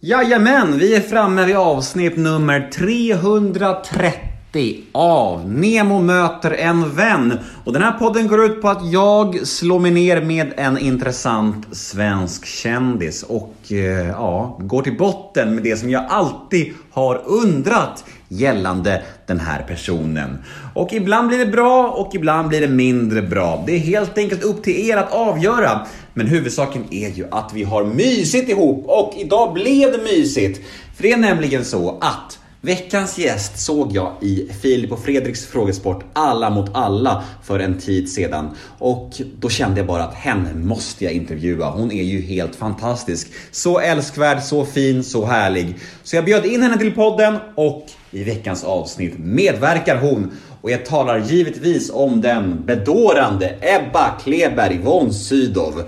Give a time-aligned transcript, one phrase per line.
[0.00, 7.38] Jajamän, vi är framme vid avsnitt nummer 330 av Nemo möter en vän.
[7.64, 11.76] Och den här podden går ut på att jag slår mig ner med en intressant
[11.76, 18.04] svensk kändis och eh, ja, går till botten med det som jag alltid har undrat
[18.28, 20.38] gällande den här personen.
[20.74, 23.62] Och ibland blir det bra och ibland blir det mindre bra.
[23.66, 25.86] Det är helt enkelt upp till er att avgöra.
[26.18, 30.60] Men huvudsaken är ju att vi har mysigt ihop och idag blev det mysigt.
[30.94, 36.04] För det är nämligen så att Veckans gäst såg jag i Filip och Fredriks frågesport
[36.12, 38.50] Alla mot alla för en tid sedan.
[38.78, 41.70] Och då kände jag bara att henne måste jag intervjua.
[41.70, 43.28] Hon är ju helt fantastisk.
[43.50, 45.74] Så älskvärd, så fin, så härlig.
[46.02, 50.32] Så jag bjöd in henne till podden och i veckans avsnitt medverkar hon.
[50.66, 55.82] Och jag talar givetvis om den bedårande Ebba Kleberg von Sydow.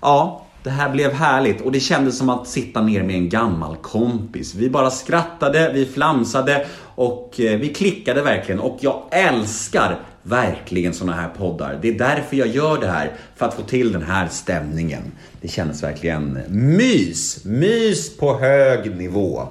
[0.00, 3.76] Ja, det här blev härligt och det kändes som att sitta ner med en gammal
[3.76, 4.54] kompis.
[4.54, 11.12] Vi bara skrattade, vi flamsade och eh, vi klickade verkligen och jag älskar verkligen såna
[11.12, 11.78] här poddar.
[11.82, 15.02] Det är därför jag gör det här, för att få till den här stämningen.
[15.40, 19.48] Det kändes verkligen mys, mys på hög nivå.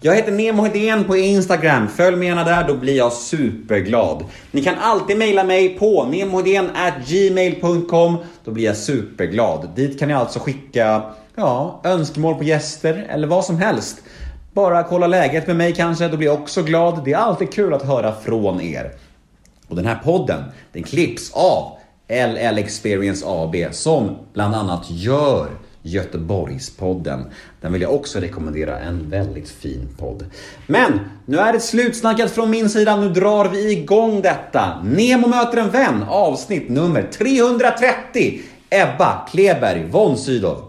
[0.00, 1.88] Jag heter Nemo Hedén på Instagram.
[1.88, 4.24] Följ mig gärna där, då blir jag superglad.
[4.50, 6.04] Ni kan alltid mejla mig på
[7.06, 8.16] gmail.com.
[8.44, 9.68] Då blir jag superglad.
[9.76, 11.02] Dit kan ni alltså skicka
[11.34, 13.98] ja, önskemål på gäster eller vad som helst.
[14.52, 17.04] Bara kolla läget med mig kanske, då blir jag också glad.
[17.04, 18.92] Det är alltid kul att höra från er.
[19.68, 25.48] Och den här podden, den klipps av LL Experience AB som bland annat gör
[25.82, 27.24] Göteborgspodden.
[27.60, 30.24] Den vill jag också rekommendera, en väldigt fin podd.
[30.66, 34.82] Men nu är det slutsnackat från min sida, nu drar vi igång detta.
[34.82, 38.40] Nemo möter en vän, avsnitt nummer 330.
[38.70, 40.64] Ebba Kleberg von Sydow.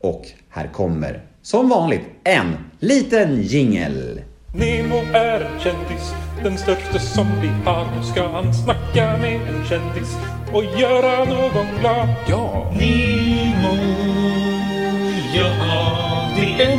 [0.00, 4.20] Och här kommer, som vanligt, en liten jingel.
[4.54, 6.12] Nemo är en kändis,
[6.42, 7.86] den största som vi har.
[7.96, 10.16] Nu ska han snacka med en kändis
[10.52, 12.08] och göra någon glad.
[12.28, 12.72] Ja!
[12.78, 13.13] Nemo,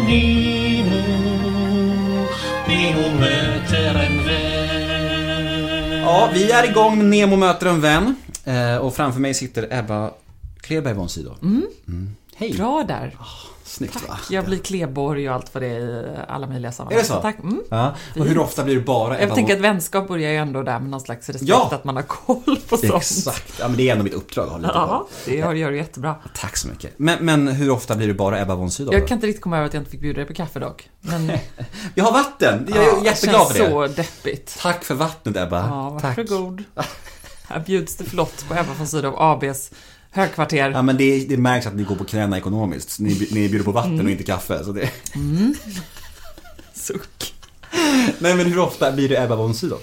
[0.05, 1.01] Nemo.
[3.19, 6.01] Möter en vän.
[6.01, 8.16] Ja, vi är igång med Nemo möter en vän.
[8.45, 10.11] Eh, Och framför mig sitter Ebba
[10.61, 11.38] Kleberg von Sydow.
[11.41, 12.16] Mm.
[12.35, 12.53] Hej!
[12.57, 13.16] Bra där.
[13.67, 14.01] Snyggt va?
[14.07, 14.31] Tack.
[14.31, 16.97] Jag blir Kleborg och allt vad det är i alla möjliga sammanhang.
[16.99, 17.21] Är det så?
[17.21, 17.39] Tack.
[17.39, 17.61] Mm.
[17.69, 17.95] Ja.
[18.19, 20.63] Och hur ofta blir det bara Jag Ebba tänker von- att vänskap börjar ju ändå
[20.63, 21.69] där med någon slags respekt, Ja!
[21.71, 22.93] att man har koll på sånt.
[22.93, 23.53] Exakt.
[23.59, 25.77] Ja, men det är ändå mitt uppdrag att ha lite Ja, det gör gör du
[25.77, 26.15] jättebra.
[26.35, 26.93] Tack så mycket.
[26.99, 28.93] Men, men hur ofta blir det bara Ebba von Sydow?
[28.93, 30.89] Jag kan inte riktigt komma över att jag inte fick bjuda dig på kaffe dock.
[31.01, 31.31] Men
[31.95, 32.65] Vi har vatten!
[32.69, 33.71] Jag är ja, jätteglad för känns det.
[33.71, 34.57] så deppigt.
[34.61, 35.57] Tack för vattnet Ebba.
[35.69, 36.17] Ja, Tack.
[36.17, 36.63] varsågod.
[37.47, 39.71] Här bjuds det flott på Ebba von Sydow ABs
[40.15, 40.71] högkvarter.
[40.71, 42.99] Ja, men det, det märks att ni går på knäna ekonomiskt.
[42.99, 44.05] Ni, ni bjuder på vatten Mm.
[44.05, 44.63] och inte kaffe.
[44.63, 44.89] Så det...
[46.73, 47.33] Suck.
[48.19, 49.79] Nej, men hur ofta blir det Ebba von Sydow?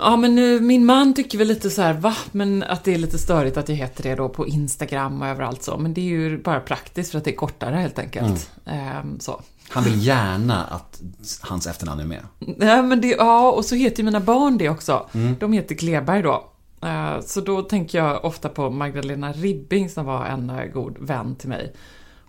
[0.00, 2.16] Ja men nu, min man tycker väl lite så här, va?
[2.32, 5.62] Men att det är lite störigt att jag heter det då på Instagram och överallt
[5.62, 5.78] så.
[5.78, 8.50] Men det är ju bara praktiskt för att det är kortare helt enkelt.
[8.66, 9.42] Ehm, så.
[9.68, 11.00] Han vill gärna att
[11.40, 12.20] hans efternamn är med.
[12.58, 15.08] Ja, men det, ja, och så heter ju mina barn det också.
[15.40, 16.44] De heter Kleberg då.
[16.86, 21.36] Eh, Så då tänker jag ofta på Magdalena Ribbing som var en eh, god vän
[21.36, 21.72] till mig.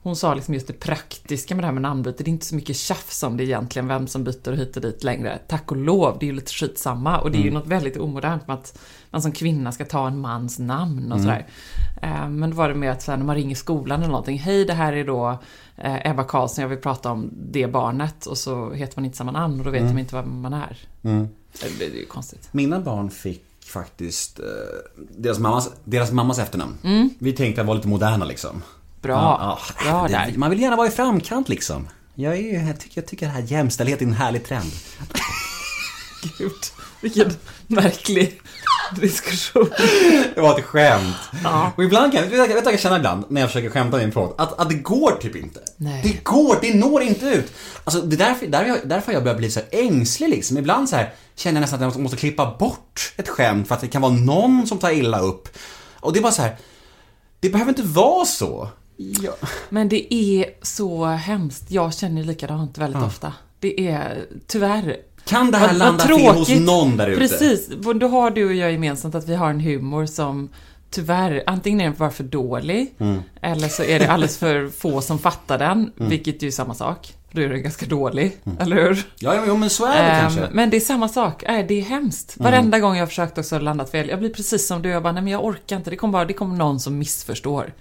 [0.01, 2.23] Hon sa liksom just det praktiska med det här med namnbyte.
[2.23, 5.03] Det är inte så mycket tjafs om det egentligen, vem som byter hit och dit
[5.03, 5.39] längre.
[5.47, 7.19] Tack och lov, det är ju lite skitsamma.
[7.19, 8.79] Och det är ju något väldigt omodernt med att
[9.09, 11.47] man som kvinna ska ta en mans namn och sådär.
[12.01, 14.39] Eh, Men då var det mer att när man ringer skolan eller någonting.
[14.39, 15.37] Hej, det här är då
[15.83, 18.25] Ebba Karlsson, jag vill prata om det barnet.
[18.25, 20.77] Och så heter man inte samma namn och då vet de inte vem man är.
[21.03, 22.49] Eh, Det är ju konstigt.
[22.51, 24.45] Mina barn fick faktiskt eh,
[25.17, 26.77] deras, mammas, deras mammas efternamn.
[27.19, 28.63] Vi tänkte att vara lite moderna liksom.
[29.01, 29.13] Bra.
[29.13, 30.37] Ja, ja, Bra det- där.
[30.37, 31.87] Man vill gärna vara i framkant liksom.
[32.15, 34.71] Jag, är, jag, tycker, jag tycker det här jämställdhet är en härlig trend.
[36.37, 36.51] Gud,
[37.01, 37.31] vilken
[37.75, 38.41] märklig
[38.95, 39.69] diskussion.
[40.35, 41.15] Det var ett skämt.
[41.43, 41.71] Ja.
[41.75, 44.11] Och ibland kan jag, vet jag kan känna ibland när jag försöker skämta i en
[44.11, 44.33] podd?
[44.37, 45.59] Att, att det går typ inte.
[45.77, 46.01] Nej.
[46.03, 47.53] Det går, det når inte ut.
[47.83, 50.57] Alltså det är därför, därför, jag, därför jag börjat bli så ängslig liksom.
[50.57, 53.81] Ibland så här känner jag nästan att jag måste klippa bort ett skämt för att
[53.81, 55.49] det kan vara någon som tar illa upp.
[55.99, 56.57] Och det är bara så här.
[57.39, 58.69] det behöver inte vara så.
[58.97, 59.33] Ja.
[59.69, 61.71] Men det är så hemskt.
[61.71, 63.33] Jag känner likadant väldigt ofta.
[63.59, 64.97] Det är tyvärr.
[65.27, 67.19] Kan det här Vad- vad landa fel hos någon där ute?
[67.19, 67.69] Precis.
[67.95, 70.49] Då har du och jag gemensamt att vi har en humor som
[70.89, 73.19] tyvärr, antingen är den bara för dålig, Mm.
[73.41, 77.13] eller så är det alldeles för få som fattar den, vilket ju är samma sak.
[77.31, 79.03] Då är den ganska dålig, eller hur?
[79.19, 80.47] Ja, ja, men så är det Ehm, kanske.
[80.51, 81.43] men det är samma sak.
[81.47, 82.33] Nej, det är hemskt.
[82.37, 84.09] Varenda gång jag har försökt också har landat fel.
[84.09, 84.89] Jag blir precis som du.
[84.89, 85.89] Jag bara, nej men jag orkar inte.
[85.89, 87.73] Det kommer bara, det kommer någon som missförstår.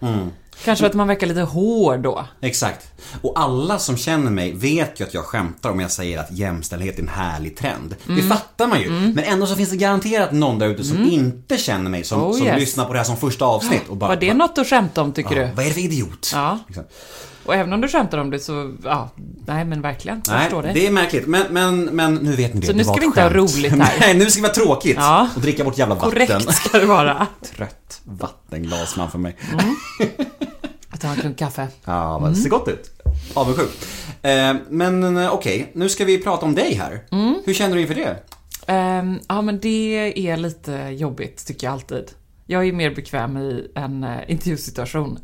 [0.65, 2.25] Kanske för att man verkar lite hård då.
[2.41, 2.87] Exakt.
[3.23, 6.99] Och alla som känner mig vet ju att jag skämtar om jag säger att jämställdhet
[6.99, 7.97] är en härlig trend.
[8.09, 8.17] Mm.
[8.21, 8.91] Det fattar man ju.
[8.91, 12.33] Men ändå så finns det garanterat någon där ute som inte känner mig, som, Oh,
[12.37, 12.61] som yes.
[12.61, 14.09] lyssnar på det här som första avsnitt och bara...
[14.09, 15.53] Var det något att skämta om tycker ja, du?
[15.55, 16.31] Vad är det för idiot?
[16.35, 16.59] Ja.
[16.67, 16.85] Liksom.
[17.47, 19.11] Och även om du skämtar om det så, ja,
[19.47, 20.23] nej men verkligen.
[20.27, 20.75] Jag Nej, förstår dig.
[20.75, 21.27] det är märkligt.
[21.27, 22.67] Men, men, men nu vet ni det.
[22.67, 23.57] Så det nu ska vi inte ha skämt.
[23.57, 23.95] roligt här.
[24.01, 24.97] Nej, nu ska vi vara tråkigt.
[24.97, 25.29] Ja.
[25.37, 26.11] Och dricka bort jävla vatten.
[26.11, 27.27] Korrekt ska det vara.
[27.57, 29.37] Trött vattenglas framför mig.
[30.91, 31.69] Jag tar en klunk kaffe.
[31.85, 32.91] Ja, vad det ser gott ut.
[33.35, 33.71] Avundsjuk.
[34.23, 37.01] Eh, men eh, okej, nu ska vi prata om dig här.
[37.13, 37.35] Mm.
[37.45, 38.17] Hur känner du inför det?
[38.67, 42.05] Ehm, ja, men det är lite jobbigt, tycker jag alltid.
[42.47, 45.19] Jag är mer bekväm i en uh, intervjusituation.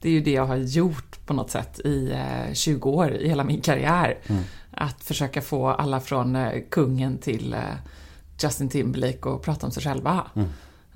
[0.00, 3.28] Det är ju det jag har gjort på något sätt i eh, 20 år, i
[3.28, 4.18] hela min karriär.
[4.70, 7.60] Att försöka få alla från eh, kungen till eh,
[8.42, 10.26] Justin Timberlake att prata om sig själva.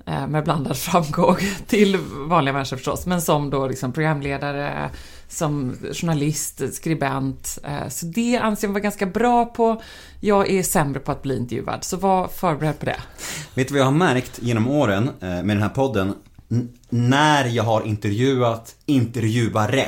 [0.05, 1.35] Eh, med blandad framgång
[1.67, 1.97] till
[2.27, 4.89] vanliga människor förstås, men som då liksom programledare,
[5.27, 7.57] som journalist, skribent.
[7.63, 9.81] Eh, så det anser jag vara ganska bra på.
[10.19, 12.99] Jag är sämre på att bli intervjuad, så var förberedd på det.
[13.53, 16.13] Vet du vad jag har märkt genom åren eh, med den här podden?
[16.51, 19.85] N- när jag har intervjuat intervjuare.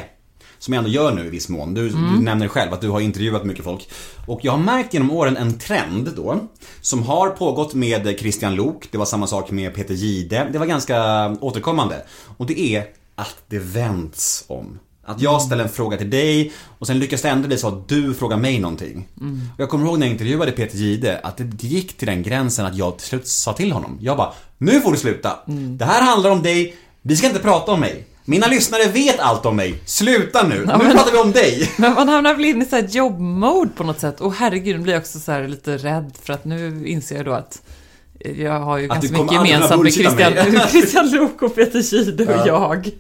[0.60, 1.74] Som jag ändå gör nu i viss mån.
[1.74, 3.90] Du, du nämner själv att du har intervjuat mycket folk.
[4.26, 6.40] Och jag har märkt genom åren en trend då.
[6.82, 8.88] Som har pågått med Christian Lok.
[8.92, 10.50] Det var samma sak med Peter Gide.
[10.52, 12.06] Det var ganska återkommande.
[12.38, 14.80] Och det är att det vänds om.
[15.06, 17.90] Att jag ställer en fråga till dig och sen lyckas det ändå bli så att
[17.90, 19.08] du frågar mig någonting.
[19.54, 22.66] Och jag kommer ihåg när jag intervjuade Peter Gide att det gick till den gränsen
[22.66, 23.98] att jag till slut sa till honom.
[24.02, 25.40] Jag bara, nu får du sluta.
[25.78, 28.07] Det här handlar om dig, vi ska inte prata om mig.
[28.30, 29.82] Mina lyssnare vet allt om mig.
[29.86, 31.72] Sluta nu, nu pratar vi om dig.
[31.78, 34.22] Men man hamnar väl in i så jobbmode på något sätt.
[34.22, 37.26] Och herregud, nu blir jag också så här lite rädd för att nu inser jag
[37.26, 37.62] då att
[38.36, 40.68] jag har ju Att ganska mycket gemensamt med Christian, mig.
[40.72, 42.92] Christian Lok och Peter Gide och jag.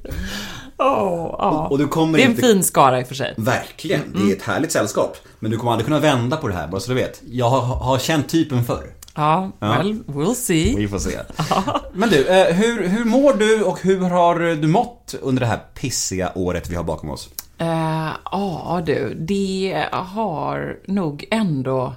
[0.77, 1.67] Åh, ja.
[1.71, 2.47] Och kommer Det är en inte...
[2.47, 3.33] fin skara i och för sig.
[3.37, 5.17] Verkligen, det är ett härligt sällskap.
[5.39, 7.21] Men du kommer aldrig kunna vända på det här, bara så du vet.
[7.31, 8.96] Jag har, har känt typen förr.
[9.17, 10.75] Ja, well, we'll see.
[10.75, 11.19] Vi får se.
[11.93, 15.59] Men du, eh, hur, hur mår du och hur har du mått under det här
[15.73, 17.29] pissiga året vi har bakom oss?
[17.57, 21.93] Eh, Ja du, det har nog ändå,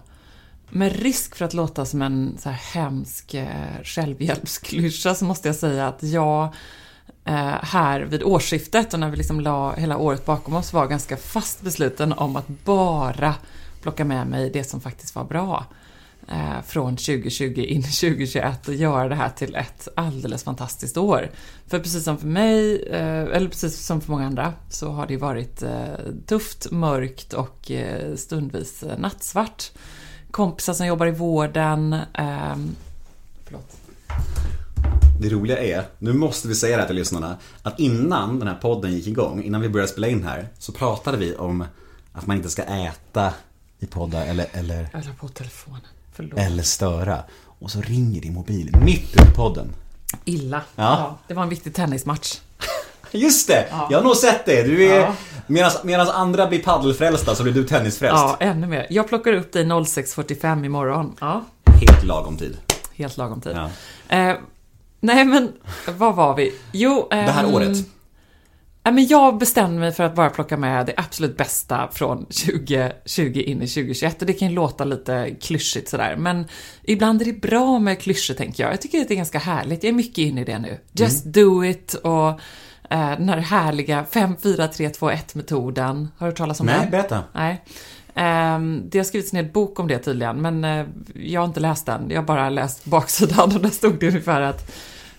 [0.69, 3.47] med risk för att låta som en så här hemsk eh,
[3.85, 6.49] självhjälpsklyscha, så måste jag säga att jag
[7.63, 11.61] här vid årsskiftet och när vi liksom la hela året bakom oss var ganska fast
[11.63, 13.35] besluten om att bara
[13.83, 15.67] plocka med mig det som faktiskt var bra
[16.31, 21.31] eh, från 2020 in i 2021 och göra det här till ett alldeles fantastiskt år.
[21.67, 25.17] För precis som för mig, eh, eller precis som för många andra, så har det
[25.17, 25.71] varit eh,
[26.27, 29.71] tufft, mörkt och eh, stundvis eh, nattsvart.
[30.31, 32.77] Kompisar som jobbar i vården, ehm,
[33.45, 33.77] förlåt.
[35.21, 38.55] Det roliga är, nu måste vi säga det här till lyssnarna, att innan den här
[38.55, 41.65] podden gick igång, innan vi började spela in här, så pratade vi om
[42.13, 43.35] att man inte ska äta
[43.79, 45.81] i poddar eller, eller, la på telefonen,
[46.21, 46.39] förlåt.
[46.39, 47.19] eller störa.
[47.59, 49.73] Och så ringer din mobil mitt under podden.
[50.25, 50.61] Illa.
[50.77, 51.19] Ja.
[51.29, 52.39] det var en viktig tennismatch.
[53.13, 53.67] Just det!
[53.91, 54.63] Jag har nog sett det.
[54.63, 55.15] Du är, Ja.
[55.83, 58.17] medan, andra blir paddelfrälsta så blir du tennisfrälst.
[58.23, 58.87] Ja, ännu mer.
[58.91, 61.17] Jag plockar upp dig 06.45 imorgon.
[61.21, 62.57] Ja, Helt lagom tid.
[62.95, 63.57] helt lagom tid.
[64.09, 64.17] Ja.
[64.17, 64.37] Eh,
[65.01, 65.53] nej, men
[65.99, 66.55] vad var vi?
[66.73, 67.77] Jo, Det här ehm, året.
[68.83, 73.63] Men jag bestämde mig för att bara plocka med det absolut bästa från 2020 in
[73.63, 74.21] i 2021.
[74.21, 76.47] Och det kan ju låta lite klyschigt sådär, men
[76.83, 78.73] ibland är det bra med klyschor tänker jag.
[78.73, 79.83] Jag tycker att det är ganska härligt.
[79.85, 80.79] Jag är mycket inne i det nu.
[80.93, 81.33] Just Mm.
[81.33, 82.29] do it och
[82.91, 86.09] eh, den här härliga 5, 4, 3, 2, 1-metoden.
[86.17, 86.91] Har du hört talas om Nej, den?
[86.91, 87.25] berätta.
[87.33, 87.65] Nej.
[88.15, 91.87] Ehm, det har skrivits en bok om det tydligen, men eh, jag har inte läst
[91.87, 92.11] den.
[92.11, 94.73] Jag har bara läst baksidan och där stod det ungefär att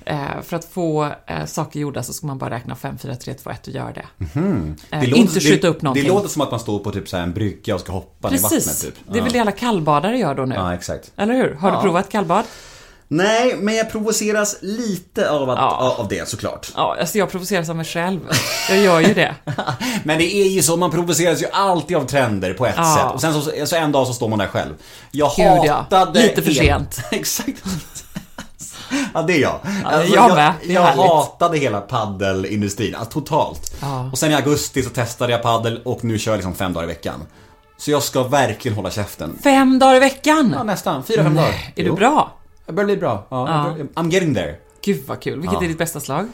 [0.06, 3.34] eh, för att få eh, saker gjorda så ska man bara räkna 5, 4, 3,
[3.34, 4.06] 2, 1 och göra det.
[4.92, 6.04] Eh, inte skjuta upp någonting.
[6.04, 8.38] Det låter som att man står på typ så en brygga och ska hoppa ner
[8.38, 8.82] i vattnet Precis.
[8.82, 8.96] typ.
[9.12, 10.56] Det är väl det alla kallbadare gör då nu?
[10.56, 11.12] Ja, exakt.
[11.18, 11.54] Eller hur?
[11.56, 11.76] Har Ja.
[11.76, 12.46] du provat kallbad?
[13.14, 15.96] Nej, men jag provoceras lite av, att, Ja.
[16.00, 16.72] av det såklart.
[16.76, 18.20] Ja, alltså jag provoceras av mig själv.
[18.70, 19.36] Jag gör ju det.
[20.04, 22.96] Men det är ju så, man provoceras ju alltid av trender på ett Ja.
[22.98, 23.14] sätt.
[23.14, 24.74] Och sen så, så en dag så står man där själv.
[25.12, 25.74] Jag Gud, ja.
[25.74, 26.22] hatade...
[26.22, 27.00] Lite för sent.
[27.12, 27.64] Exakt.
[29.14, 29.60] Ja, det är jag.
[29.86, 30.54] Alltså, jag jag, med.
[30.64, 31.06] Jag härligt.
[31.12, 33.74] hatade hela paddelindustrin, alltså, totalt.
[33.82, 34.10] Ja.
[34.12, 36.84] Och sen i augusti så testade jag paddel och nu kör jag liksom fem dagar
[36.84, 37.20] i veckan.
[37.78, 39.38] Så jag ska verkligen hålla käften.
[39.44, 40.54] Fem dagar i veckan!
[40.58, 41.04] Ja, nästan.
[41.04, 41.50] Fyra, fem dagar.
[41.76, 41.96] Är du Jo.
[41.96, 42.32] bra?
[42.66, 43.28] Jag börjar bli bra.
[43.30, 43.76] Ja, Ja.
[43.78, 44.56] jag I'm getting there.
[44.86, 45.40] Gud vad kul.
[45.40, 45.64] Vilket Ja.
[45.64, 46.28] är ditt bästa slag?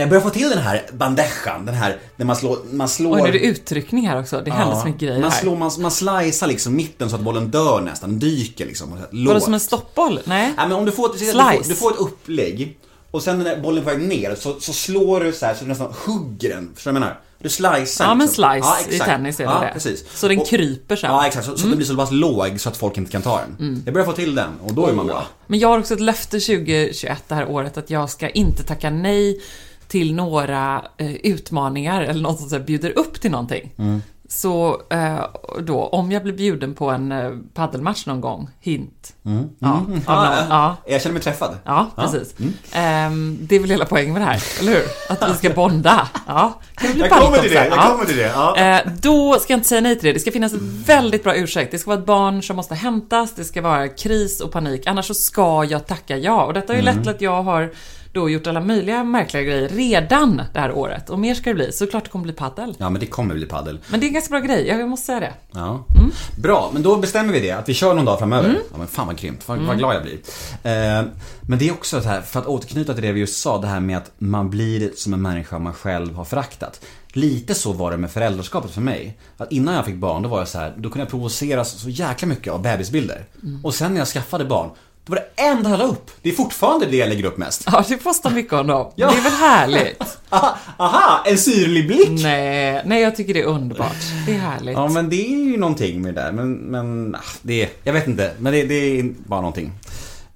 [0.00, 3.14] Jag börjar få till den här bandejan, den här, när man slår, man slår...
[3.16, 4.40] Oj, nu är det uttryckning här också.
[4.44, 4.80] Det händer Ja.
[4.80, 5.40] så mycket grejer man, här.
[5.40, 8.90] slår, man, man slicear liksom mitten så att bollen dör nästan, den dyker liksom.
[8.90, 9.42] Var det Lågt.
[9.42, 10.20] som en stoppboll?
[10.24, 10.52] Nej?
[10.56, 11.34] Nej men om du får, ett- du, Slice.
[11.62, 12.78] får, du får ett upplägg
[13.10, 15.64] och sen när bollen är på väg ner så, så slår du så här så
[15.64, 16.70] du nästan hugger den.
[16.74, 17.20] Förstår du vad jag menar?
[17.38, 18.44] Du slicear Ja, men liksom.
[18.44, 19.70] slice Ja, i tennis är det ja, det.
[19.72, 20.04] Precis.
[20.14, 21.10] Så den Och- kryper sen.
[21.10, 21.46] Ja, exakt.
[21.46, 23.56] Så, så den blir så pass låg så att folk inte kan ta den.
[23.68, 23.82] Mm.
[23.84, 25.26] Jag börjar få till den och då är man bra.
[25.46, 28.90] Men jag har också ett löfte 2021, det här året, att jag ska inte tacka
[28.90, 29.40] nej
[29.88, 33.72] till några eh, utmaningar eller något som så här bjuder upp till någonting.
[33.78, 34.02] Mm.
[34.28, 35.24] Så eh,
[35.60, 39.14] då, om jag blir bjuden på en eh, paddelmatch någon gång, hint.
[39.58, 39.70] Ja,
[40.06, 40.76] av någon, ja.
[40.86, 41.58] Jag känner mig träffad.
[41.64, 42.34] Ja, precis.
[42.72, 44.82] Ehm, det är väl hela poängen med det här, eller hur?
[45.08, 46.08] Att vi ska bonda.
[46.26, 47.88] Ja, kan det bli Jag kommer till det, jag Ja.
[47.90, 48.32] kommer till det.
[48.34, 48.56] Ja.
[48.56, 50.12] Eh, då ska jag inte säga nej till det.
[50.12, 51.70] Det ska finnas en väldigt bra ursäkt.
[51.70, 54.86] Det ska vara ett barn som måste hämtas, det ska vara kris och panik.
[54.86, 56.44] Annars så ska jag tacka ja.
[56.44, 57.72] Och detta har ju lett till att jag har
[58.14, 61.10] då gjort alla möjliga märkliga grejer redan det här året.
[61.10, 61.72] Och mer ska det bli.
[61.72, 62.74] Såklart det kommer bli paddel.
[62.78, 63.78] Ja, men det kommer bli paddel.
[63.88, 65.32] Men det är en ganska bra grej, jag måste säga det.
[65.52, 65.84] Ja.
[65.96, 66.10] Mm.
[66.42, 67.50] Bra, men då bestämmer vi det.
[67.50, 68.56] Att vi kör någon dag framöver.
[68.72, 69.48] Ja, men fan vad grymt.
[69.48, 69.68] Vad, Mm.
[69.68, 70.14] vad glad jag blir.
[70.62, 71.04] Eh,
[71.48, 73.66] men det är också så här, för att återknyta till det vi just sa, det
[73.66, 76.80] här med att man blir som en människa man själv har föraktat.
[77.12, 79.18] Lite så var det med föräldraskapet för mig.
[79.36, 81.88] Att innan jag fick barn, då var jag så här, då kunde jag provoceras så
[81.90, 83.24] jäkla mycket av bebisbilder.
[83.42, 83.64] Mm.
[83.64, 84.70] Och sen när jag skaffade barn,
[85.06, 86.10] då var det enda jag la upp.
[86.22, 87.62] Det är fortfarande det jag lägger upp mest.
[87.66, 88.92] Ja, det postar mycket om dem.
[88.94, 89.10] Ja.
[89.10, 90.02] Det är väl härligt?
[90.28, 92.22] Aha, aha en syrlig blick!
[92.22, 93.96] nej, nej, jag tycker det är underbart.
[94.26, 94.74] Det är härligt.
[94.74, 96.32] Ja men det är ju någonting med det där.
[96.32, 98.30] Men, men ah, det är, jag vet inte.
[98.38, 99.72] Men det, det är bara någonting.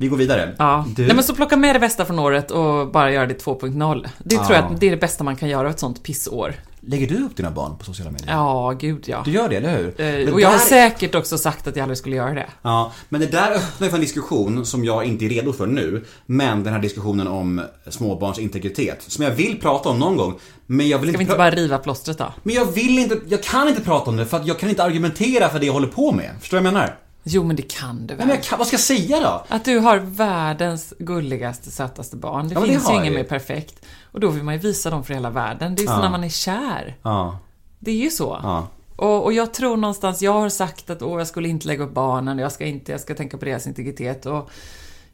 [0.01, 0.55] Vi går vidare.
[0.59, 0.85] Ja.
[0.97, 4.09] Du, Nej men så plocka med det bästa från året och bara göra det 2.0.
[4.19, 6.55] Det tror jag att det är det bästa man kan göra av ett sånt pissår.
[6.81, 8.31] Lägger du upp dina barn på sociala medier?
[8.33, 9.23] Ja, gud ja.
[9.25, 10.01] Du gör det, eller hur?
[10.29, 12.47] Eh, Och jag har där- säkert också sagt att jag aldrig skulle göra det.
[12.63, 15.67] Ja, men det där öppnar ju för en diskussion som jag inte är redo för
[15.67, 16.05] nu.
[16.27, 19.05] Men den här diskussionen om småbarns integritet.
[19.07, 20.39] Som jag vill prata om någon gång.
[20.67, 22.33] Men jag vill Ska vi inte, inte pra- bara riva plåstret då?
[22.43, 24.85] Men jag vill inte, jag kan inte prata om det för att jag kan inte
[24.85, 26.31] argumentera för det jag håller på med.
[26.41, 26.97] Förstår du vad jag menar?
[27.29, 28.27] Jo, men det kan du väl?
[28.27, 29.45] men jag kan, vad ska jag säga då?
[29.49, 32.49] Att du har världens gulligaste, sötaste barn.
[32.49, 33.15] Det Ja, det finns har ju ju.
[33.17, 33.85] mer perfekt.
[34.13, 35.75] Och då vill man ju visa dem för hela världen.
[35.75, 36.01] Det är ju så Ja.
[36.03, 36.97] när man är kär.
[37.03, 37.39] Ja,
[37.79, 38.39] Det är ju så.
[38.43, 38.67] ja.
[38.97, 41.95] Och, och jag tror någonstans, jag har sagt att åh, jag skulle inte lägga upp
[41.95, 44.27] barnen, jag ska inte, jag ska tänka på deras integritet.
[44.27, 44.51] Och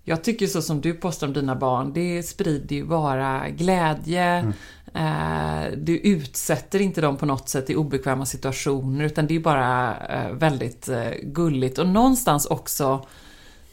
[0.03, 4.53] jag tycker så som du postar om dina barn, det sprider ju bara glädje.
[4.95, 9.97] Eh, du utsätter inte dem på något sätt i obekväma situationer, utan det är bara
[10.07, 11.79] eh, väldigt eh, gulligt.
[11.79, 13.07] Och någonstans också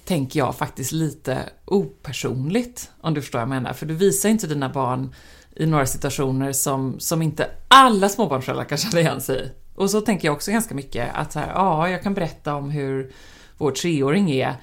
[0.06, 3.74] tänker jag faktiskt lite opersonligt, om du förstår vad jag menar.
[3.74, 5.13] För du visar inte dina barn
[5.56, 9.51] i några situationer som, som inte alla småbarnsföräldrar kan känna igen sig i.
[9.75, 12.70] Och så tänker jag också ganska mycket att så här, ja, jag kan berätta om
[12.70, 13.12] hur
[13.58, 14.56] vår treåring är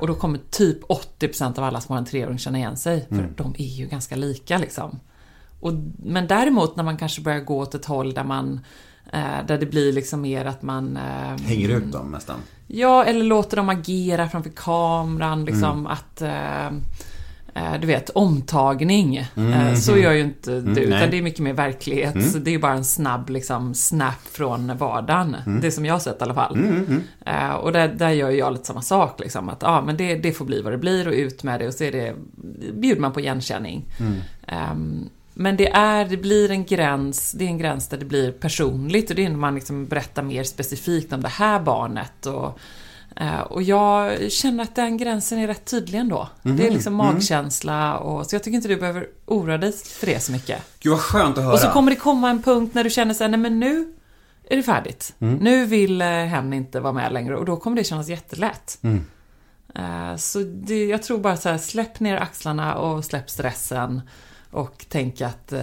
[0.00, 3.28] och då kommer typ 80% av alla som har en treåring känna igen sig, för
[3.36, 5.00] de är ju ganska lika liksom.
[5.60, 8.60] Och, men däremot när man kanske börjar gå åt ett håll där man
[9.12, 12.36] eh, där det blir liksom mer att man eh, Hänger ut dem nästan.
[12.66, 16.22] Ja, eller låter dem agera framför kameran, liksom att...
[16.22, 16.66] Eh,
[17.54, 19.16] eh, du vet, omtagning.
[19.16, 20.82] Eh, så gör ju inte du, nej.
[20.82, 22.32] utan det är mycket mer verklighet.
[22.32, 25.36] Så det är ju bara en snabb liksom, snap från vardagen.
[25.62, 26.58] Det som jag har sett i alla fall.
[27.26, 29.48] Eh, och där, där gör jag lite samma sak, liksom.
[29.48, 31.74] Att ja, men det, det får bli vad det blir och ut med det och
[31.74, 32.14] så är det,
[32.72, 33.84] bjuder man på igenkänning.
[34.46, 38.32] Ehm, men det är, det blir en gräns, det är en gräns där det blir
[38.32, 42.58] personligt och det är när man liksom berättar mer specifikt om det här barnet och
[43.16, 46.28] eh, och jag känner att den gränsen är rätt tydlig ändå.
[46.42, 50.20] Det är liksom magkänsla och så jag tycker inte du behöver oroa dig för det
[50.20, 50.62] så mycket.
[50.80, 51.52] Gud vad skönt att höra.
[51.54, 53.92] Och så kommer det komma en punkt när du känner såhär, nej men nu
[54.50, 55.14] är det färdigt.
[55.18, 58.78] Nu vill eh, hen inte vara med längre och då kommer det kännas jättelätt.
[59.74, 64.00] Eh, Så det, jag tror bara så här, släpp ner axlarna och släpp stressen.
[64.56, 65.60] Och tänk att eh,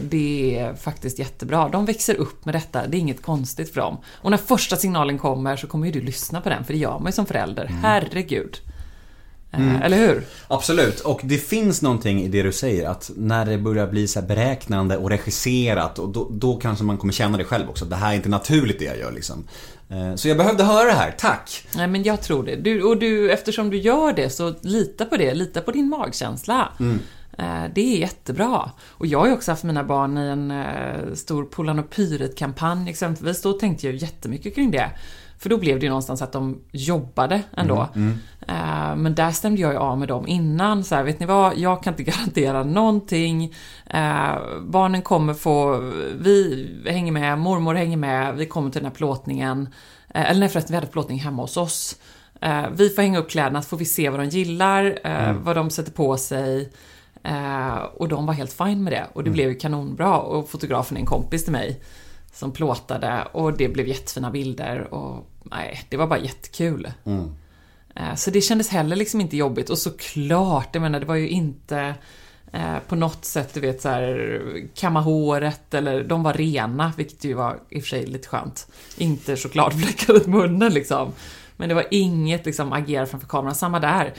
[0.00, 1.68] det är faktiskt jättebra.
[1.68, 3.96] De växer upp med detta, det är inget konstigt för dem.
[4.22, 6.98] Och när första signalen kommer så kommer ju du lyssna på den, för det gör
[6.98, 7.64] man ju som förälder.
[7.82, 8.56] Herregud.
[9.52, 10.24] Eh, Eller hur?
[10.48, 14.22] Absolut, och det finns någonting i det du säger att när det börjar bli så
[14.22, 17.84] beräknande och regisserat och då, då kanske man kommer känna det själv också.
[17.84, 19.44] Det här är inte naturligt det jag gör liksom.
[19.90, 21.66] Eh, Så jag behövde höra det här, tack!
[21.76, 22.56] Nej men jag tror det.
[22.56, 26.72] Du, och du, eftersom du gör det så lita på det, lita på din magkänsla.
[26.80, 26.86] Eh,
[27.74, 28.70] Det är jättebra.
[28.88, 32.90] Och jag har ju också haft mina barn i en eh, stor Polan och Pyret-kampanj
[32.90, 33.42] exempelvis.
[33.42, 34.90] Då tänkte jag jättemycket kring det.
[35.38, 37.88] För då blev det ju någonstans att de jobbade ändå.
[38.48, 40.84] Eh, Men där stämde jag ju av med dem innan.
[40.84, 41.58] Så här, vet ni vad?
[41.58, 43.54] Jag kan inte garantera någonting.
[43.86, 45.78] Eh, barnen kommer få...
[46.20, 49.68] Vi hänger med, mormor hänger med, vi kommer till den här plåtningen.
[50.14, 51.96] Eh, eller nej förresten, vi hade plåtning hemma hos oss.
[52.40, 55.56] Eh, vi får hänga upp kläderna så får vi se vad de gillar, eh, vad
[55.56, 56.72] de sätter på sig.
[57.22, 59.06] Eh, och de var helt fine med det.
[59.12, 60.18] Och det blev ju kanonbra.
[60.18, 61.80] Och fotografen är en kompis till mig
[62.32, 66.90] som plåtade och det blev jättefina bilder och nej, det var bara jättekul.
[67.94, 71.28] Eh, Så det kändes heller liksom inte jobbigt och såklart, jag menar det var ju
[71.28, 71.94] inte
[72.52, 74.42] eh, på något sätt, du vet så här,
[74.74, 78.66] kamma håret eller de var rena, vilket ju var i och för sig lite skönt.
[78.96, 81.12] Inte chokladfläckar runt munnen liksom.
[81.56, 84.14] Men det var inget liksom agera framför kameran, samma där.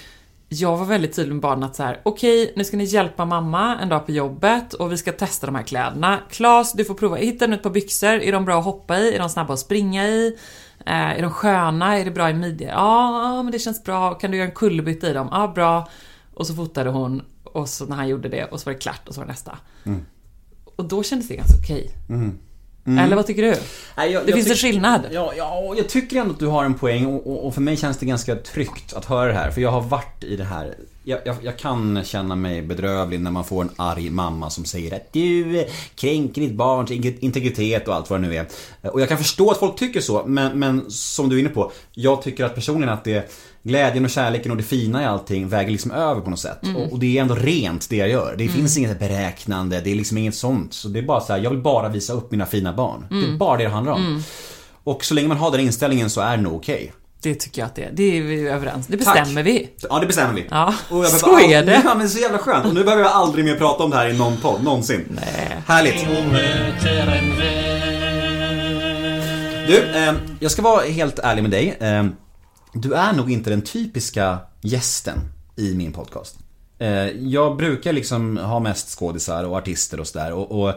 [0.51, 3.79] Jag var väldigt tydlig med barnen att så här, okej, nu ska ni hjälpa mamma
[3.79, 6.20] en dag på jobbet och vi ska testa de här kläderna.
[6.29, 9.15] Klas, du får prova, hitta nu ett par byxor, är de bra att hoppa i?
[9.15, 10.38] Är de snabba att springa i?
[10.86, 11.98] Eh, är de sköna?
[11.98, 12.70] Är det bra i midjan?
[12.70, 14.13] Ja, men det känns bra.
[14.13, 15.27] Kan du göra en kullerbytta i dem?
[15.32, 15.89] Ja, bra.
[16.34, 19.08] Och så fotade hon och så när han gjorde det och så var det klart
[19.08, 19.58] och så var det nästa.
[20.75, 21.91] Och då kändes det ganska okej.
[22.98, 23.55] Eller vad tycker du?
[23.98, 25.01] Nej, jag- det jag finns en skillnad.
[25.12, 27.77] Ja, ja, jag tycker ändå att du har en poäng och, och, och för mig
[27.77, 29.51] känns det ganska tryggt att höra det här.
[29.51, 30.74] För jag har varit i det här.
[31.10, 34.96] Jag, jag, jag kan känna mig bedrövlig när man får en arg mamma som säger
[34.96, 38.48] att du kränker ditt barns integritet och allt vad det nu är.
[38.82, 41.72] Och jag kan förstå att folk tycker så, men, men som du är inne på.
[41.94, 43.32] Jag tycker att personligen att det
[43.63, 46.60] Glädjen och kärleken och det fina i allting väger liksom över på något sätt.
[46.75, 48.36] Och, och det är ändå rent det jag gör.
[48.38, 50.74] Det finns inget beräknande, det är liksom inget sånt.
[50.74, 53.06] Så det är bara så här, jag vill bara visa upp mina fina barn.
[53.10, 54.24] Det är bara det det handlar om.
[54.84, 56.94] Och så länge man har den inställningen så är det nog okej.
[57.22, 57.92] Det tycker jag att det är.
[57.94, 58.88] Det är vi överens.
[58.88, 59.70] Det bestämmer vi.
[59.90, 60.46] Ja, det bestämmer vi.
[60.50, 61.82] Ja, Och jag så är det.
[61.86, 62.66] Ja, men så jävla skönt.
[62.66, 65.06] Och nu behöver jag aldrig mer prata om det här i någon podd, någonsin.
[65.10, 65.58] Nej.
[65.68, 66.06] Härligt.
[69.68, 71.78] Du, eh, jag ska vara helt ärlig med dig.
[71.80, 72.06] Eh,
[72.74, 75.20] du är nog inte den typiska gästen
[75.56, 76.38] i min podcast.
[76.80, 80.34] Eh, jag brukar liksom ha mest skådisar och artister och sådär.
[80.34, 80.74] Och, och,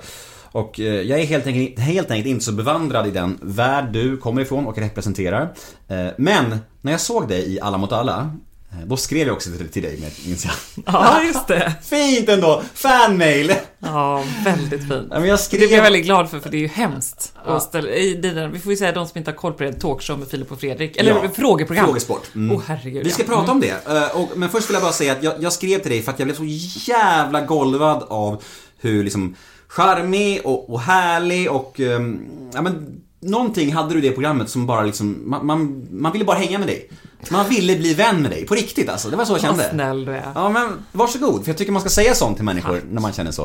[0.52, 4.16] och eh, jag är helt enkelt, helt enkelt inte så bevandrad i den värld du
[4.16, 5.42] kommer ifrån och representerar.
[5.88, 8.30] Eh, men när jag såg dig i Alla mot alla,
[8.70, 10.54] eh, då skrev jag också till, dig, minns jag.
[10.86, 11.72] Ja, just det.
[11.82, 12.62] Fint ändå!
[12.74, 13.52] Fanmail!
[13.78, 15.06] Ja, väldigt fint.
[15.10, 15.82] Ja, men jag Det blir jag skrev...
[15.82, 17.32] väldigt glad för, för det är ju hemskt.
[17.44, 19.72] att ställa, i den, vi får ju säga de som inte har koll på det,
[19.72, 20.96] talkshow med Filip och Fredrik.
[20.96, 21.84] Eller Ja, frågeprogram.
[21.86, 22.34] Frågesport.
[22.34, 22.56] Mm.
[22.56, 23.04] Åh herregud.
[23.04, 23.28] Vi ska ja.
[23.28, 23.86] prata om det.
[23.88, 26.12] Eh, Och, men först vill jag bara säga att jag, jag skrev till dig för
[26.12, 26.44] att jag blev så
[26.90, 28.42] jävla golvad av
[28.78, 29.34] hur liksom
[29.72, 32.20] charmig och, och härlig och ehm,
[32.54, 36.24] ja men Någonting hade du i det programmet som bara liksom, man, man, man ville
[36.24, 36.90] bara hänga med dig.
[37.30, 39.10] Man ville bli vän med dig, på riktigt alltså.
[39.10, 39.70] Det var så jag Vad kände.
[39.70, 40.32] snäll du är.
[40.34, 43.30] Ja men varsågod, för jag tycker man ska säga sånt till människor när man känner
[43.30, 43.44] så.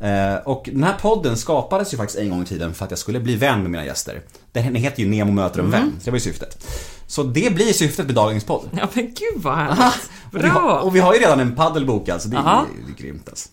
[0.00, 2.98] Eh, och den här podden skapades ju faktiskt en gång i tiden för att jag
[2.98, 4.22] skulle bli vän med mina gäster.
[4.52, 6.66] Den heter ju Nemo möter en vän, så det var ju syftet.
[7.06, 8.68] Så det blir syftet med dagens podd.
[8.72, 10.10] Ja men gud vad härligt.
[10.32, 10.80] Och vi, har, Bra.
[10.80, 12.66] och vi har ju redan en paddel bokad, så det är, Aha.
[12.86, 13.48] det är grymt alltså.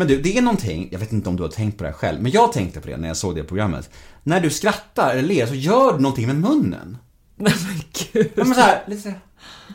[0.00, 1.96] Men du, det är någonting, jag vet inte om du har tänkt på det här
[1.96, 3.90] själv, men jag tänkte på det när jag såg det programmet.
[4.22, 6.98] När du skrattar eller ler så gör du någonting med munnen.
[7.36, 7.82] Nej men
[8.12, 8.30] gud.
[8.34, 9.14] Ja, men så här, lite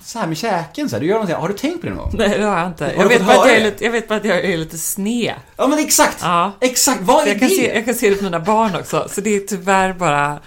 [0.04, 1.02] så här- med käken så här.
[1.02, 2.16] Du gör någonting, har du tänkt på det någon gång?
[2.18, 2.86] Nej det har jag inte.
[2.86, 4.78] Har Jag vet, bara att jag, är lite, jag vet bara att jag är lite
[4.78, 5.34] sned.
[5.58, 6.18] Ja men exakt!
[6.22, 6.52] Ja.
[6.62, 7.56] Exakt, vad Så är jag, kan det?
[7.56, 9.08] se, jag kan se det på mina barn också.
[9.12, 10.40] Så det är tyvärr bara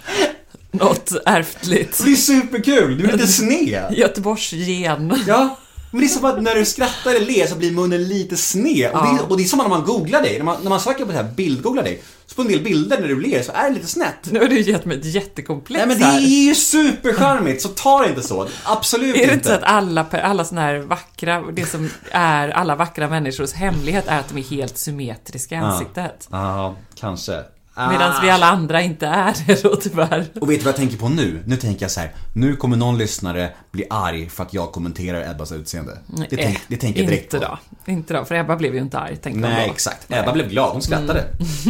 [0.71, 2.01] något ärftligt.
[2.05, 3.85] Det är superkul, du är lite sned.
[3.97, 5.13] Göteborgsgen.
[5.27, 5.57] Ja,
[5.91, 8.91] men det är som att när du skrattar eller ler så blir munnen lite sned.
[8.91, 11.05] Och, det, och det är som när man googlar dig, när man, när man söker
[11.05, 12.01] på det här bildgooglar dig.
[12.25, 14.31] Så på en del bilder när du ler så är det lite snett.
[14.31, 18.01] Nu har du gett mig ett jättekomplex Nej men det är ju supercharmigt, så ta
[18.01, 18.47] det inte så.
[18.63, 19.33] Absolut Är det inte.
[19.33, 24.07] inte så att alla, alla såna här vackra, det som är alla vackra människors hemlighet
[24.07, 26.27] är att de är helt symmetriska i ansiktet?
[26.31, 27.43] Ja, kanske.
[27.91, 28.19] Medan Ah.
[28.23, 30.25] vi alla andra inte är det då tyvärr.
[30.41, 31.43] Och vet du vad jag tänker på nu?
[31.45, 32.11] Nu tänker jag så här.
[32.33, 35.97] Nu kommer någon lyssnare bli arg för att jag kommenterar Ebbas utseende.
[36.29, 37.57] Det, tänk, det tänker jag direkt Inte på.
[37.85, 37.91] då.
[37.91, 39.73] Inte då, för Ebba blev ju inte arg, tänkte Nej, då.
[39.73, 40.05] exakt.
[40.09, 41.23] Ebba blev glad, hon skrattade.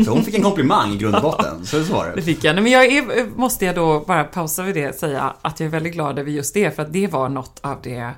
[0.06, 1.66] För hon fick en komplimang i grund och botten.
[1.66, 2.22] Så så var Det det.
[2.22, 2.54] fick jag.
[2.56, 5.68] Nej, men jag är, måste jag då bara pausa vid det och säga att jag
[5.68, 8.12] är väldigt glad över just det, för att det var något av det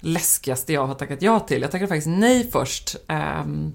[0.00, 1.62] läskigaste jag har tackat ja till.
[1.62, 3.72] Jag tackade faktiskt nej först ehm,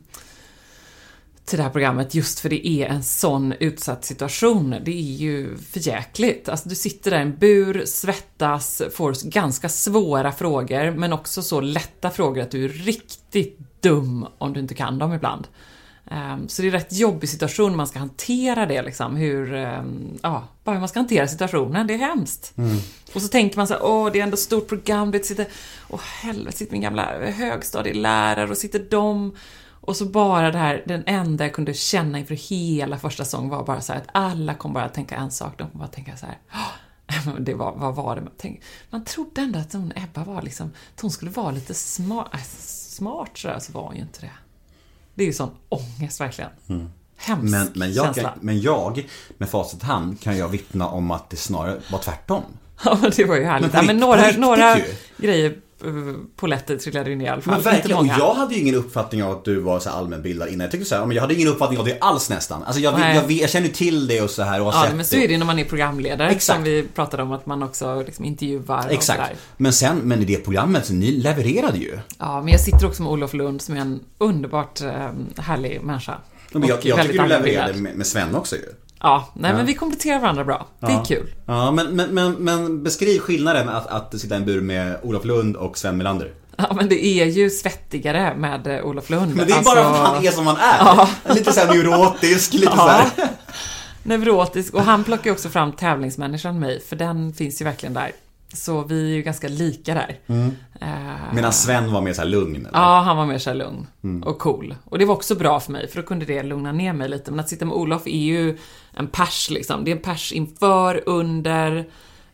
[1.49, 4.75] till det här programmet just för det är en sån utsatt situation.
[4.83, 6.49] Det är ju för jäkligt.
[6.49, 11.61] Alltså du sitter där i en bur, svettas, får ganska svåra frågor men också så
[11.61, 15.47] lätta frågor att du är riktigt dum om du inte kan dem ibland.
[16.11, 19.15] Ehm, Så det är en rätt jobbig situation man ska hantera det liksom.
[19.15, 21.87] Hur, ehm, ja, bara hur man ska hantera situationen.
[21.87, 22.53] Det är hemskt.
[23.13, 25.47] Och så tänker man så här, åh det är ändå ett stort program, det sitter,
[25.89, 29.35] åh helvete, sitter min gamla högstadielärare och sitter de
[29.89, 33.63] och så bara det här, den enda jag kunde känna inför hela första säsongen var
[33.65, 36.37] bara så här att alla kommer bara tänka en sak, de bara tänka så här
[36.53, 38.65] "Åh, men det var, vad var det man tänkte?
[38.89, 42.39] Man trodde ändå att hon, Ebba var liksom, att hon skulle vara lite smart, äh,
[42.43, 44.31] smart sådär, så var hon ju inte det.
[45.15, 46.51] Det är ju sån ångest verkligen.
[47.17, 47.51] Hemsk Mm.
[47.51, 48.33] Men, men, jag, känsla.
[48.41, 52.43] men jag, med facit hand, kan jag vittna om att det snarare var tvärtom.
[52.85, 53.73] Ja, men det var ju härligt.
[53.73, 54.83] Men ja, men några, några ju.
[55.17, 55.59] grejer
[56.35, 57.53] poletter trillade ner i alla fall.
[57.53, 60.59] Men verkligen, och jag hade ju ingen uppfattning av att du var så allmänbildad innan.
[60.61, 62.63] Jag tyckte så här, men jag hade ingen uppfattning av det alls nästan.
[62.63, 64.95] Alltså jag, jag, jag, jag känner till det och så här och har Ja, sett
[64.95, 66.29] men så är det när man är programledare.
[66.29, 66.57] Exakt.
[66.57, 69.19] Som vi pratade om, att man också liksom intervjuar och Exakt.
[69.19, 69.35] sådär.
[69.57, 71.99] Men sen, men i det programmet, så ni levererade ju.
[72.17, 76.17] Ja, men jag sitter också med Olof Lund som är en underbart eh, härlig människa.
[76.51, 78.61] Men jag, jag tycker du levererade med, med Sven också ju.
[79.01, 80.67] Ja, nej men vi kompletterar varandra bra.
[80.79, 81.27] Det är kul.
[81.45, 85.25] Ja, men, men, men, men beskriv skillnaden att, att sitta i en bur med Olof
[85.25, 86.31] Lund och Sven Melander.
[86.57, 89.35] Ja, men det är ju svettigare med eh, Olof Lund.
[89.35, 90.77] Men det är Alltså, bara för att han är som han är.
[90.79, 91.09] Ja.
[91.35, 92.77] Lite såhär neurotisk, lite Ja.
[92.77, 93.29] såhär.
[94.03, 94.73] Neurotisk.
[94.73, 98.11] Och han plockar ju också fram tävlingsmänniskan mig, för den finns ju verkligen där.
[98.53, 100.19] Så vi är ju ganska lika där.
[100.81, 100.87] Eh,
[101.33, 102.55] Medan Sven var mer såhär lugn.
[102.55, 102.79] eller?
[102.79, 104.23] Ja, han var mer så lugn Mm.
[104.23, 104.75] och cool.
[104.85, 107.31] Och det var också bra för mig, för då kunde det lugna ner mig lite.
[107.31, 108.57] Men att sitta med Olof är ju
[108.93, 109.83] en pers liksom.
[109.85, 111.77] Det är en pers inför, under,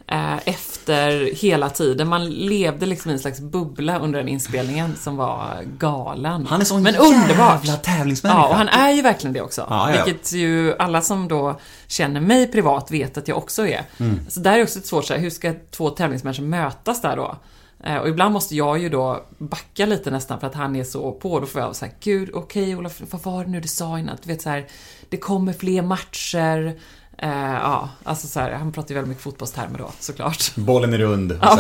[0.08, 2.08] eh, efter, hela tiden.
[2.08, 6.46] Man levde liksom i en slags bubbla under den inspelningen som var galen.
[6.50, 7.84] Han är sån Men jävla underbart!
[7.84, 8.42] tävlingsmänniska.
[8.42, 9.66] Ja, och han är ju verkligen det också.
[9.70, 10.04] Ja, ja.
[10.06, 13.82] Vilket ju alla som då känner mig privat vet att jag också är.
[14.00, 14.20] Mm.
[14.30, 17.36] Så där är också ett svårt så här, hur ska två tävlingsmänniskor mötas där då?
[17.84, 21.12] Eh, Och ibland måste jag ju då backa lite nästan för att han är så
[21.12, 21.40] på.
[21.40, 24.18] Då får jag säga gud okej Olof, vad var det nu du sa innan?
[24.24, 24.68] Du vet så här,
[25.10, 26.80] det kommer fler matcher.
[27.18, 30.56] Eh, ja, alltså så här, han pratar ju väldigt mycket fotbollstermer då såklart.
[30.56, 31.40] Bollen är rund.
[31.42, 31.60] Ja,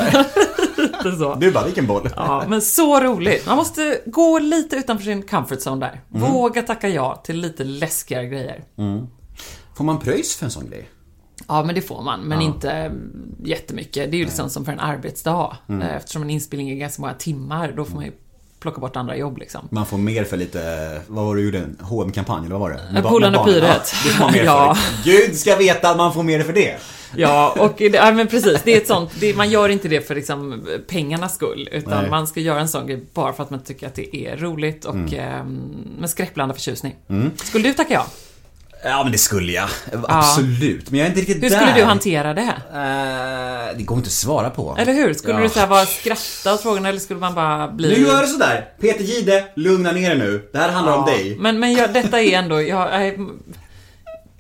[1.04, 1.36] så så.
[1.36, 2.10] Du bara, vilken boll?
[2.16, 3.46] Ja, men så roligt.
[3.46, 6.02] Man måste gå lite utanför sin comfort zone där.
[6.20, 6.32] Mm.
[6.32, 8.64] Våga tacka ja till lite läskigare grejer.
[9.78, 10.90] Får man pröjs för en sån grej?
[11.48, 14.12] Ja, men det får man, men inte mm, jättemycket.
[14.12, 15.58] Det är ju liksom som för en arbetsdag.
[15.70, 15.82] Mm.
[15.82, 18.12] Eh, Eftersom en inspelning är ganska många timmar, då får man ju
[18.60, 19.68] plocka bort andra jobb liksom.
[19.72, 21.58] Man får mer för lite, vad var det du gjorde?
[21.58, 22.80] En hm kampanj eller vad var det?
[22.88, 23.46] Eh, med barn.
[23.46, 23.94] Pyret.
[24.20, 24.78] Ja, Ja.
[25.04, 26.78] Gud ska veta att man får mer för det.
[27.18, 28.62] Ja, och ja, men precis.
[28.64, 32.10] Det är ett sånt, det, man gör inte det för liksom pengarnas skull, utan Nej.
[32.10, 34.86] man ska göra en sån grej bara för att man tycker att det är roligt
[34.86, 35.14] och Mm.
[35.20, 36.96] ehm, med skräckblandad förtjusning.
[37.44, 38.06] Skulle du tacka ja?
[38.84, 39.70] Ja men det skulle jag.
[40.08, 40.92] Absolut.
[40.92, 41.58] Men jag är inte riktigt Hur där.
[41.58, 42.42] skulle du hantera det?
[42.74, 44.76] Eh, det går inte att svara på.
[44.80, 45.14] Eller hur?
[45.14, 45.40] Skulle Ja.
[45.44, 47.88] du säga bara skratta åt frågorna eller skulle man bara bli...
[47.90, 48.66] Nu gör det sådär.
[48.82, 50.50] Peter Gide, lugna ner dig nu.
[50.52, 51.36] Det här handlar om dig.
[51.40, 53.14] Men, men jag, detta är ändå, jag, jag,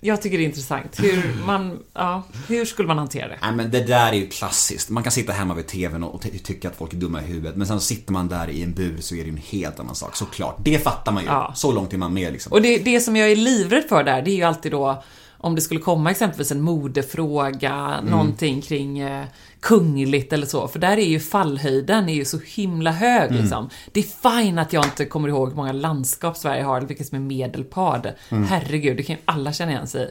[0.05, 0.99] jag tycker det är intressant.
[0.99, 3.37] Hur man, ja, hur skulle man hantera det?
[3.41, 4.89] Nej men det där är ju klassiskt.
[4.89, 7.55] Man kan sitta hemma vid TVn och ty- tycka att folk är dumma i huvudet.
[7.55, 9.95] Men sen sitter man där i en bur så är det ju en helt annan
[9.95, 10.15] sak.
[10.15, 10.55] Såklart.
[10.59, 11.29] Det fattar man ju.
[11.29, 11.51] Ja.
[11.55, 12.51] Så långt är man med liksom.
[12.51, 15.03] Och det, det som jag är livrädd för där, det är ju alltid då
[15.45, 18.05] om det skulle komma exempelvis en modefråga, Mm.
[18.11, 19.25] någonting kring eh,
[19.59, 23.41] kungligt eller så, för där är ju fallhöjden är ju så himla hög Mm.
[23.41, 23.69] liksom.
[23.91, 27.07] Det är fine att jag inte kommer ihåg hur många landskap Sverige har, eller vilket
[27.07, 28.11] som är medelpad.
[28.29, 28.43] Mm.
[28.43, 30.07] Herregud, det kan ju alla känna igen sig i.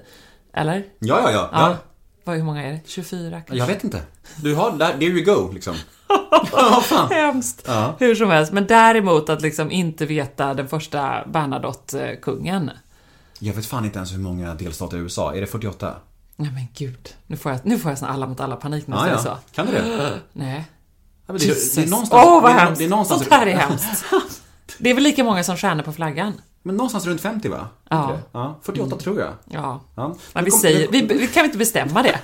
[0.52, 0.84] Eller?
[0.98, 1.48] Ja, ja, ja.
[1.52, 1.76] Ja.
[2.24, 2.80] Vad, hur många är det?
[2.86, 3.56] 24 kanske?
[3.56, 4.00] Jag vet inte.
[4.42, 5.74] Du har, där, there you go liksom.
[6.82, 7.08] Fan.
[7.10, 7.62] Hemskt.
[7.66, 7.94] Ja.
[7.98, 12.70] Hur som helst, men däremot att liksom inte veta den första Bernadotte-kungen.
[13.44, 15.34] Jag vet fan inte ens hur många delstater i USA.
[15.34, 15.94] Är det 48?
[16.36, 18.96] Nej men gud, nu får jag, nu får jag sån alla mot alla panik när
[18.96, 19.38] jag Ja, så.
[19.54, 20.20] Kan du det?
[20.32, 20.64] Nej.
[21.26, 21.72] Ja, men det, Jesus.
[21.74, 22.22] det är någonstans...
[22.26, 22.78] Åh, vad det är, hemskt!
[22.78, 24.04] det är någonstans, Sånt här är hemskt.
[24.78, 26.40] Det är väl lika många som stjärnor på flaggan?
[26.62, 27.68] Men någonstans runt 50 va?
[27.90, 28.18] Ja.
[28.32, 29.32] Ja 48 tror jag.
[29.50, 29.80] Ja.
[29.94, 30.16] Ja.
[30.32, 32.18] Men vi kom- säger, vi, vi kan inte bestämma det?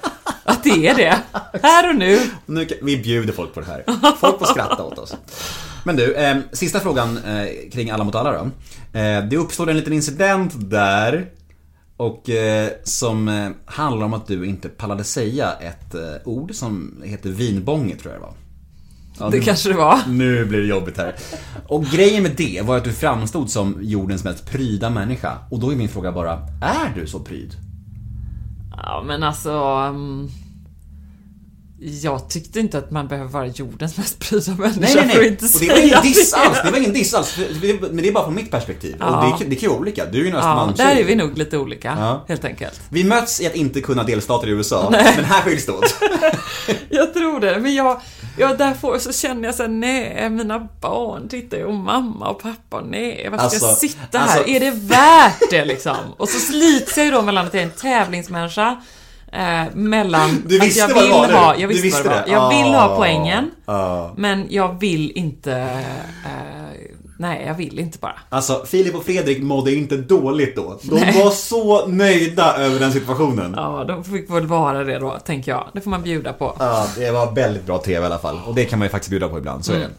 [0.45, 1.21] Att det är det?
[1.63, 2.21] Här och nu?
[2.47, 3.85] Nu, vi bjuder folk på det här.
[4.17, 5.15] Folk får skratta åt oss.
[5.85, 8.45] Men du, eh, sista frågan eh, kring Alla mot alla då.
[8.99, 11.27] Eh, det uppstod en liten incident där.
[11.97, 17.03] Och eh, som eh, handlar om att du inte pallade säga ett eh, ord som
[17.05, 18.35] heter vinbånge tror jag det var.
[19.19, 19.99] Ja, Det nu- kanske det var.
[20.09, 21.15] Nu blir det jobbigt här.
[21.67, 25.39] Och grejen med det var att du framstod som jordens mest pryda människa.
[25.51, 27.55] Och då är min fråga bara, är du så pryd?
[28.77, 29.53] Ja, men alltså...
[29.53, 30.29] mm,
[31.83, 35.17] Jag tyckte inte att man behöver vara jordens mest pryda människa Nej, nej, för att
[35.17, 35.29] nej.
[35.29, 36.37] inte Och det var ingen diss det.
[36.37, 36.59] alls.
[36.65, 37.37] Det var ingen diss alls.
[37.91, 38.97] Men det är bara från mitt perspektiv.
[39.01, 39.07] Ja.
[39.33, 40.07] Och det, det kan ju vara olika.
[40.07, 42.25] Du är ju en Ja, där är vi nog lite olika, Ja.
[42.29, 42.81] helt enkelt.
[42.89, 44.89] Vi möts i att inte kunna delstater i USA.
[44.91, 45.95] Men här skiljs det åt.
[46.89, 48.01] Jag tror det, men jag,
[48.39, 52.43] jag därför så känner jag så här, nej, mina barn tittar ju och mamma och
[52.43, 54.39] pappa, nej, varför ska jag Alltså, sitta här?
[54.39, 55.97] alltså- Är det värt det liksom?
[56.17, 58.81] Och så slits jag ju då mellan att jag är en tävlingsmänniska,
[59.33, 62.13] eh, mellan Du att visste jag vad det vill var ha, jag visste, visste vad
[62.13, 62.27] det var.
[62.27, 62.33] det.
[62.33, 62.89] Jag vill Ah.
[62.89, 64.13] ha poängen, Ja.
[64.17, 65.53] men jag vill inte,
[66.25, 66.31] eh,
[67.19, 68.15] nej, jag vill inte bara.
[68.29, 70.79] Alltså, Filip och Fredrik mådde inte dåligt då.
[70.83, 71.25] De Nej.
[71.25, 73.55] var så nöjda över den situationen.
[73.57, 75.65] Ja, de fick väl vara det då, tänker jag.
[75.73, 76.57] Det får man bjuda på.
[76.59, 78.41] Ja, det var väldigt bra TV i alla fall.
[78.47, 79.85] Och det kan man ju faktiskt bjuda på ibland, så är det.
[79.85, 79.91] en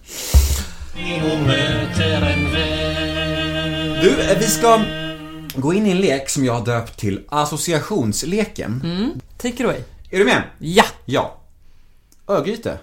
[2.54, 4.02] vän.
[4.02, 4.80] Du, vi ska
[5.56, 8.82] gå in i en lek som jag har döpt till associationsleken.
[9.38, 9.80] Take it away.
[10.10, 10.44] Är du med?
[10.60, 10.84] Ja!
[11.06, 11.38] Ja.
[12.28, 12.80] Örgryte.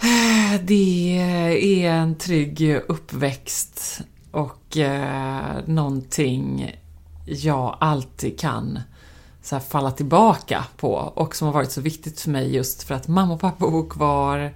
[0.62, 1.18] Det
[1.62, 6.76] är en trygg uppväxt och eh, någonting
[7.26, 8.78] jag alltid kan
[9.42, 13.08] så falla tillbaka på och som har varit så viktigt för mig just för att
[13.08, 14.52] mamma och pappa bor kvar.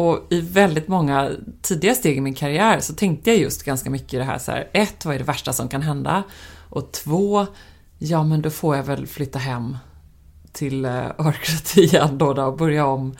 [0.00, 1.30] Och i väldigt många
[1.62, 4.52] tidiga steg i min karriär så tänkte jag just ganska mycket i det här så
[4.52, 6.22] här, ett, vad är det värsta som kan hända?
[6.68, 7.46] Och två,
[7.98, 9.76] ja men då får jag väl flytta hem
[10.52, 13.16] till eh, Örgryte igen då, då och börja om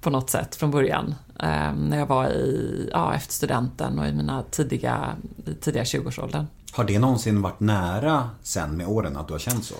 [0.00, 1.14] på något sätt från början.
[1.40, 5.16] Eh, när jag var i, ja, efter studenten och i mina tidiga,
[5.60, 6.46] tidiga 20-årsåldern.
[6.72, 9.74] Har det någonsin varit nära sen med åren att du har känt så?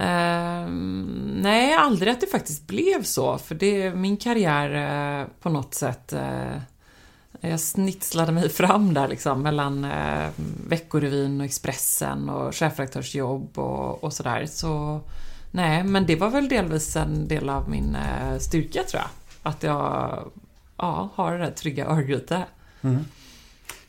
[0.00, 3.38] Ehm, nej, aldrig att det faktiskt blev så.
[3.38, 6.12] För det, min karriär eh, på något sätt...
[6.12, 6.56] Eh,
[7.42, 10.28] jag snitslade mig fram där liksom mellan eh,
[10.68, 14.46] Veckorevyn och Expressen och chefredaktörsjobb och, och sådär.
[14.46, 15.00] Så
[15.50, 19.10] nej, men det var väl delvis en del av min eh, styrka tror jag.
[19.42, 20.18] Att jag
[20.76, 22.44] ja, har det där trygga Örgryte.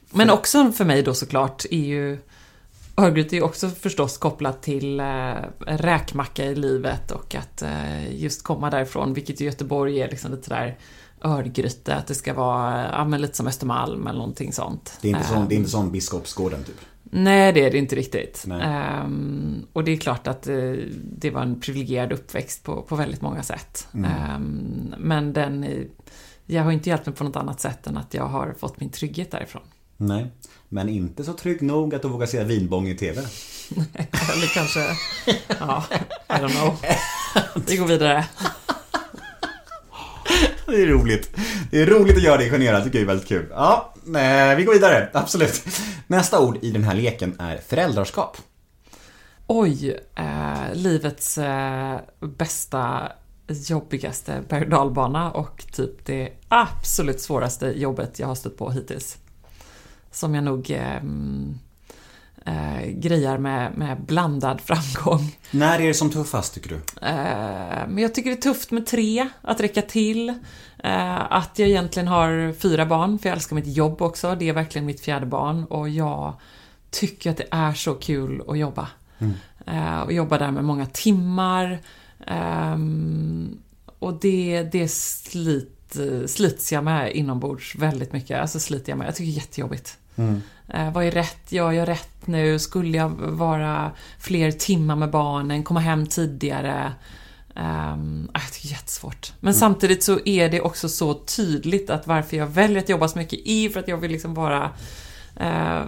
[0.10, 2.18] Men också för mig då såklart är ju
[2.98, 8.44] Örgryte är ju också förstås kopplat till eh, räkmacka i livet och att eh, just
[8.44, 10.78] komma därifrån, vilket i Göteborg är liksom lite där
[11.24, 14.98] Örgryte, att det ska vara ja, men lite som Östermalm eller någonting sånt.
[15.02, 16.76] Det är inte, Eh, sån, det är inte sån Biskopsgården typ?
[17.04, 18.48] Nej, det är det inte riktigt.
[18.62, 20.74] Ehm, och det är klart att eh,
[21.04, 23.88] det var en privilegierad uppväxt på, på väldigt många sätt.
[23.94, 24.12] Mm.
[24.12, 25.84] Ehm, men den, eh,
[26.46, 28.90] jag har inte hjälpt mig på något annat sätt än att jag har fått min
[28.90, 29.62] trygghet därifrån.
[29.98, 30.32] Nej.
[30.74, 33.22] Men inte så trygg nog att du vågar se vinbång i TV?
[34.34, 34.80] Eller kanske,
[35.60, 35.84] ja,
[36.30, 36.78] I don't know.
[37.68, 38.26] Vi går vidare.
[40.66, 41.30] Det är roligt.
[41.72, 43.48] Det är roligt att göra det generat, tycker jag är väldigt kul.
[43.52, 45.10] Ja, eh, vi går vidare.
[45.14, 45.64] Absolut.
[46.08, 48.38] Nästa ord i den här leken är föräldraskap.
[49.48, 53.12] Oj, eh, livets eh, bästa,
[53.48, 59.18] jobbigaste berg och och typ det absolut svåraste jobbet jag har stött på hittills.
[60.12, 61.60] Som jag nog eh, mm,
[62.46, 65.38] eh, grejar med, med blandad framgång.
[65.52, 66.76] När är det som tuffast, tycker du?
[67.08, 70.30] Eh, Men jag tycker det är tufft med tre, att räcka till.
[70.84, 74.36] Eh, Att jag egentligen har fyra barn, för jag älskar mitt jobb också.
[74.40, 76.34] Det är verkligen mitt fjärde barn och jag
[76.90, 78.88] tycker att det är så kul att jobba.
[79.66, 81.80] Eh, Och jobba där med många timmar.
[82.28, 83.58] Ehm,
[84.00, 88.42] Och det, det slit, slits jag med inombords väldigt mycket.
[88.42, 89.08] Alltså sliter jag med.
[89.08, 89.98] Jag tycker det är jättejobbigt.
[90.74, 91.52] Eh, vad är rätt?
[91.52, 92.60] Gör jag rätt nu?
[92.60, 95.64] Skulle jag vara fler timmar med barnen?
[95.64, 96.94] Komma hem tidigare?
[97.56, 99.34] Um, jag tycker det är jättesvårt.
[99.40, 103.18] Men samtidigt så är det också så tydligt att varför jag väljer att jobba så
[103.18, 104.70] mycket är för att jag vill liksom vara
[105.36, 105.82] eh,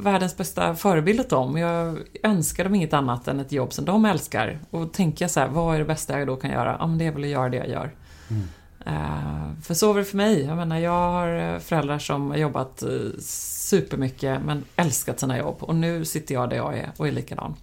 [0.00, 1.56] världens bästa förebild åt dem.
[1.56, 4.60] Jag önskar dem inget annat än ett jobb som de älskar.
[4.70, 6.76] Och tänker jag så här, vad är det bästa jag då kan göra?
[6.78, 7.94] Ja, men det är väl att göra det jag gör.
[8.86, 10.42] Eh, för så var det för mig.
[10.44, 12.88] Jag menar, jag har eh, föräldrar som har jobbat eh,
[13.70, 15.56] supermycket men älskat sina jobb.
[15.60, 17.54] Och nu sitter jag där jag är och är likadan.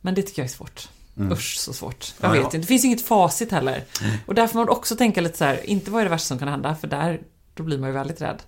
[0.00, 0.88] Men det tycker jag är svårt.
[1.32, 2.14] Usch, så svårt.
[2.20, 2.58] Jag Ja, vet inte.
[2.58, 3.84] Det finns inget facit heller.
[4.26, 6.38] Och där får man också tänka lite så här, inte vad är det värsta som
[6.38, 7.20] kan hända, för där,
[7.54, 8.42] då blir man ju väldigt rädd.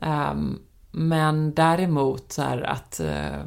[0.00, 0.58] Ehm,
[0.90, 3.40] men däremot så här att eh,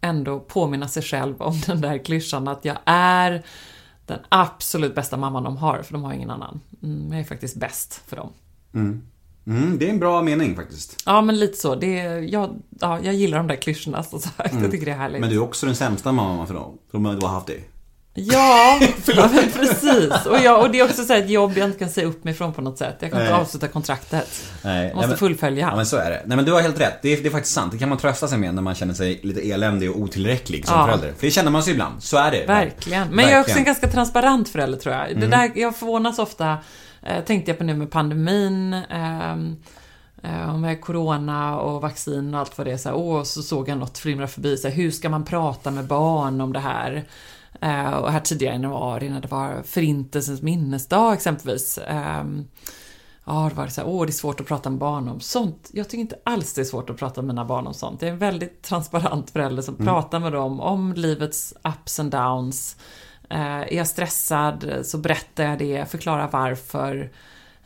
[0.00, 3.42] ändå påminna sig själv om den där klyschan att jag är
[4.06, 6.60] den absolut bästa mamman de har, för de har ingen annan.
[6.82, 8.32] Mm, jag är faktiskt bäst för dem.
[8.74, 9.02] Mm,
[9.78, 11.02] det är en bra mening faktiskt.
[11.06, 11.74] Ja, men lite så.
[11.74, 14.54] Det är, jag, ja, jag gillar de där klyschorna, som sagt.
[14.62, 15.20] Jag tycker det är härligt.
[15.20, 16.78] Men du är också den sämsta mamman för dem.
[16.90, 17.60] Som du har haft det.
[18.18, 20.26] Ja, ja men precis.
[20.26, 22.24] Och, jag, och det är också så här ett jobb jag inte kan säga upp
[22.24, 22.96] mig från på något sätt.
[23.00, 23.40] Jag kan inte Nej.
[23.40, 24.44] avsluta kontraktet.
[24.64, 25.66] Nej, Jag måste men- fullfölja.
[25.70, 26.22] Ja men så är det.
[26.26, 26.98] Nej men du har helt rätt.
[27.02, 27.72] Det är, det är faktiskt sant.
[27.72, 30.78] Det kan man trösta sig med när man känner sig lite eländig och otillräcklig som
[30.78, 30.86] Ja.
[30.86, 31.12] förälder.
[31.18, 32.02] För det känner man sig ibland.
[32.02, 32.44] Så är det.
[32.46, 33.08] Verkligen.
[33.08, 33.58] Men jag är också Verkligen.
[33.58, 35.08] en ganska transparent förälder tror jag.
[35.10, 35.20] Mm.
[35.20, 36.56] Det där, jag förvånas ofta,
[37.08, 39.56] eh, tänkte jag på nu med pandemin, ehm,
[40.22, 42.76] eh, med corona och vaccin och allt vad det är.
[42.76, 44.56] Så, här, åh, så såg jag något flimra förbi.
[44.56, 47.04] Så här, hur ska man prata med barn om det här?
[47.60, 51.78] Eh, och här tidigare i januari när det var Förintelsens minnesdag exempelvis.
[51.78, 52.44] ehm,
[53.28, 55.70] Ja, det var så här, åh det är svårt att prata med barn om sånt.
[55.72, 58.02] Jag tycker inte alls det är svårt att prata med mina barn om sånt.
[58.02, 62.76] Jag är en väldigt transparent förälder som pratar med dem om livets ups and downs.
[63.28, 67.10] Eh, är jag stressad så berättar jag det, förklarar varför.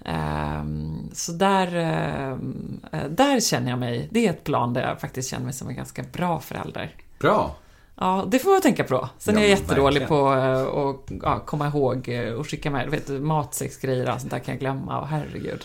[0.05, 5.31] Ehm, så där, eh, där känner jag mig, det är ett plan där jag faktiskt
[5.31, 6.95] känner mig som en ganska bra förälder.
[7.19, 7.57] Bra.
[7.95, 9.09] Ja, det får man tänka på.
[9.19, 10.09] Sen Ja, är jag jättedålig verkligen.
[10.09, 14.39] på eh, att ja, komma ihåg eh, och skicka med, vet, matsexgrejer och sånt där
[14.39, 15.01] kan jag glömma.
[15.01, 15.65] Och herregud.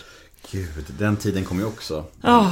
[0.50, 2.04] Gud, den tiden kommer ju också.
[2.20, 2.50] Ah.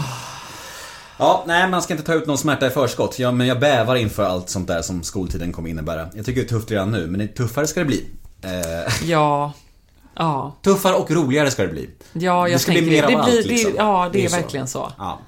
[1.19, 3.19] Ja, nej man ska inte ta ut någon smärta i förskott.
[3.19, 6.09] Ja, men jag bävar inför allt sånt där som skoltiden kommer innebära.
[6.15, 8.07] Jag tycker det är tufft redan nu, men det tuffare ska det bli.
[8.43, 9.53] Eh, Ja,
[10.17, 11.91] Ja, Tuffare och roligare ska det bli.
[12.13, 13.17] ja jag det ska bli tänker mer det.
[13.19, 13.73] av det blir, allt liksom.
[13.73, 14.93] det, Ja, det, ju är verkligen så.
[14.99, 15.19] Ja.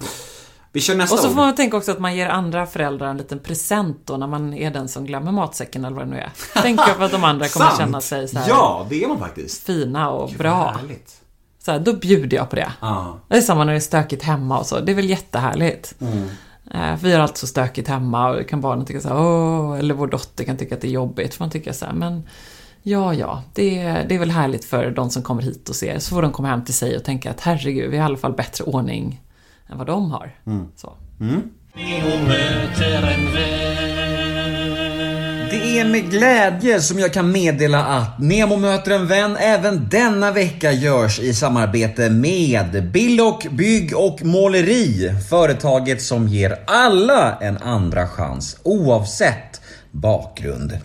[0.71, 3.17] Vi kör nästa Och så får man tänka också att man ger andra föräldrar en
[3.17, 6.31] liten present då när man är den som glömmer matsäcken eller vad det nu är.
[6.61, 9.63] Tänk på att de andra kommer känna sig så här Ja, det är man faktiskt.
[9.63, 10.75] fina och Vad bra.
[10.81, 11.21] Härligt.
[11.67, 12.71] Så här, då bjuder jag på det.
[12.81, 13.17] Ja.
[13.27, 14.79] Det är samma när det är stökigt hemma och så.
[14.79, 15.93] Det är väl jättehärligt.
[16.01, 16.29] Mm.
[16.73, 19.93] Eh, Vi har allt så stökigt hemma och kan barnen tycka så här, åh, eller
[19.93, 21.33] vår dotter kan tycka att det är jobbigt.
[21.35, 22.23] För man tycker så här, men
[22.83, 25.99] ja, ja, det, är- det är väl härligt för de som kommer hit och ser.
[25.99, 28.17] Så får de komma hem till sig och tänka att herregud, vi har i alla
[28.17, 29.21] fall bättre ordning
[29.69, 30.35] än vad de har.
[30.45, 30.65] Mm.
[30.75, 30.93] Så.
[31.17, 33.86] Nemo möter en vän.
[35.67, 40.31] Det är med glädje som jag kan meddela att Nemo möter en vän även denna
[40.31, 45.13] vecka görs i samarbete med Billock Bygg och Måleri.
[45.29, 50.77] Företaget som ger alla en andra chans oavsett bakgrund.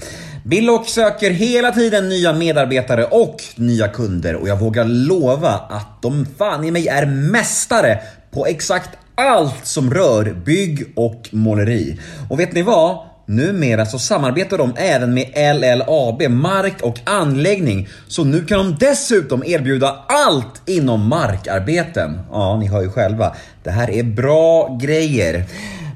[0.45, 6.27] Billock söker hela tiden nya medarbetare och nya kunder och jag vågar lova att de
[6.39, 7.99] fan i mig är mästare
[8.31, 11.99] på exakt allt som rör bygg och måleri.
[12.31, 13.12] Och vet ni vad?
[13.33, 17.89] Numera så samarbetar de även med LLAB Mark och anläggning.
[18.09, 22.21] Så nu kan de dessutom erbjuda allt inom markarbeten.
[22.31, 23.37] Ja, ni hör ju själva.
[23.63, 25.45] Det här är bra grejer.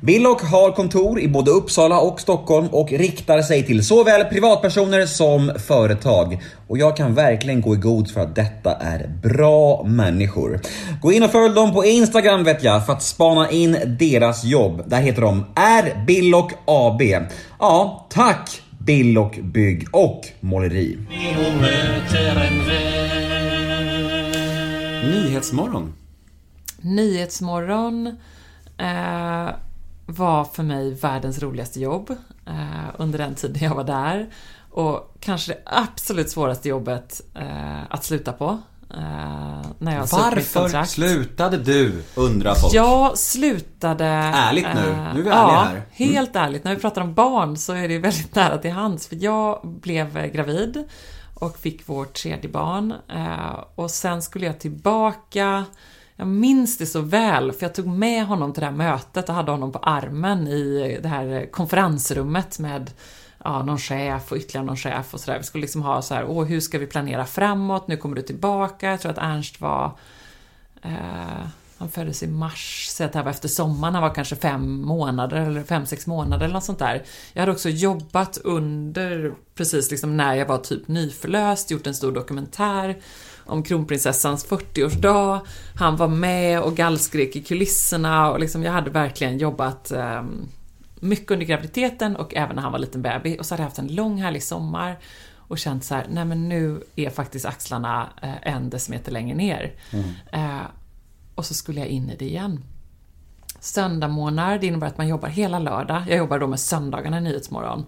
[0.06, 5.52] Billock har kontor i både Uppsala och Stockholm och riktar sig till såväl privatpersoner som
[5.58, 6.42] företag.
[6.68, 10.60] Och jag kan verkligen gå i god för att detta är bra människor.
[11.02, 14.82] Gå in och följ dem på Instagram vet jag för att spana in deras jobb.
[14.86, 17.02] Där heter de R Billock AB.
[17.58, 20.98] Ja, tack Billock Bygg och Måleri.
[25.04, 25.94] Nyhetsmorgon.
[26.80, 28.06] Nyhetsmorgon
[28.78, 29.54] eh,
[30.06, 32.10] var för mig världens roligaste jobb
[32.46, 34.26] eh, under den tiden jag var där.
[34.70, 38.58] Och kanske det absolut svåraste jobbet eh, att sluta på.
[38.90, 42.02] Eh, när jag Varför slutade du?
[42.14, 42.74] Undrar folk.
[42.74, 44.04] Jag slutade...
[44.06, 44.90] Ärligt nu.
[44.90, 45.70] eh, Nu är vi ja, ärliga här.
[45.74, 45.82] Mm.
[46.16, 46.64] helt ärligt.
[46.64, 49.06] När vi pratar om barn så är det väldigt nära till hands.
[49.08, 50.84] För jag blev gravid
[51.34, 52.94] och fick vårt tredje barn.
[53.08, 55.64] eh, Och sen skulle jag tillbaka.
[56.16, 59.34] Jag minns det så väl, för jag tog med honom till det här mötet och
[59.34, 62.90] hade honom på armen i det här konferensrummet med
[63.44, 65.38] ja, någon chef och ytterligare någon chef och sådär.
[65.38, 67.88] Vi skulle liksom ha så här, åh, hur ska vi planera framåt?
[67.88, 68.90] Nu kommer du tillbaka.
[68.90, 69.92] Jag tror att Ernst var
[70.86, 71.46] Eh,
[71.78, 73.94] han föddes i mars, så att det här var efter sommaren.
[73.94, 77.02] Han var kanske fem månader eller fem, sex månader eller något sånt där.
[77.32, 82.12] Jag hade också jobbat under, precis liksom när jag var typ nyförlöst, gjort en stor
[82.12, 82.96] dokumentär
[83.46, 85.40] om kronprinsessans 40-årsdag.
[85.74, 90.48] Han var med och gallskrek i kulisserna och liksom jag hade verkligen jobbat ehm,
[91.00, 93.38] mycket under graviditeten och även när han var liten bebis.
[93.38, 94.98] Och så hade jag haft en lång härlig sommar
[95.36, 99.72] och känt så här, nej men nu är faktiskt axlarna eh, en decimeter längre ner.
[100.32, 100.60] Eh,
[101.34, 102.64] och så skulle jag in i det igen.
[103.60, 106.02] Söndagmånader, det innebär att man jobbar hela lördag.
[106.08, 107.84] Jag jobbar då med söndagarna i Nyhetsmorgon.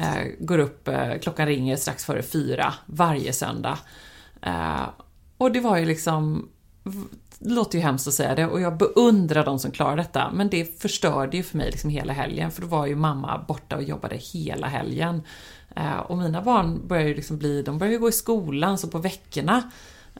[0.00, 3.78] Eh, går upp, eh, klockan ringer strax före fyra varje söndag.
[4.42, 4.88] Eh,
[5.38, 6.48] och det var ju liksom
[7.38, 10.48] det låter ju hemskt att säga det och jag beundrar de som klarar detta men
[10.48, 13.82] det förstörde ju för mig liksom hela helgen för då var ju mamma borta och
[13.82, 15.22] jobbade hela helgen.
[15.76, 18.88] Eh, och mina barn börjar ju liksom bli, de börjar ju gå i skolan så
[18.88, 19.70] på veckorna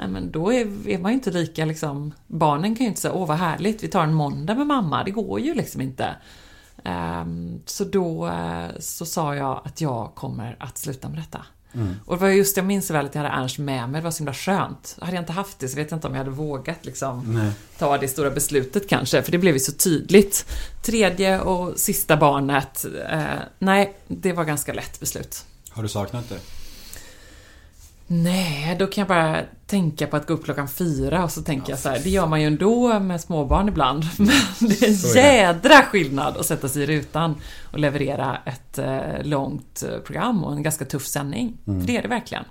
[0.01, 3.15] eh, men då är, är man ju inte lika liksom, barnen kan ju inte säga
[3.15, 6.17] åh vad härligt, vi tar en måndag med mamma, det går ju liksom inte.
[6.85, 11.45] Ehm, så då eh, så sa jag att jag kommer att sluta med detta.
[12.05, 14.11] Och det var just, jag minns väl att jag hade Ernst med mig, det var
[14.11, 14.97] så himla skönt.
[15.01, 17.99] Hade jag inte haft det så vet jag inte om jag hade vågat liksom ta
[17.99, 20.47] det stora beslutet kanske, för det blev ju så tydligt.
[20.83, 23.23] Tredje och sista barnet, eh,
[23.59, 25.45] nej, det var ganska lätt beslut.
[25.71, 26.39] Har du saknat det?
[28.11, 31.71] Nej, då kan jag bara tänka på att gå upp klockan fyra och så tänker
[31.73, 34.05] jag så här, det gör man ju ändå med småbarn ibland.
[34.19, 34.29] Men
[34.69, 35.37] det är en Så är det.
[35.37, 37.35] jädra skillnad att sätta sig i rutan
[37.73, 41.57] och leverera ett eh, långt eh, program och en ganska tuff sändning.
[41.67, 41.81] Mm.
[41.81, 42.45] För det är det verkligen.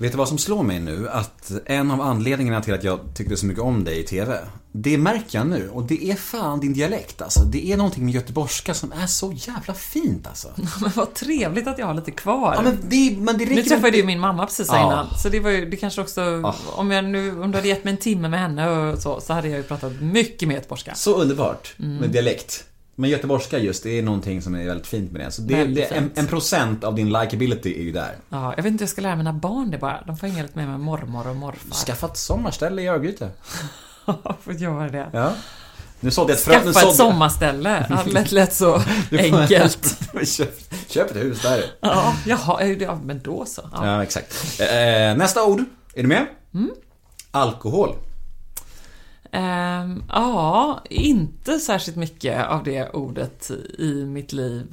[0.00, 1.08] Vet du vad som slår mig nu?
[1.08, 4.38] Att en av anledningarna till att jag tyckte så mycket om dig i TV
[4.72, 7.40] Det märker jag nu och det är fan din dialekt alltså.
[7.40, 10.48] Det är någonting med göteborgska som är så jävla fint alltså.
[10.80, 12.54] Men vad trevligt att jag har lite kvar.
[12.54, 14.86] Ja men det, men det nu träffade ju min mamma precis Ja.
[14.86, 17.84] innan, så det var ju, det kanske också, om jag nu, om du hade gett
[17.84, 20.94] mig en timme med henne och så, så hade jag ju pratat mycket mer göteborgska.
[20.94, 21.96] Så underbart Mm.
[21.96, 22.64] med dialekt.
[23.00, 25.30] Men göteborgska just, det är någonting som är väldigt fint med det.
[25.30, 28.16] Så det, det en, en procent av din likability är ju där.
[28.28, 30.02] Ja, jag vet inte jag ska lära mina barn det bara.
[30.06, 31.74] De får hänga lite med med mormor och morfar.
[31.74, 33.30] Skaffa ett sommarställe i Örgryte.
[34.42, 35.10] får göra det.
[35.12, 35.32] Ja.
[36.00, 36.72] Nu sålde jag ett frö...
[36.72, 37.86] Skaffa ett sommarställe.
[37.90, 39.98] Ja, Det lät, så enkelt.
[40.26, 41.64] köp, köp ett hus där.
[41.80, 43.70] Ja, jaha, ja, men då så.
[43.72, 43.86] Ja.
[43.86, 44.60] Ja, exakt.
[44.60, 45.64] Eh, nästa ord
[45.94, 46.26] Är du med?
[46.54, 46.70] Mm.
[47.30, 47.94] Alkohol.
[49.32, 54.72] Ehm, ja, inte särskilt mycket av det ordet i mitt liv.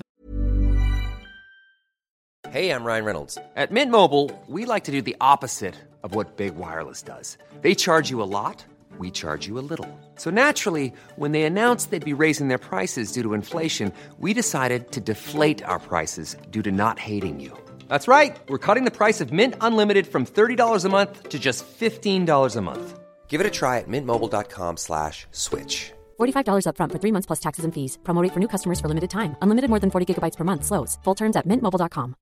[2.55, 3.37] Hej, jag Ryan Reynolds.
[3.55, 7.37] At Mint Mobile, we like to do the opposite of what Big Wireless does.
[7.61, 8.65] They charge you a lot,
[8.97, 9.89] we charge you a little.
[10.15, 14.91] So naturally, when they announced they'd be raising their prices due to inflation, we decided
[14.91, 17.51] to deflate our prices due to not hating you.
[17.89, 18.37] That's right.
[18.47, 22.61] We're cutting the price of Mint Unlimited from $30 a month to just $15 a
[22.61, 22.99] month.
[23.27, 25.91] Give it a try at mintmobile.com slash switch.
[26.19, 27.97] $45 upfront for three months plus taxes and fees.
[28.03, 29.35] Promo rate for new customers for limited time.
[29.41, 30.63] Unlimited more than 40 gigabytes per month.
[30.63, 30.97] Slows.
[31.03, 32.15] Full terms at mintmobile.com.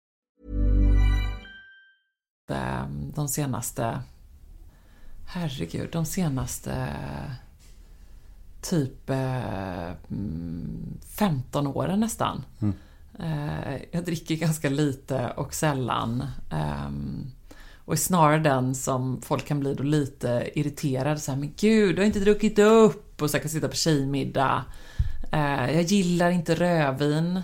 [2.49, 2.85] eh,
[3.15, 3.99] de senaste...
[5.25, 6.95] Herregud, de senaste
[8.61, 12.45] typ eh, mm, 15 åren nästan.
[13.19, 16.27] Eh, jag dricker ganska lite och sällan.
[17.86, 21.19] Och är snarare den som folk kan bli då lite irriterade.
[21.19, 23.21] Så här, men gud, du har inte druckit upp.
[23.21, 24.63] Och så kan sitta på tjejmiddag.
[25.31, 27.41] Eh, jag gillar inte rödvin.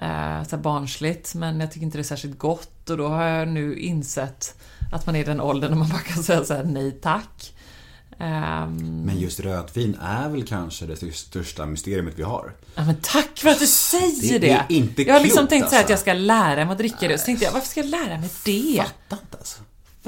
[0.00, 2.90] Eh, så barnsligt, men jag tycker inte det är särskilt gott.
[2.90, 4.54] Och då har jag nu insett
[4.92, 7.54] att man är i den åldern när man bara kan säga så här, nej tack.
[8.18, 12.54] Ehm, Men just rödvin är väl kanske det största mysteriet vi har.
[12.74, 14.46] Ja, men tack för att du säger det!
[14.46, 15.92] Det är inte jag har liksom klokt, tänkt så här att alltså.
[15.92, 17.18] jag ska lära mig att dricka det.
[17.18, 18.76] Så tänkte jag, varför ska jag lära mig det?
[18.76, 19.61] Fattar inte alltså.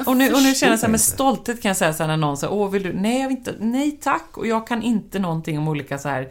[0.07, 2.09] Och nu, och nu känner jag så här, med stolthet kan jag säga så här
[2.09, 2.93] när någon säger åh vill du?
[2.93, 3.55] Nej, jag vill inte.
[3.61, 4.37] Nej tack!
[4.37, 6.29] Och jag kan inte någonting om olika så här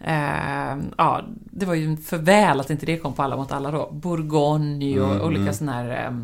[0.00, 3.70] eh, ja, det var ju för väl att inte det kom på Alla mot alla
[3.70, 3.90] då.
[3.92, 6.18] Bourgogne och Mm, olika sådana här eh,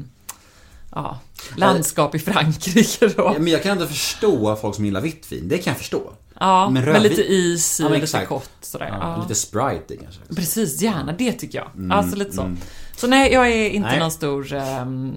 [0.94, 1.18] ja,
[1.56, 3.12] landskap i Frankrike då.
[3.16, 5.48] Ja, men jag kan ändå förstå folk som gillar vitt vin.
[5.48, 6.12] Det kan jag förstå.
[6.40, 8.86] Ja, men rödvin- lite is i, Ja, men lite kott sådär.
[9.00, 9.22] Ja, Ja.
[9.22, 10.20] Lite Sprite kanske.
[10.36, 11.68] Precis, gärna det tycker jag.
[11.76, 12.50] Mm, alltså lite så.
[12.96, 13.98] Så nej, jag är inte Nej.
[13.98, 15.14] någon stor ehm,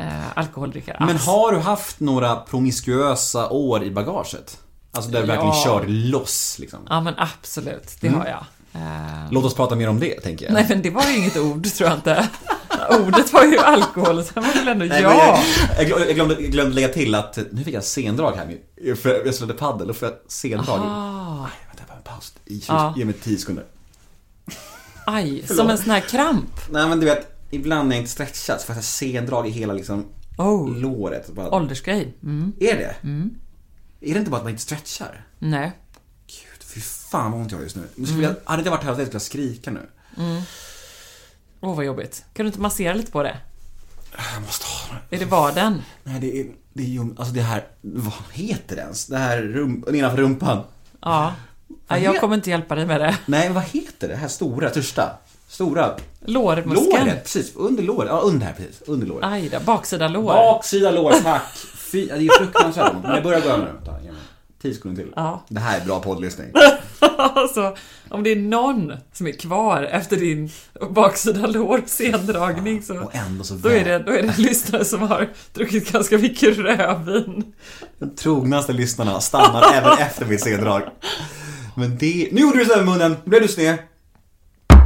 [0.00, 1.26] eh, alkoholdrickare Men alls.
[1.26, 4.58] har du haft några promiskuösa år i bagaget?
[4.92, 5.62] Alltså där du verkligen Ja.
[5.64, 6.78] kör loss liksom.
[6.88, 8.44] Ja men absolut, det har jag.
[8.82, 8.82] Eh,
[9.30, 10.52] Låt oss prata mer om det, tänker jag.
[10.54, 12.28] nej men det var ju inget ord tror jag inte.
[13.06, 15.38] Ordet var ju alkohol, så var väl ändå Nej, ja.
[15.78, 18.46] men Jag, jag, glömde, jag glömde, jag lägga till att nu fick jag sendrag här
[18.46, 18.96] nu.
[18.96, 20.80] För jag spelade paddel och får jag sendrag.
[20.80, 22.34] Ah, Nej, vänta, bara en paus.
[22.46, 22.94] I, Ja.
[22.96, 23.64] Ge mig 10 sekunder.
[25.06, 26.50] aj, som en sån här kramp.
[26.70, 29.72] Nej men du vet, ibland när jag inte stretchar så får jag sendrag i hela
[29.72, 30.06] liksom
[30.38, 31.28] Oh, låret.
[31.28, 32.14] Bara, åldersgrej.
[32.22, 32.52] Mm.
[32.60, 32.94] Är det?
[34.00, 35.24] Är det inte bara att man inte stretchar?
[35.38, 35.72] Nej.
[36.26, 37.82] Gud, fy fan vad ont jag har just nu.
[37.94, 39.80] nu skulle jag, hade inte varit här skulle jag skrika nu.
[41.60, 42.24] Åh vad jobbigt.
[42.32, 43.36] Kan du inte massera lite på det?
[44.34, 45.82] Jag måste ha Är det vaden?
[46.04, 49.06] Nej det är, det är ju, alltså det här, vad heter det ens?
[49.06, 50.64] Det här rum, nedanför rumpan.
[51.00, 51.34] Ja.
[51.88, 53.18] ja jag kommer inte hjälpa dig med det.
[53.26, 54.14] Nej, vad heter det?
[54.14, 55.18] Det här stora, största?
[55.50, 55.96] Stora?
[56.24, 57.06] Lårmuskeln.
[57.06, 57.56] Låret, precis.
[57.56, 58.08] Under låret.
[58.10, 58.82] Ja, under här precis.
[58.86, 59.24] Under låret.
[59.24, 60.32] Aj då, baksida lår.
[60.32, 61.42] Baksida lår, tack.
[61.92, 63.02] Fy, det är fruktansvärt ont.
[63.02, 63.72] Men jag börjar gå över nu.
[63.72, 64.20] Vänta, ge mig
[64.62, 65.12] 10 sekunder till.
[65.16, 65.44] Ja.
[65.48, 66.46] Det här är bra poddlyssning.
[67.16, 67.76] Alltså,
[68.08, 70.50] om det är någon som är kvar efter din
[70.90, 72.98] baksida lår sendragning så...
[72.98, 76.18] Och ändå så Då är, det, då är det en lyssnare som har druckit ganska
[76.18, 77.52] mycket rödvin.
[77.98, 80.82] De trognaste lyssnarna stannar även efter mitt sendrag.
[81.76, 82.28] Men det...
[82.32, 83.16] Nu gjorde du så med munnen.
[83.24, 83.78] Nu blev du sned.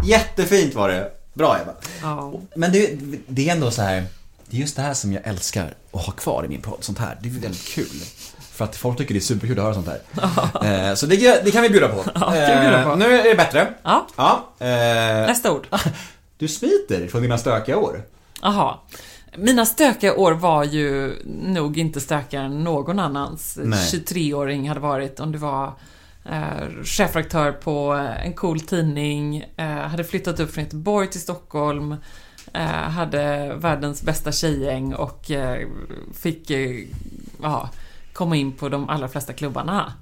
[0.05, 1.11] Jättefint var det.
[1.35, 1.73] Bra Eva.
[2.03, 2.33] Ja.
[2.57, 4.05] Men det, det är ändå så här.
[4.51, 6.79] Det är just det här som jag älskar att ha kvar i min podd.
[6.81, 7.19] Sånt här.
[7.23, 8.01] Det är väldigt kul.
[8.41, 10.01] För att folk tycker det är superkul att höra sånt här.
[10.91, 12.05] Eh, så det, det kan vi bjuda på.
[12.15, 12.91] Ja, vi bjuda på.
[12.91, 13.75] Eh, nu är det bättre.
[13.83, 14.07] Ja.
[14.17, 14.49] Ja.
[14.59, 14.67] eh,
[15.27, 15.67] Nästa ord.
[16.39, 18.03] du smiter från dina stökiga år.
[18.43, 18.75] Jaha.
[19.37, 23.79] Mina stökiga år var ju nog inte stökigare än någon annans Nej.
[23.93, 25.73] 23-åring hade varit om det var
[26.25, 27.93] eh, chefredaktör på
[28.25, 31.97] en cool tidning, eh, hade flyttat upp från Göteborg till Stockholm,
[32.53, 35.69] eh, hade världens bästa tjejgäng och eh,
[36.15, 36.85] fick eh,
[37.43, 37.71] ja,
[38.13, 39.93] komma in på de allra flesta klubbarna.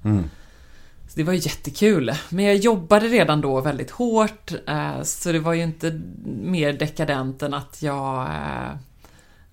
[1.08, 2.12] Så det var ju jättekul.
[2.28, 6.00] Men jag jobbade redan då väldigt hårt, eh, så det var ju inte
[6.42, 8.28] mer dekadent än att jag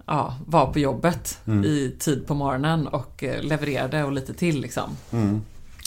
[0.05, 4.97] ja, var på jobbet i tid på morgonen och levererade och lite till liksom.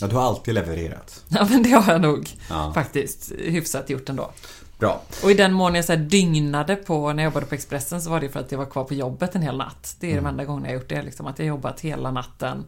[0.02, 1.24] Ja, du har alltid levererat.
[1.28, 2.72] Ja, men det har jag nog Ja.
[2.74, 4.30] faktiskt hyfsat gjort ändå.
[4.78, 5.02] Bra.
[5.22, 8.10] Och i den mån jag så här dygnade på när jag jobbade på Expressen så
[8.10, 9.96] var det för att jag var kvar på jobbet en hel natt.
[10.00, 10.24] Det är Mm.
[10.24, 12.64] de enda gångerna jag gjort det, liksom, att jag jobbat hela natten,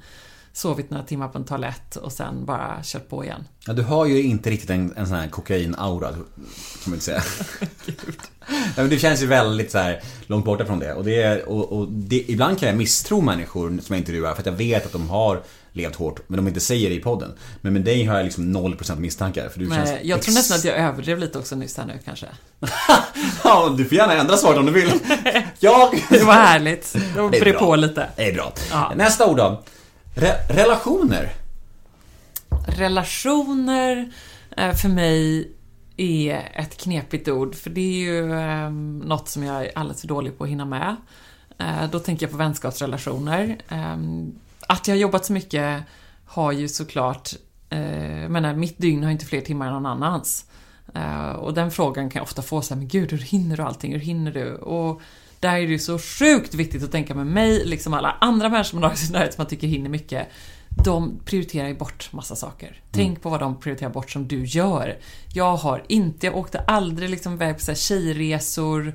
[0.52, 3.44] sovit några timmar på en toalett och sen bara kört på igen.
[3.66, 6.24] Ja, du har ju inte riktigt en, en sån här kokain-aura, kan
[6.86, 7.22] man inte säga.
[8.48, 10.94] ja, men du känns ju väldigt så här långt borta från det.
[10.94, 14.40] Och, det, är- och, och det, ibland kan jag misstro människor som jag intervjuar för
[14.40, 15.42] att jag vet att de har
[15.74, 17.32] levt hårt, men de inte säger det i podden.
[17.60, 19.48] Men med dig har jag liksom 0% misstankar.
[19.48, 21.98] För du känns Men jag tror nästan att jag överdrev lite också nyss här nu
[22.04, 22.26] kanske.
[23.44, 24.90] Ja, du får gärna ändra svaret om du vill.
[25.58, 26.04] Jag...
[26.10, 26.96] Det var härligt.
[27.16, 28.08] Jag brer på lite.
[28.16, 28.52] Det är bra.
[28.70, 28.92] Ja.
[28.96, 29.62] Nästa ord då.
[30.14, 31.32] Re- relationer.
[32.66, 34.12] Relationer
[34.56, 35.50] eh, för mig
[35.96, 38.70] är ett knepigt ord, för det är ju eh,
[39.06, 40.96] något som jag är alldeles för dålig på att hinna med.
[41.58, 43.56] Eh, då tänker jag på vänskapsrelationer.
[44.68, 45.82] Att jag har jobbat så mycket
[46.24, 47.30] har ju såklart,
[47.70, 50.44] eh, jag menar, mitt dygn har inte fler timmar än någon annans.
[50.94, 53.62] Eh, och den frågan kan jag ofta få så här, men gud, hur hinner du
[53.62, 53.92] allting?
[53.92, 54.54] Hur hinner du?
[54.54, 55.00] Och
[55.40, 58.78] där är det ju så sjukt viktigt att tänka med mig, liksom alla andra människor
[58.78, 60.28] man har i sin närhet som man tycker hinner mycket.
[60.84, 62.80] De prioriterar ju bort massa saker.
[62.90, 64.98] Tänk på vad de prioriterar bort som du gör.
[65.32, 68.94] Jag har inte, jag åkte aldrig liksom iväg på så här tjejresor,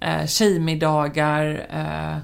[0.00, 2.18] eh, tjejmiddagar, eh,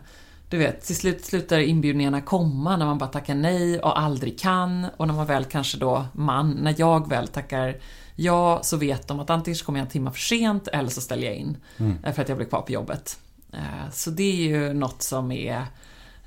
[0.49, 4.87] du vet, till slut slutar inbjudningarna komma när man bara tackar nej och aldrig kan.
[4.97, 7.77] Och när man väl kanske då, man, när jag väl tackar
[8.17, 11.01] ja så vet de att antingen så kommer jag en timme för sent eller så
[11.01, 11.57] ställer jag in.
[12.05, 13.19] eh, För att jag blir kvar på jobbet.
[13.53, 15.63] Eh, Så det är ju något som är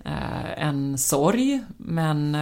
[0.06, 2.38] eh, en sorg, men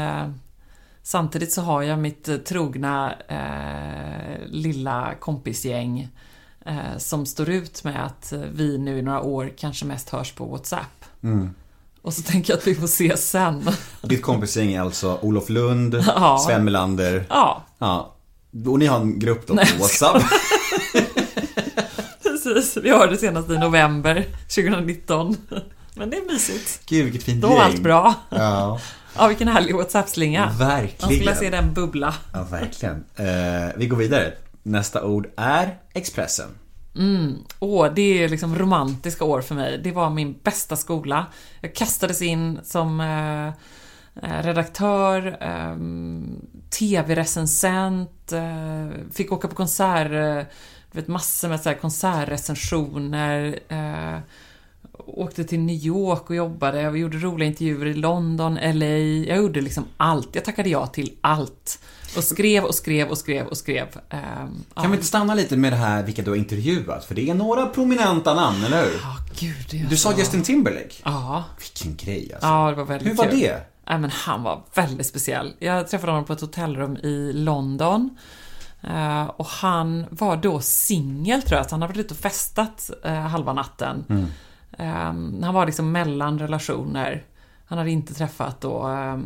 [1.03, 3.13] samtidigt så har jag mitt trogna
[4.45, 6.09] lilla kompisgäng
[6.97, 11.05] som står ut med att vi nu i några år kanske mest hörs på WhatsApp.
[12.01, 13.69] Och så tänker jag att vi får ses sen.
[14.01, 16.43] Ditt kompisgäng är alltså Olof Lund, Ja.
[16.47, 17.25] Sven Melander.
[17.29, 18.13] ja, Ja.
[18.67, 19.67] Och ni har en grupp då på Nej.
[19.79, 20.23] WhatsApp.
[22.23, 22.77] precis.
[22.83, 24.25] Vi hörde senast i november
[24.55, 25.37] 2019.
[25.95, 26.81] Men det är mysigt.
[26.85, 28.13] Gud vilket fint Då var allt bra.
[28.29, 28.79] Ja,
[29.19, 30.45] Ja, vilken härlig WhatsApp-slinga.
[30.45, 30.69] Man skulle
[31.09, 31.35] verkligen.
[31.35, 32.15] se den bubbla.
[32.33, 33.03] Ja, verkligen.
[33.15, 33.25] Eh,
[33.77, 34.33] vi går vidare.
[34.63, 36.47] Nästa ord är Expressen.
[36.97, 37.43] Mm.
[37.59, 39.77] Åh, det är liksom romantiska år för mig.
[39.77, 41.25] Det var min bästa skola.
[41.61, 43.47] Jag kastades in som eh,
[44.23, 45.77] eh redaktör, eh,
[46.69, 50.47] tv-recensent, eh, fick åka på konsert, eh,
[50.91, 53.59] du vet, massor med så här konsertrecensioner.
[53.67, 54.19] Eh,
[55.07, 58.85] åkte till New York och jobbade och gjorde roliga intervjuer i London, LA.
[58.85, 60.29] Jag gjorde liksom allt.
[60.35, 61.79] Jag tackade ja till allt.
[62.17, 63.87] Och skrev och skrev och skrev och skrev.
[64.09, 64.17] Ja.
[64.81, 67.05] Kan vi inte stanna lite med det här vilka du har intervjuat?
[67.05, 68.91] För det är några prominenta namn, eller hur?
[69.01, 69.55] Ja, gud.
[69.71, 70.93] det är Du sa så- Justin Timberlake.
[71.03, 71.43] Ja.
[71.59, 72.47] Vilken grej alltså.
[72.47, 73.39] Ja, det var väldigt Hur var kul.
[73.39, 73.61] det?
[73.89, 75.53] Nej, men han var väldigt speciell.
[75.59, 78.09] Jag träffade honom på ett hotellrum i London.
[78.83, 82.89] Eh, och han var då singel tror jag, så han hade varit ute och festat
[83.05, 84.05] eh, halva natten.
[84.09, 84.25] Mm.
[84.77, 84.87] Eh,
[85.43, 87.25] han var liksom mellan relationer.
[87.65, 89.17] Han hade inte träffat då eh,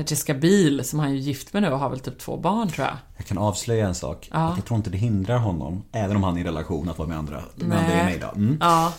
[0.00, 2.86] Jessica Biel, som han är gift med nu och har väl typ två barn tror
[2.86, 2.96] jag.
[3.16, 4.28] Jag kan avslöja en sak.
[4.32, 4.38] Ja.
[4.38, 7.08] Att jag tror inte det hindrar honom, även om han är i relation, att vara
[7.08, 7.42] med andra.
[7.54, 7.78] Nej.
[7.78, 8.28] andra än mig då.
[8.36, 8.58] Mm.
[8.60, 8.92] Ja,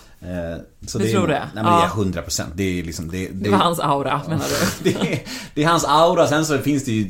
[0.87, 1.49] så Du är, tror det?
[1.53, 1.79] Nej men Ja.
[1.79, 2.49] det är 100 procent.
[2.55, 4.45] Det är liksom, det, det var hans aura menar
[4.83, 4.83] du?
[4.91, 5.19] det, är,
[5.53, 7.09] det är hans aura, sen så finns det ju,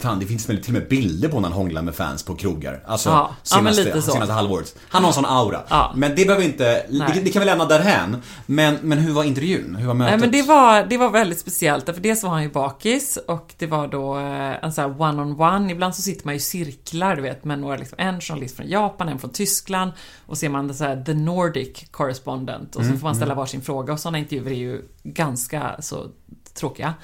[0.00, 2.34] fan det finns väl till och med bilder på när han hånglar med fans på
[2.34, 2.82] krogar.
[2.86, 4.10] Alltså Ja, ja, senaste, så.
[4.12, 4.76] senaste halvåret.
[4.88, 5.60] Han har en sån aura.
[5.68, 5.92] Ja.
[5.96, 8.16] Men det behöver inte, det, det kan vi lämna därhän.
[8.46, 9.76] Men, men hur var intervjun?
[9.76, 10.12] Hur var mötet?
[10.12, 13.54] Nej men det var, det var väldigt speciellt, för dels var han ju bakis och
[13.58, 15.70] det var då eh, en sån här one-on-one.
[15.72, 18.68] Ibland så sitter man ju i cirklar, du vet, med några, liksom, en journalist från
[18.68, 19.92] Japan, en från Tyskland
[20.26, 23.62] och ser man det så här, the Nordic correspondent och så får man ställa varsin
[23.62, 26.06] fråga och sådana intervjuer är ju ganska så
[26.54, 26.94] tråkiga.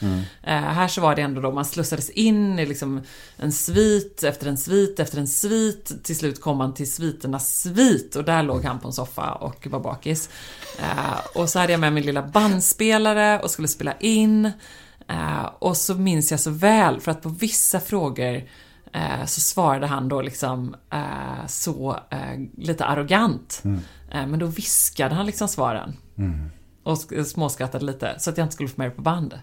[0.43, 3.01] Eh, här så var det ändå då man slussades in i liksom
[3.37, 6.05] en svit efter en svit efter en svit.
[6.05, 9.67] Till slut kom man till sviternas svit och där låg han på en soffa och
[9.67, 10.31] var bakis.
[10.79, 14.53] Eh, och så hade jag med min lilla bandspelare och skulle spela in.
[15.09, 18.43] Eh, och så minns jag så väl, för att på vissa frågor
[18.93, 23.63] eh, så svarade han då liksom eh, så eh, lite arrogant.
[23.65, 23.71] Eh,
[24.11, 25.97] men då viskade han liksom svaren.
[26.85, 29.39] Och sk- småskrattade lite, så att jag inte skulle få med det på band.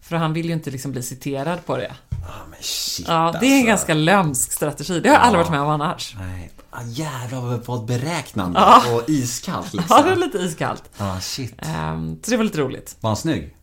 [0.00, 1.92] För han vill ju inte liksom bli citerad på det.
[2.10, 3.66] Ah, men shit, Ja, det är en alltså.
[3.66, 5.00] ganska lömsk strategi.
[5.00, 6.16] Det har jag aldrig varit med om annars.
[6.18, 8.82] Nej, ah, jävlar vad, beräknande Ja.
[8.94, 9.96] och iskallt liksom.
[9.98, 10.82] Ja, det är lite iskallt.
[10.96, 11.54] Ah, shit.
[11.58, 12.96] Ehm, så det var lite roligt.
[13.00, 13.56] Var han snygg?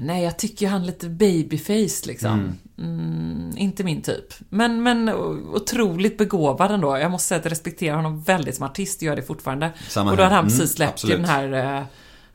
[0.00, 2.58] Nej, jag tycker ju han lite babyface liksom.
[2.78, 4.34] Mm, inte min typ.
[4.48, 5.08] Men, men
[5.54, 6.98] otroligt begåvad ändå.
[6.98, 9.70] Jag måste säga att jag respekterar honom väldigt som artist, gör det fortfarande.
[9.88, 11.52] Samma och då hade han Mm, precis släppt ju den här...
[11.52, 11.82] eh,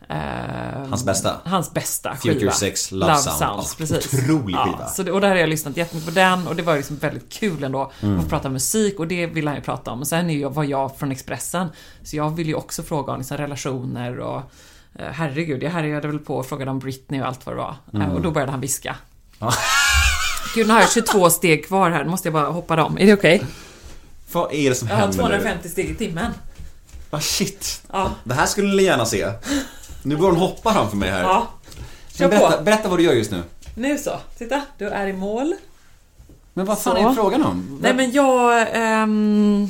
[0.09, 1.35] eh, Hans bästa.
[1.45, 2.51] Hans bästa Future skiva.
[2.51, 3.37] Sex, Love Sound.
[3.37, 3.75] Sounds.
[3.79, 4.13] Ja, precis.
[4.13, 4.87] otrolig skiva.
[4.87, 7.29] så det, och där har jag lyssnat jättemycket på den och det var liksom väldigt
[7.33, 8.19] kul ändå Mm.
[8.19, 9.99] att prata musik och det vill han ju prata om.
[9.99, 11.67] Och sen är ju, var jag från Expressen,
[12.03, 14.43] så jag vill ju också fråga om liksom relationer och eh,
[14.99, 17.75] Herregud, jag härjade väl på och frågade om Britney och allt vad det var.
[18.03, 18.89] Eh, Och då började han viska.
[18.89, 18.99] Mm.
[19.39, 19.53] Ja.
[20.55, 22.03] Gud, nu har jag 22 steg kvar här.
[22.03, 22.97] Nu måste jag bara hoppa dem.
[22.97, 23.43] Är det okej?
[24.31, 25.23] Vad är det som Jag har händer nu?
[25.23, 26.31] 250 steg i timmen.
[27.09, 27.81] Ah, shit.
[27.91, 28.11] Ja.
[28.23, 29.27] Det här skulle ni gärna se.
[30.03, 31.21] Nu börjar hon hoppa framför mig här.
[31.21, 31.47] Ja.
[32.15, 32.63] Kör berätta, på.
[32.63, 33.43] berätta vad du gör just nu.
[33.75, 34.19] Nu så.
[34.37, 35.53] Titta, du är i mål.
[36.53, 37.09] Men vad fan Så.
[37.09, 37.79] är frågan om?
[37.81, 38.67] Nej men jag...
[38.73, 39.69] ehm,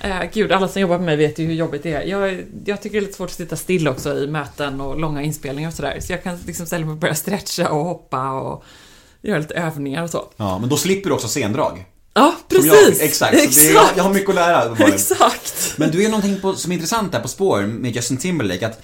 [0.00, 2.02] eh, gud, alla som jobbar med mig vet ju hur jobbigt det är.
[2.02, 5.22] Jag, jag tycker det är lite svårt att sitta still också i möten och långa
[5.22, 5.98] inspelningar och sådär.
[6.00, 8.64] Så jag kan liksom ställa mig och börja stretcha och hoppa och
[9.22, 10.24] göra lite övningar och så.
[10.36, 11.84] Ja, men då slipper du också sendrag.
[12.14, 12.98] Ja, precis!
[12.98, 14.76] Jag, exakt, Så det jag, jag har mycket att lära.
[14.88, 15.74] Exakt!
[15.76, 18.82] Men du är någonting på, som är intressant där på spår med Justin Timberlake att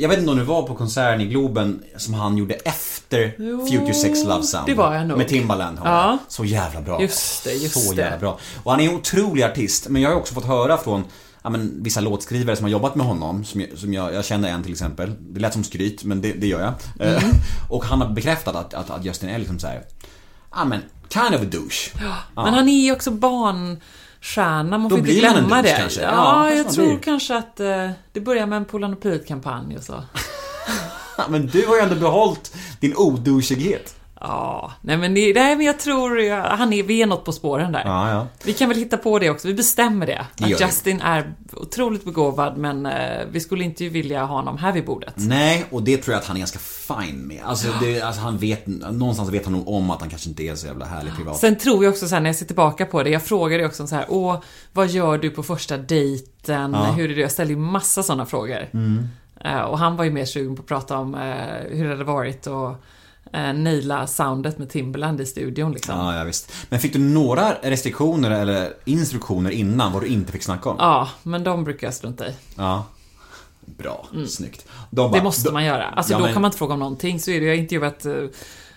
[0.00, 3.66] jag vet inte om du var på konserten i Globen som han gjorde efter Jo,
[3.66, 4.66] Future Sex Love Sound.
[4.66, 5.18] det var jag nog.
[5.18, 5.78] Med Timbaland.
[5.84, 6.18] Ja.
[6.28, 7.00] Så jävla bra.
[7.02, 8.02] Just det, just Så det.
[8.02, 8.38] jävla bra.
[8.62, 9.88] Och han är en otrolig artist.
[9.88, 11.04] Men jag har också fått höra från
[11.42, 13.44] ja, men, vissa låtskrivare som har jobbat med honom.
[13.44, 15.12] Som, jag, som jag, jag känner en till exempel.
[15.20, 17.06] Det lät som skryt, men det, det gör jag.
[17.08, 17.34] Eh, Mm.
[17.68, 19.82] Och han har bekräftat att, att, att Justin är liksom så här.
[20.54, 21.90] Ja men, kind of a douche.
[22.34, 22.42] Ja.
[22.44, 23.10] Men han är ju också
[24.22, 25.76] barnstjärna, man Då får inte blir man en glömma douche det.
[25.80, 26.02] kanske.
[26.02, 26.98] Ja, Ja, kanske jag man tror blir.
[26.98, 30.02] kanske att eh, det börjar med en Polarn och Pyret-kampanj och så.
[31.28, 33.94] Men du har ju ändå behållit din odouchighet.
[34.24, 37.32] Ja, nej men, det, nej, men jag tror ja, han är, vi är något på
[37.32, 37.82] spåren där.
[37.84, 38.26] Ja, ja.
[38.44, 40.26] Vi kan väl hitta på det också, vi bestämmer det.
[40.40, 40.60] Att.
[40.60, 45.14] Justin är otroligt begåvad men eh, vi skulle inte vilja ha honom här vid bordet.
[45.16, 47.40] Nej, och det tror jag att han är ganska fine med.
[47.44, 50.54] Alltså, det, alltså han vet, någonstans vet han nog om att han kanske inte är
[50.54, 51.36] så jävla härlig privat.
[51.36, 53.86] Sen tror jag också så här, när jag ser tillbaka på det, jag frågade också
[53.86, 54.42] så här, åh,
[54.72, 56.74] vad gör du på första dejten?
[56.74, 57.20] Hur är det?
[57.20, 58.68] Jag ställde ju massa sådana frågor.
[58.72, 59.08] Mm.
[59.44, 62.04] Eh, och han var ju mer sugen på att prata om eh, hur det hade
[62.04, 62.84] varit och
[63.36, 65.98] uh, naila soundet med Timberland i studion liksom.
[65.98, 66.52] Ja, ja, visst.
[66.68, 70.76] Men fick du några restriktioner eller instruktioner innan vad du inte fick snacka om?
[70.78, 72.34] Ja, men de brukar jag strunta i.
[72.56, 72.84] Ja.
[73.60, 74.66] Bra, snyggt.
[74.90, 75.18] De bara, Mm.
[75.18, 75.84] Det måste man göra.
[75.88, 77.20] Alltså Ja, då men- kan man inte fråga om någonting.
[77.20, 78.14] Så är det, jag har intervjuat, eh,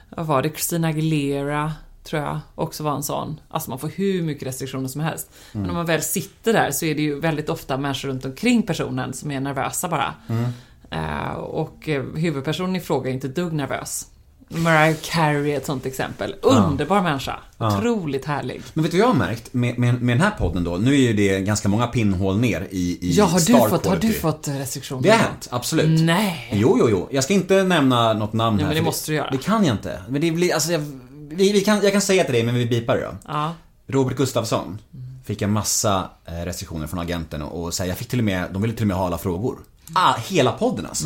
[0.10, 1.74] vad var det, Christina Aguilera,
[2.04, 3.40] tror jag, också var en sån.
[3.50, 5.30] Alltså man får hur mycket restriktioner som helst.
[5.54, 5.62] Mm.
[5.62, 8.64] Men om man väl sitter där så är det ju väldigt ofta människor runt omkring
[8.64, 10.14] personen som är nervösa bara.
[10.30, 10.46] Mm.
[10.90, 14.08] Eh, och eh, huvudpersonen i fråga är inte dugg nervös.
[14.48, 16.36] Mariah Carey är ett sånt exempel.
[16.42, 17.40] Underbar människa.
[17.58, 18.62] Otroligt härlig.
[18.74, 20.78] Men vet du vad jag har märkt med, med, med den här podden då?
[20.78, 23.98] Nu är ju det ganska många pinnhål ner i, i Ja, har du, fått, har
[23.98, 25.04] du fått restriktioner?
[25.04, 26.02] Det har hänt, absolut.
[26.02, 26.50] Nej.
[26.54, 27.08] Jo, jo, jo.
[27.12, 28.74] Jag ska inte nämna något namn Ja, här.
[28.74, 29.30] men det måste du göra.
[29.32, 30.02] Det kan jag inte.
[30.10, 30.82] Men det blir, alltså, jag,
[31.30, 33.16] vi, vi kan, jag kan säga till dig, men vi bipar det då.
[33.28, 33.54] Ja.
[33.88, 34.78] Robert Gustafsson
[35.26, 38.48] fick en massa eh, restriktioner från agenten och, och säga, jag fick till och med,
[38.54, 39.58] de ville till och med ha alla frågor.
[39.94, 41.06] Ah, hela podden alltså.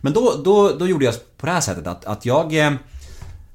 [0.00, 2.72] Men då, då, då gjorde jag på det här sättet att, att jag eh,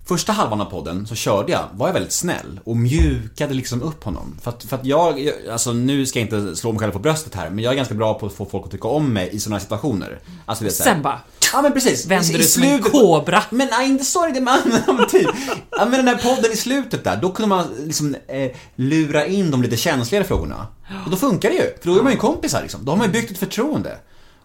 [0.05, 4.03] Första halvan av podden så körde jag, var jag väldigt snäll och mjukade liksom upp
[4.03, 4.38] honom.
[4.41, 7.36] För att, för att jag, alltså nu ska jag inte slå mig själv på bröstet
[7.36, 9.39] här, men jag är ganska bra på att få folk att tycka om mig i
[9.39, 10.20] sådana här situationer.
[10.45, 11.20] Alltså så här- Sen bara,
[11.53, 12.05] Ja men precis.
[12.05, 13.43] Vänder du som en kobra.
[13.49, 15.30] Men nej, inte så är det men typ.
[15.72, 19.51] Ja men den där podden i slutet där, då kunde man liksom eh, lura in
[19.51, 20.68] de lite känsligare frågorna.
[21.05, 22.86] Och då funkar det ju, för då är man ju kompisar liksom.
[22.86, 23.97] Då har man ju byggt ett förtroende.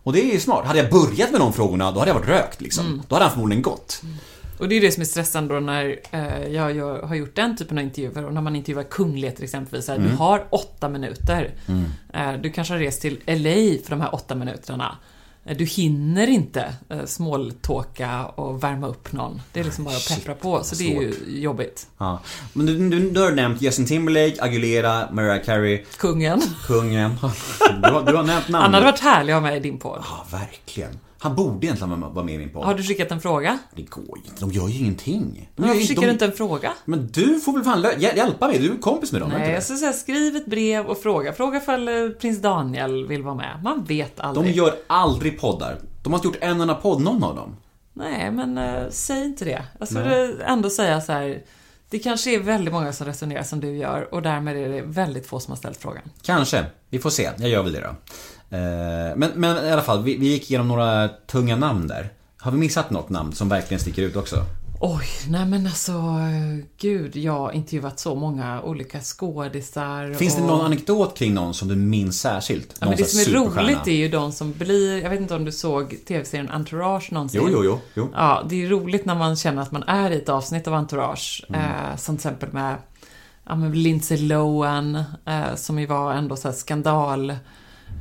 [0.06, 0.66] Och det är ju smart.
[0.66, 2.86] Hade jag börjat med de frågorna, då hade jag varit rökt liksom.
[2.86, 3.02] Mm.
[3.08, 4.02] Då hade han förmodligen gått.
[4.58, 7.56] Och det är det som är stressande då när eh, jag, jag har gjort den
[7.56, 9.88] typen av intervjuer och när man intervjuar kungligheter exempelvis.
[9.88, 11.54] Här, Du har åtta minuter.
[12.12, 14.96] Eh, du kanske har rest till LA för de här åtta minuterna.
[15.46, 19.40] Eh, Du hinner inte eh, smalltalka och värma upp någon.
[19.52, 21.86] Det är liksom bara att peppra på, så det är ju jobbigt.
[21.98, 22.20] Ja.
[22.52, 26.42] Men du, du, du har nämnt Justin Timberlake, Aguilera, Mariah Carey, Kungen.
[26.66, 27.10] kungen.
[27.82, 28.62] Du har, du har nämnt namn.
[28.62, 30.02] Han hade varit härlig att ha med i din podd.
[30.10, 30.98] Ja, verkligen.
[31.18, 32.64] Han borde egentligen vara med i min podd.
[32.64, 33.58] Har du skickat en fråga?
[33.74, 34.40] Det går ju inte.
[34.40, 35.50] De gör ju ingenting.
[35.56, 36.72] De Varför skickar de- du inte en fråga?
[36.84, 39.62] Men du får väl fan lö- hjälpa mig, du är kompis med dem, Nej, jag
[39.62, 41.32] skulle säga skriv ett brev och fråga.
[41.32, 43.60] Fråga ifall eh, prins Daniel vill vara med.
[43.64, 44.56] Man vet De aldrig.
[44.56, 45.78] gör aldrig poddar.
[46.02, 47.56] De har inte gjort en enda podd, någon av dem.
[47.92, 49.62] Nej, men eh, säg inte det.
[49.78, 51.42] Jag skulle ändå säga så här.
[51.90, 55.26] Det kanske är väldigt många som resonerar som du gör och därmed är det väldigt
[55.26, 56.02] få som har ställt frågan.
[56.22, 56.64] Kanske.
[56.90, 57.30] Vi får se.
[57.38, 57.94] Jag gör väl det då.
[58.50, 62.08] Eh, Men, men i alla fall, vi, vi gick igenom några tunga namn där.
[62.38, 64.44] Har vi missat något namn som verkligen sticker ut också?
[64.80, 65.92] Oj, nej men alltså,
[66.80, 70.14] gud, jag har intervjuat så många olika skådisar.
[70.14, 70.48] Finns det och...
[70.48, 72.74] någon anekdot kring någon som du minns särskilt?
[72.80, 75.34] Ja, Någon men det som är roligt är ju de som blir, jag vet inte
[75.34, 77.40] om du såg tv-serien Entourage någonsin?
[77.44, 77.80] Jo, jo, jo.
[77.94, 78.08] jo.
[78.14, 81.44] Ja, det är roligt när man känner att man är i ett avsnitt av Entourage.
[81.48, 81.60] Mm.
[81.60, 82.76] Eh, som till exempel med,
[83.44, 84.94] ja, med Lindsay Lohan,
[85.24, 87.34] eh, som ju var ändå så skandal.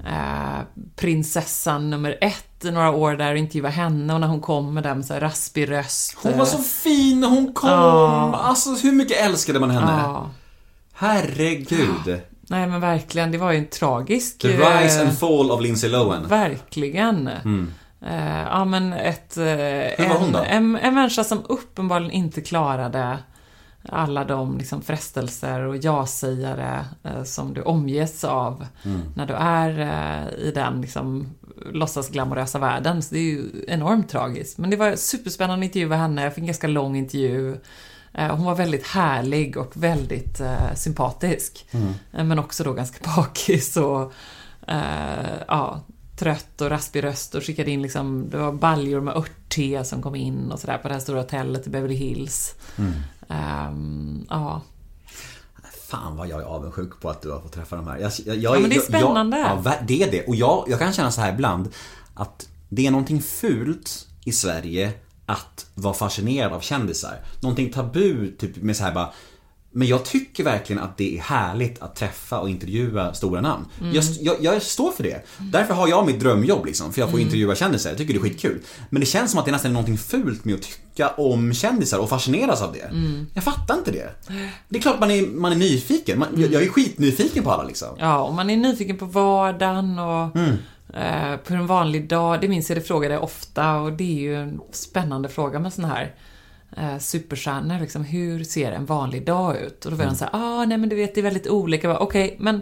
[0.08, 0.62] Eh,
[0.96, 4.84] prinsessan nummer ett i några år där och intervjua henne och när hon kom med
[4.84, 6.18] den så här raspig röst.
[6.24, 7.70] Hon var eh, så fin när hon kom!
[7.70, 8.36] Ja.
[8.44, 10.02] Alltså hur mycket älskade man henne?
[10.04, 10.30] Ja.
[10.94, 12.22] Herregud.
[12.50, 14.40] Nej men verkligen, det var ju en tragisk...
[14.40, 16.28] The eh, rise and fall of Lindsay Lohan.
[16.28, 17.28] Verkligen.
[18.08, 19.38] Eh, ja men ett...
[19.38, 20.40] eh, Hur var hon en, då?
[20.40, 23.18] En, en människa som uppenbarligen inte klarade
[23.90, 29.02] alla de liksom frestelser och ja-sägare eh, som du omges av Mm.
[29.16, 31.28] när du är eh, i den liksom
[31.72, 33.02] låtsas glamorösa världen.
[33.02, 34.58] Så det är ju enormt tragiskt.
[34.58, 36.24] Men det var superspännande intervju med henne.
[36.24, 37.58] Jag fick en ganska lång intervju.
[38.14, 41.68] Eh, Hon var väldigt härlig och väldigt eh, sympatisk.
[42.12, 44.14] Eh, Men också då ganska bakis och
[44.68, 45.82] eh, ja,
[46.18, 50.16] trött och raspig röst och skickade in liksom, det var baljor med örtte som kom
[50.16, 52.56] in och sådär på det här stora hotellet i Beverly Hills.
[53.30, 54.62] Ehm, ja,
[55.88, 57.98] Fan vad jag är avundsjuk på att du har fått träffa de här.
[57.98, 59.38] Jag, jag, jag, Ja, men det är spännande.
[59.38, 60.26] Jag, ja, det är det.
[60.28, 61.70] Och jag, jag kan känna så här ibland
[62.14, 64.94] att det är någonting fult i Sverige
[65.26, 67.20] att vara fascinerad av kändisar.
[67.42, 69.14] Någonting tabu, typ med så här bara
[69.76, 73.66] men jag tycker verkligen att det är härligt att träffa och intervjua stora namn.
[73.82, 73.94] Mm.
[73.94, 75.26] Jag, jag, jag står för det.
[75.38, 77.28] Därför har jag mitt drömjobb liksom, för jag får Mm.
[77.28, 77.90] intervjua kändisar.
[77.90, 78.62] Jag tycker det är skitkul.
[78.90, 82.00] Men det känns som att det nästan är någonting fult med att tycka om kändisar
[82.00, 82.80] och fascineras av det.
[82.80, 83.28] Mm.
[83.34, 84.10] Jag fattar inte det.
[84.70, 86.20] Det är klart man är, man är nyfiken.
[86.20, 86.42] Man, Mm.
[86.42, 87.88] jag, jag är skitnyfiken på alla liksom.
[88.00, 90.56] Ja, och man är nyfiken på vardagen och Mm.
[90.94, 92.42] eh, på en vanlig dag.
[92.42, 95.74] Det minns jag, det frågade jag ofta och det är ju en spännande fråga med
[95.74, 96.14] såna här
[96.78, 97.80] eh, superstjärnor.
[97.80, 99.86] Liksom, hur ser en vanlig dag ut?
[99.86, 100.14] Och då var Mm.
[100.14, 101.98] de så här, ah, nej men du vet, det är väldigt olika.
[101.98, 102.62] Okej, men,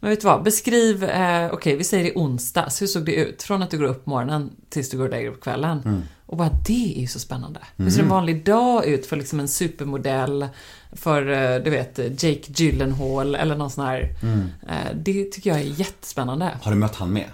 [0.00, 0.42] men vet du vad?
[0.42, 2.82] Beskriv, eh, okej, vi säger i onsdags.
[2.82, 3.42] Hur såg det ut?
[3.42, 5.82] Från att du går upp på morgonen tills du går och lägger dig på kvällen.
[5.84, 6.02] Mm.
[6.26, 7.60] Och bara det är ju så spännande.
[7.76, 10.48] Hur ser en vanlig dag ut för liksom en supermodell?
[10.92, 14.08] För, eh, du vet, Jake Gyllenhaal eller någon sån här.
[14.22, 14.40] Mm.
[14.68, 16.50] Eh, Det tycker jag är jättespännande.
[16.62, 17.24] Har du mött han med?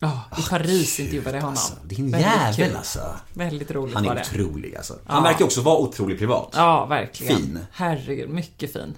[0.00, 1.50] Ja, i Paris intervjuade jag honom.
[1.50, 2.76] Alltså, din Väldigt jävel kul.
[2.76, 3.00] alltså.
[3.34, 4.20] Väldigt roligt Han var är det.
[4.44, 4.94] otrolig alltså.
[5.06, 6.48] Han verkar ju också vara otroligt privat.
[6.56, 7.36] Ja, verkligen.
[7.36, 7.58] Fin.
[7.72, 8.94] Herregud, mycket fin.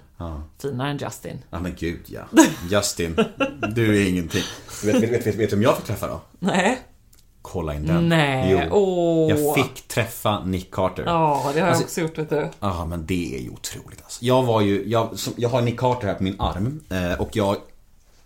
[0.61, 1.37] Finare än Justin.
[1.49, 2.21] Ja men gud ja.
[2.71, 3.15] Justin,
[3.75, 4.43] du är ingenting.
[4.85, 6.21] Vet du vet, vet, vet, vem jag fick träffa då?
[6.39, 6.81] Nej.
[7.41, 8.09] Kolla in den.
[8.09, 8.75] Nej, Jo.
[8.77, 9.29] åh.
[9.39, 11.03] Jag fick träffa Nick Carter.
[11.05, 12.49] Ja, det har jag Alltså- också gjort, vet du.
[12.59, 14.25] Ja men det är ju otroligt alltså.
[14.25, 17.29] Jag var ju, jag, som, jag har Nick Carter här på min arm eh, och
[17.35, 17.57] jag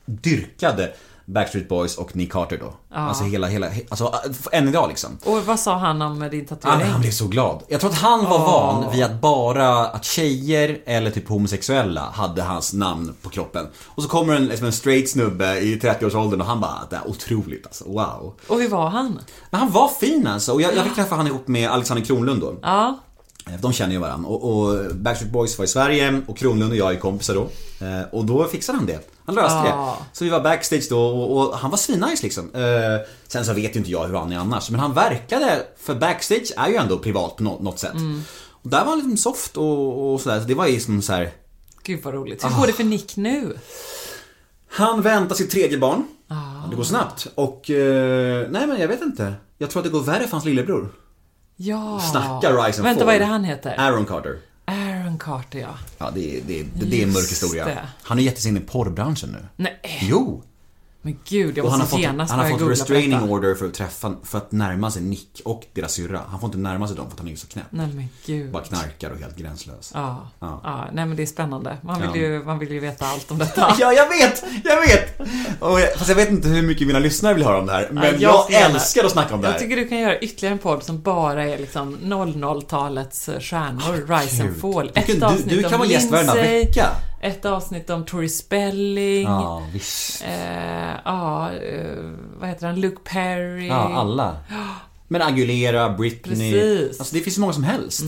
[0.05, 0.93] dyrkade
[1.25, 2.73] Backstreet Boys och Nick Carter då.
[2.95, 4.13] Alltså hela, hela, he- alltså
[4.51, 5.17] än idag liksom.
[5.25, 6.87] Och vad sa han om din Han, tatuering?
[6.91, 7.63] han blev så glad.
[7.67, 12.41] Jag tror att han var van vid att bara att tjejer eller typ homosexuella hade
[12.43, 13.67] hans namn på kroppen.
[13.85, 17.07] Och så kommer en, liksom en straight snubbe i 30-årsåldern och han bara, det är
[17.07, 18.33] otroligt alltså, wow.
[18.47, 19.19] Och hur var han?
[19.49, 22.41] Men han var fin alltså och jag, jag fick träffa han ihop med Alexander Kronlund
[22.41, 22.55] då.
[22.61, 22.99] Ja.
[23.47, 26.77] Eh, De känner ju varandra och, och Backstreet Boys var i Sverige och Kronlund och
[26.77, 27.41] jag är kompisar då.
[27.85, 28.99] Eh, Och då fixade han det.
[29.25, 29.97] Han löste Ah.
[29.99, 30.17] det.
[30.17, 32.51] Så vi var backstage då och, och han var svinnice liksom.
[32.55, 35.95] Eh, Sen så vet ju inte jag hur han är annars men han verkade, för
[35.95, 37.93] backstage är ju ändå privat på nå- något sätt.
[37.93, 38.21] Mm.
[38.49, 40.39] Och där var han liksom soft och, och sådär.
[40.39, 41.31] Så det var ju som så här.
[41.83, 42.45] Gud vad roligt.
[42.45, 42.47] Ah.
[42.47, 43.57] Hur går det för Nick nu?
[44.71, 46.03] Han väntar sitt tredje barn.
[46.27, 46.67] Ah.
[46.69, 47.27] Det går snabbt.
[47.35, 49.33] Och, eh, nej men jag vet inte.
[49.57, 50.89] Jag tror att det går värre för hans lillebror.
[51.55, 51.99] Ja.
[52.11, 53.05] Snacka Rise and Vänta, Fall.
[53.05, 53.75] vad är det han heter?
[53.79, 54.37] Aaron Carter.
[55.15, 55.77] Aaron Carter, ja.
[55.97, 57.65] Ja, det är, det är, det är en mörk historia.
[57.65, 57.87] det.
[58.03, 59.45] Han sig in i porrbranschen nu.
[59.55, 60.43] Nej, Jo!
[61.05, 63.65] Men gud, jag Och han har måste fått, genast han har fått restraining order för
[63.65, 66.21] att träffa, för att närma sig Nick och deras syrra.
[66.29, 67.65] Han får inte närma sig dem för att han är så knäpp.
[67.69, 68.51] Nej men gud.
[68.51, 69.91] Bara knarkar och helt gränslös.
[69.93, 70.59] Ja, Ja.
[70.63, 70.87] ja.
[70.93, 71.77] nej men det är spännande.
[71.81, 72.15] Man vill, Ja.
[72.27, 73.75] ju, man vill ju veta allt om detta.
[73.79, 74.43] Ja, jag vet!
[74.63, 75.19] Jag vet!
[75.61, 77.89] Och jag, fast jag vet inte hur mycket mina lyssnare vill höra om det här.
[77.91, 79.53] Men Ja, jag, jag älskar att snacka om det här.
[79.53, 84.41] Jag tycker du kan göra ytterligare en podd som bara är liksom 00-talets stjärnor, Rise
[84.43, 84.61] and Gud.
[84.61, 84.91] Fall.
[84.95, 86.87] Du kan- Ett du- avsnitt du kan om vara gäst Lindsay, vecka.
[87.25, 89.23] Ett avsnitt om Tori Spelling.
[89.23, 90.23] Ja, visst.
[90.23, 91.95] Eh, ja, eh,
[92.39, 92.79] vad heter han?
[92.81, 93.67] Luke Perry.
[93.67, 94.37] Ja, alla.
[95.07, 96.51] Men Agulera, Britney.
[96.53, 96.99] Precis.
[96.99, 98.01] Alltså det finns så många som helst.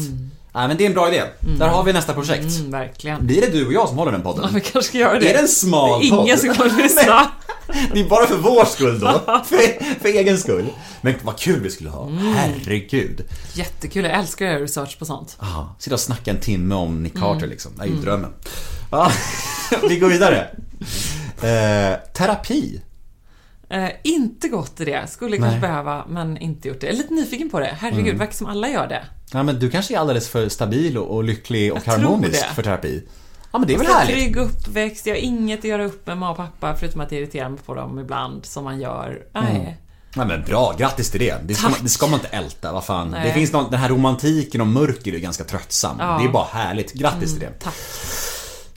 [0.53, 1.23] Nej, men det är en bra idé.
[1.59, 2.57] Där har vi nästa projekt.
[2.59, 3.27] Mm, verkligen.
[3.27, 4.41] Blir det du och jag som håller den podden?
[4.43, 5.29] Ja, vi kanske ska göra det.
[5.29, 6.39] Är det en smal Det är ingen podd?
[6.39, 7.31] som kommer lyssna.
[7.93, 9.07] Det är bara för vår skull då.
[9.45, 10.65] För, för egen skull.
[11.01, 12.09] Men vad kul vi skulle ha.
[12.09, 13.21] Herregud.
[13.53, 15.37] Jättekul, jag älskar att göra research på sånt.
[15.39, 17.27] Aha, sitta och snacka en timme om Nick Mm.
[17.27, 17.71] Carter liksom.
[17.77, 18.33] Det är ju drömmen.
[18.91, 19.11] Ja,
[19.89, 20.47] vi går vidare.
[21.41, 22.81] Eh, terapi.
[23.69, 25.07] Eh, inte gått i det.
[25.09, 26.87] Skulle kanske behöva, men inte gjort det.
[26.87, 27.75] Jag är lite nyfiken på det.
[27.79, 28.17] Herregud, Mm.
[28.17, 29.03] verkar som alla gör det.
[29.33, 32.63] Ja, men du kanske är alldeles för stabil och, och lycklig och Jag harmonisk för
[32.63, 33.03] terapi.
[33.51, 34.15] Ja, men det är väl härligt.
[34.15, 37.49] Trygg uppväxt, jag har inget att göra upp med mamma och pappa förutom att irritera
[37.49, 39.21] mig på dem ibland, som man gör.
[39.33, 39.77] Nej.
[40.15, 41.35] Ja, men bra, grattis till det.
[41.43, 43.09] Det ska, man, det ska man inte älta, vad fan.
[43.11, 43.27] Nej.
[43.27, 45.95] Det finns någon, den här romantiken och mörker är ganska tröttsam.
[45.99, 46.05] Ja.
[46.09, 46.93] Mm, Det är bara härligt.
[46.93, 47.51] Grattis till det.
[47.59, 47.73] Tack.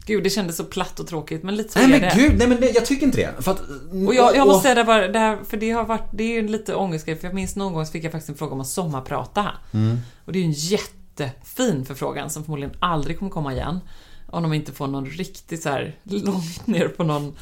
[0.07, 2.23] Gud, det kändes så platt och tråkigt, men lite så Nej är men det.
[2.23, 3.43] gud, nej men det, jag tycker inte det.
[3.43, 3.61] För att,
[4.07, 6.25] Och jag, jag måste och- säga det bara, det här, för det har varit, det
[6.25, 8.37] är ju en lite ångestgrej, för jag minns någon gång så fick jag faktiskt en
[8.37, 9.51] fråga om att sommarprata.
[9.73, 9.99] Mm.
[10.25, 13.81] Och det är ju en jättefin förfrågan som förmodligen aldrig kommer komma igen.
[14.27, 17.37] Om de inte får någon riktigt så här långt ner på någon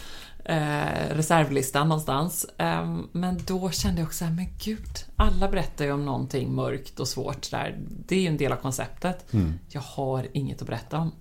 [0.44, 2.46] eh, reservlista någonstans.
[2.58, 7.00] Ehm, men då kände jag också såhär, men gud, alla berättar ju om någonting mörkt
[7.00, 7.78] och svårt där.
[8.06, 9.32] Det är ju en del av konceptet.
[9.32, 9.54] Mm.
[9.68, 11.12] Jag har inget att berätta om.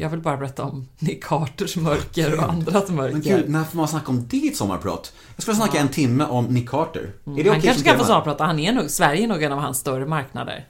[0.00, 3.18] Jag vill bara berätta om Nick Carters mörker och andras Men mörker.
[3.36, 5.12] gud, när får man snacka om det i ett sommarprat?
[5.36, 7.12] Jag skulle snacka en timme om Nick Carter.
[7.24, 8.44] Det han kanske kan få sommarprata.
[8.44, 10.66] Han är nog, Sverige är nog en av hans större marknader.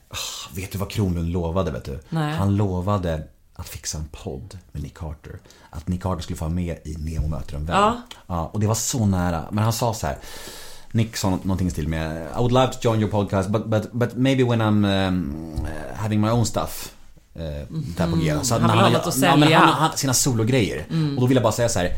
[0.55, 2.01] Vet du vad Kronlund lovade, vet du?
[2.09, 2.35] Nej.
[2.35, 3.23] Han lovade
[3.55, 5.39] att fixa en podd med Nick Carter.
[5.71, 7.77] Att Nick Carter skulle få vara med i Nemo möter en vän.
[7.77, 8.03] Ja.
[8.27, 8.51] ja.
[8.53, 9.45] Och det var så nära.
[9.51, 10.17] Men han sa så här.
[10.91, 13.93] Nick sa nå- någonting stil med I would love to join your podcast but, but,
[13.93, 16.94] but maybe when I'm um, having my own stuff.
[17.37, 17.43] Uh,
[17.97, 18.35] där på G.
[18.43, 18.71] Så Mm.
[18.71, 19.59] Han vill ha något att ja, men sälja.
[19.59, 19.69] Mm.
[19.69, 20.85] han, han, sina sologrejer.
[21.15, 21.93] Och då vill jag bara säga så här.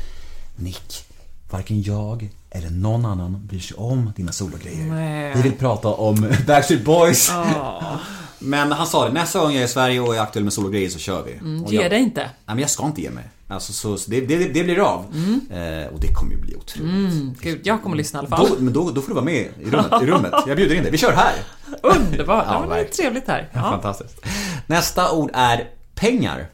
[0.56, 1.04] Nick,
[1.50, 5.34] varken jag eller någon annan bryr sig om dina sologrejer.
[5.34, 7.28] Vi vill prata om Backstreet Boys.
[7.30, 8.00] Ja.
[8.38, 10.88] Men han sa det, nästa gång jag är i Sverige och är aktuell med sologrejer
[10.90, 11.62] så kör vi.
[11.64, 12.20] Och Ge jag, dig inte.
[12.20, 13.24] Nej men jag ska inte ge mig.
[13.48, 15.04] Alltså, så, så det, det, det blir av.
[15.50, 17.40] Eh, och det kommer ju bli otroligt.
[17.40, 18.48] Gud, jag kommer lyssna i alla fall.
[18.48, 20.32] Då, men då, då får du vara med i rummet, i rummet.
[20.46, 20.92] Jag bjuder in dig.
[20.92, 21.34] Vi kör här.
[21.82, 22.44] Underbart.
[22.48, 22.92] Ja, Ja, det verkligen.
[22.92, 23.48] trevligt här.
[23.52, 23.60] Ja.
[23.60, 24.20] Fantastiskt.
[24.66, 26.46] Nästa ord är pengar.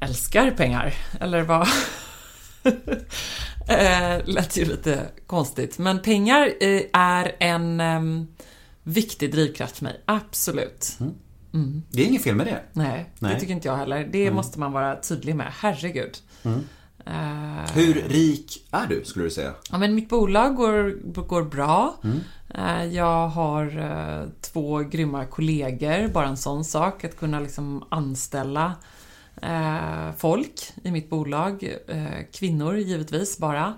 [0.00, 0.94] Älskar pengar.
[1.20, 1.68] Eller vad?
[3.68, 5.78] eh, lät ju lite konstigt.
[5.78, 8.26] Men pengar eh, är en em,
[8.86, 10.00] viktig drivkraft för mig.
[10.04, 10.98] Absolut.
[11.90, 12.62] Det är inget fel med det.
[12.72, 13.34] Nej, Nej.
[13.34, 14.08] det tycker inte jag heller.
[14.12, 15.52] Det måste man vara tydlig med.
[15.60, 16.16] Herregud.
[17.06, 19.52] Eh, Hur rik är du, skulle du säga?
[19.70, 21.96] Ja, men mitt bolag går, går bra.
[22.54, 27.04] Eh, Jag har eh, två grymma kollegor, bara en sån sak.
[27.04, 28.72] Att kunna liksom anställa
[30.16, 31.74] folk i mitt bolag.
[32.32, 33.74] Kvinnor givetvis bara.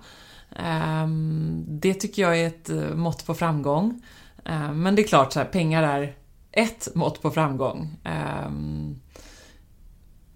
[0.56, 4.02] Ehm, Det tycker jag är ett mått på framgång.
[4.44, 6.14] Eh, Men det är klart, så här, pengar är
[6.52, 7.96] ett mått på framgång.
[8.04, 9.00] Ehm,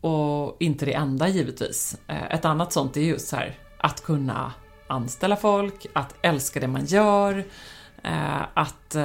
[0.00, 1.96] och inte det enda givetvis.
[2.08, 4.52] Eh, Ett annat sånt är just så här att kunna
[4.86, 7.44] anställa folk, att älska det man gör,
[8.04, 8.96] eh, att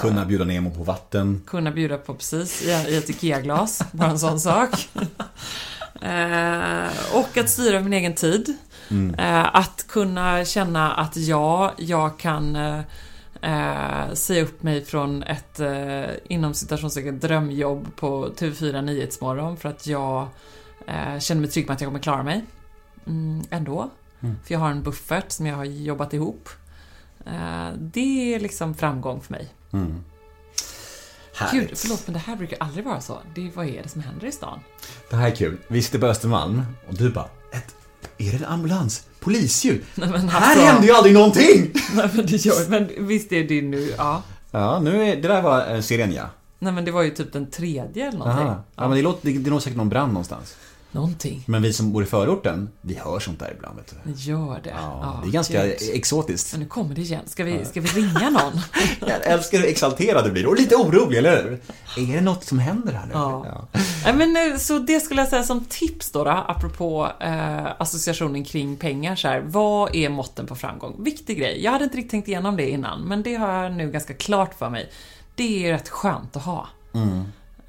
[0.00, 1.42] Kunna bjuda Nemo på vatten.
[1.46, 4.88] kunna bjuda på precis i, ett IKEA-glas, bara en sån sak.
[7.14, 8.56] Och att styra min egen tid.
[9.18, 12.56] Eh, att kunna känna att ja, jag kan
[13.42, 19.86] eh, säga upp mig från ett eh, inom citationstecken drömjobb på TV4 Nyhetsmorgon för att
[19.86, 20.28] jag
[20.86, 22.44] eh, känner mig trygg med att jag kommer klara mig
[23.06, 23.90] mm, ändå.
[24.44, 26.48] För jag har en buffert som jag har jobbat ihop.
[27.26, 29.48] Eh, det är liksom framgång för mig.
[31.34, 31.68] Härligt.
[31.68, 33.18] Gud, förlåt men det här brukar aldrig vara så.
[33.34, 34.60] Det, vad är det som händer i stan?
[35.10, 35.58] Det här är kul.
[35.68, 37.74] Vi sitter på Östermalm och du bara, ett,
[38.18, 39.06] är det en ambulans?
[39.22, 39.80] Polisljud?
[39.94, 41.70] Nej, men Här alltså- händer ju aldrig någonting!
[41.94, 44.22] Nej men det gör men visst är det nu, ja.
[44.50, 46.30] Ja, nu är, det där var eh, ja.
[46.58, 48.46] Nej men det var ju typ den tredje eller någonting.
[48.46, 48.64] Aha.
[48.76, 50.56] Ja, men det, låter, det, det är nog säkert någon brand någonstans.
[50.92, 51.44] Någonting.
[51.46, 54.12] Men vi som bor i förorten, vi hör sånt där ibland vet du.
[54.12, 54.70] Gör det.
[54.70, 55.76] Ja, det är ganska gud.
[55.92, 56.52] exotiskt.
[56.52, 57.22] Men nu kommer det igen.
[57.26, 58.60] Ska vi, ska vi ringa någon?
[59.00, 61.60] Jag älskar hur exalterad du blir och lite orolig, eller hur?
[62.10, 63.12] Är det något som händer här nu?
[63.12, 63.68] Ja.
[64.04, 68.44] Nej, men, eh, så det skulle jag säga som tips då, då apropå eh, associationen
[68.44, 69.16] kring pengar.
[69.16, 71.04] Så här, vad är måtten på framgång?
[71.04, 71.64] Viktig grej.
[71.64, 74.54] Jag hade inte riktigt tänkt igenom det innan, men det har jag nu ganska klart
[74.58, 74.90] för mig.
[75.34, 76.68] Det är rätt skönt att ha.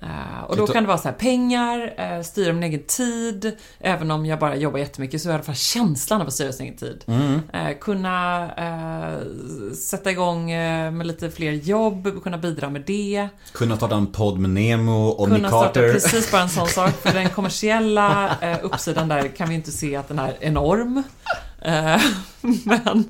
[0.03, 3.57] Eh, och då kan det vara så här, pengar, eh, styra min egen tid.
[3.79, 6.33] Även om jag bara jobbar jättemycket så är det i alla fall känslan av att
[6.33, 7.03] styra sin egen tid.
[7.53, 13.27] Eh, kunna eh, sätta igång med lite fler jobb, kunna bidra med det.
[13.51, 15.93] Kunna starta en podd med Nemo och Nick Kunna starta Carter.
[15.93, 16.91] precis bara en sån sak.
[17.01, 21.03] För den kommersiella uppsidan där kan vi inte se att den är enorm.
[22.63, 23.03] Men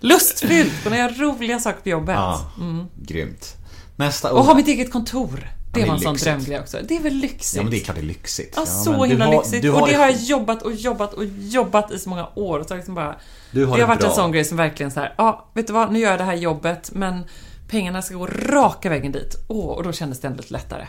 [0.00, 2.14] lustfyllt, kunna göra roliga saker på jobbet.
[2.14, 2.50] Ja,
[2.96, 3.56] grymt.
[3.96, 4.32] Nästa.
[4.32, 5.48] Och ha mitt eget kontor.
[5.74, 6.78] Det var en sån drömgrej också.
[6.88, 7.56] Det är väl lyxigt?
[7.56, 8.52] Ja men det är klart det är lyxigt.
[8.56, 9.64] Ja, så himla har- lyxigt.
[9.74, 12.58] och det har jag jobbat och jobbat och jobbat i så många år.
[12.58, 13.16] Och så liksom bara,
[13.50, 14.08] Du har det har varit bra.
[14.08, 16.24] en sån grej som verkligen så här, ja, vet du vad, nu gör jag det
[16.24, 17.24] här jobbet, men
[17.68, 19.34] pengarna ska gå raka vägen dit.
[19.48, 20.86] Åh, och då kändes det ändå lite lättare.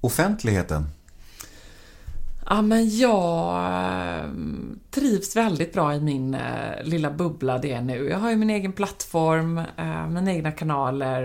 [0.00, 0.86] Offentligheten.
[2.48, 4.30] Ja, men jag eh,
[4.90, 8.08] trivs väldigt bra i min eh, lilla bubbla det är nu.
[8.08, 11.22] Jag har ju min egen plattform, eh, mina egna kanaler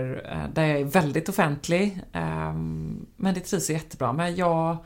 [0.54, 2.02] där jag är väldigt offentlig.
[3.16, 4.38] Men det trivs jag jättebra med.
[4.38, 4.76] Jag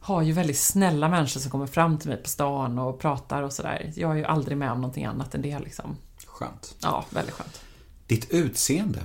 [0.00, 3.52] har ju väldigt snälla människor som kommer fram till mig på stan och pratar och
[3.52, 3.92] sådär.
[3.96, 5.96] Jag är ju aldrig med om någonting annat än det liksom.
[6.26, 6.74] Skönt.
[6.82, 7.60] Ja, väldigt skönt.
[8.06, 9.00] Ditt utseende.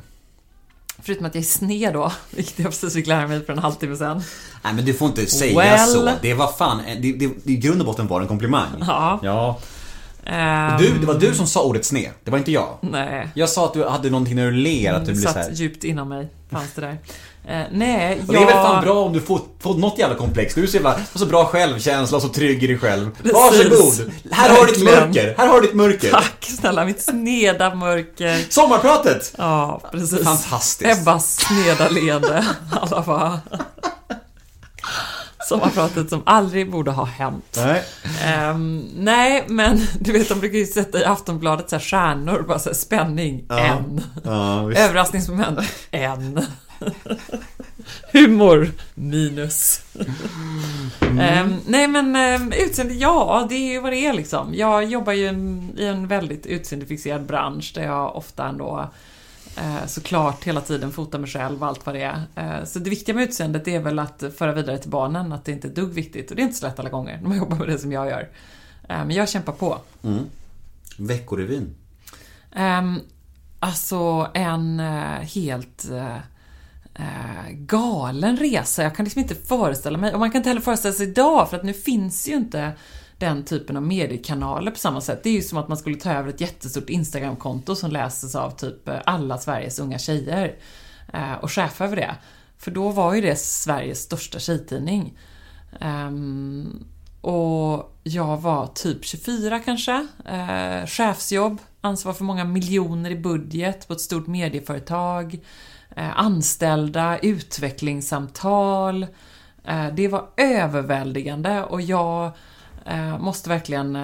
[1.04, 3.96] Förutom att jag är sned då, vilket jag precis fick lära mig för en halvtimme
[3.96, 4.24] sedan.
[4.64, 5.80] Nej men du får inte säga Well.
[5.88, 6.12] så.
[6.22, 8.68] Det var fan, det, det, det, i grund och botten var det en komplimang.
[8.88, 9.20] Ja.
[9.24, 9.60] Ja.
[10.26, 12.10] Ehm, Du, det var du som sa ordet sned.
[12.24, 12.78] Det var inte jag.
[12.82, 13.28] Nej.
[13.34, 15.52] Jag sa att du hade någonting när du ler, att du blir satt så här.
[15.52, 16.98] djupt inom mig, fanns det där.
[17.48, 20.54] Eh, nej, Och det är väl fan bra om du får, får något jävla komplex.
[20.54, 23.12] Du är så jävla, så bra självkänsla och så trygg i dig själv.
[23.12, 23.34] Precis.
[23.34, 24.14] Varsågod!
[24.32, 25.36] Här har du ditt mörker.
[25.38, 26.12] Här har du ditt mörker.
[26.12, 28.52] Tack snälla, mitt sneda mörker.
[28.52, 29.34] Sommarpratet!
[29.38, 30.24] Ja, precis.
[30.24, 31.00] Fantastiskt.
[31.02, 32.46] Ebbas sneda leende.
[32.82, 33.40] Alla bara...
[35.50, 37.58] sommarpratet som aldrig borde ha hänt.
[37.58, 37.84] Nej.
[38.26, 42.60] Ehm, nej, men du vet, de brukar ju sätta i Aftonbladet så här stjärnor, bara
[42.60, 44.02] så här spänning, en.
[44.24, 44.72] Ja.
[44.72, 45.60] Överraskningsmoment,
[45.92, 46.46] en.
[48.14, 49.82] Humor, minus.
[51.20, 54.54] Ehm, nej men um, utseende, ja det är ju vad det är liksom.
[54.56, 58.90] Jag jobbar ju en, i en väldigt utseendefixerad bransch där jag ofta ändå
[59.58, 62.22] eh, såklart hela tiden fotar mig själv och allt vad det är.
[62.36, 65.52] Eh, så det viktiga med utseendet är väl att föra vidare till barnen att det
[65.52, 66.30] inte är dugg viktigt.
[66.30, 68.08] Och det är inte så lätt alla gånger när man jobbar med det som jag
[68.08, 68.30] gör.
[68.90, 69.78] Eh, men jag kämpar på.
[70.98, 71.76] Veckorevyn.
[72.56, 73.02] Um,
[73.60, 74.80] alltså en
[75.20, 75.86] helt
[76.96, 78.84] eh, galen resa.
[78.84, 80.14] Jag kan liksom inte föreställa mig.
[80.14, 82.74] Och man kan inte heller föreställa sig idag för att nu finns ju inte
[83.18, 85.24] den typen av mediekanaler på samma sätt.
[85.24, 88.52] Det är ju som att man skulle ta över ett jättestort Instagramkonto som läses av
[88.52, 90.56] typ eh, alla Sveriges unga tjejer
[91.14, 92.16] eh, och chefa över det.
[92.58, 95.18] För då var ju det Sveriges största tjejtidning.
[95.82, 96.86] Um,
[97.22, 100.08] och jag var typ 24 kanske.
[100.26, 105.40] Eh, chefsjobb, ansvar för många miljoner i budget på ett stort medieföretag.
[105.96, 109.08] Eh, anställda, utvecklingssamtal.
[109.64, 112.32] Eh, det var överväldigande och jag
[112.86, 113.98] eh, måste verkligen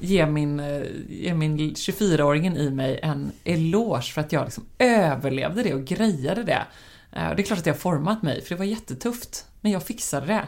[0.00, 0.62] ge min,
[1.08, 6.42] ge min 24-åringen i mig en eloge för att jag liksom överlevde det och grejade
[6.42, 6.62] det.
[7.10, 9.46] Det är klart att det har format mig, för det var jättetufft.
[9.60, 10.44] Men jag fixade det.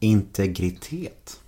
[0.00, 1.40] Integritet.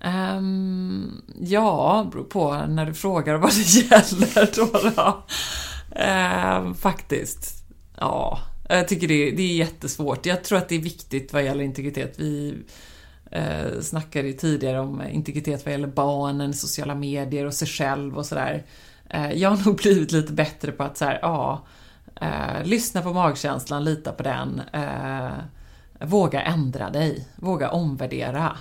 [0.00, 4.90] Ehm, ja, beror på när du frågar vad det gäller då.
[4.96, 5.24] då.
[5.94, 7.64] Eh, faktiskt.
[7.96, 8.38] Ja,
[8.68, 10.26] jag tycker det, det är jättesvårt.
[10.26, 12.14] Jag tror att det är viktigt vad gäller integritet.
[12.16, 12.54] Vi
[13.30, 18.26] eh, snackade ju tidigare om integritet vad gäller barnen, sociala medier och sig själv och
[18.26, 18.62] sådär.
[19.10, 21.64] Eh, jag har nog blivit lite bättre på att så här, ja,
[22.20, 24.62] eh, lyssna på magkänslan, lita på den.
[24.72, 25.32] Eh,
[26.00, 28.56] våga ändra dig, våga omvärdera.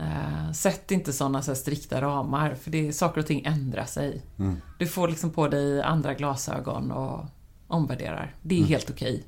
[0.00, 4.22] Eh, sätt inte sådana så strikta ramar, för det är, saker och ting ändrar sig.
[4.78, 7.24] Du får liksom på dig andra glasögon och
[7.66, 8.34] omvärderar.
[8.42, 9.24] Det är helt okej.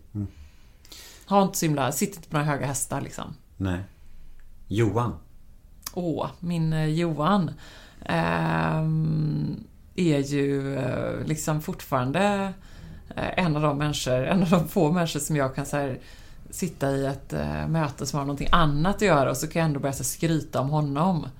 [1.26, 3.34] Ha inte så himla, sitt inte på några höga hästar liksom.
[3.56, 3.80] Nej.
[4.68, 5.14] Johan.
[5.94, 7.50] Åh, min eh, Johan
[8.04, 9.64] ehm,
[9.94, 12.52] är ju eh, liksom fortfarande
[13.16, 15.98] eh, en av de människor, en av de få människor som jag kan så här,
[16.52, 19.66] sitta i ett eh, möte som har någonting annat att göra och så kan jag
[19.66, 21.26] ändå börja så skryta om honom.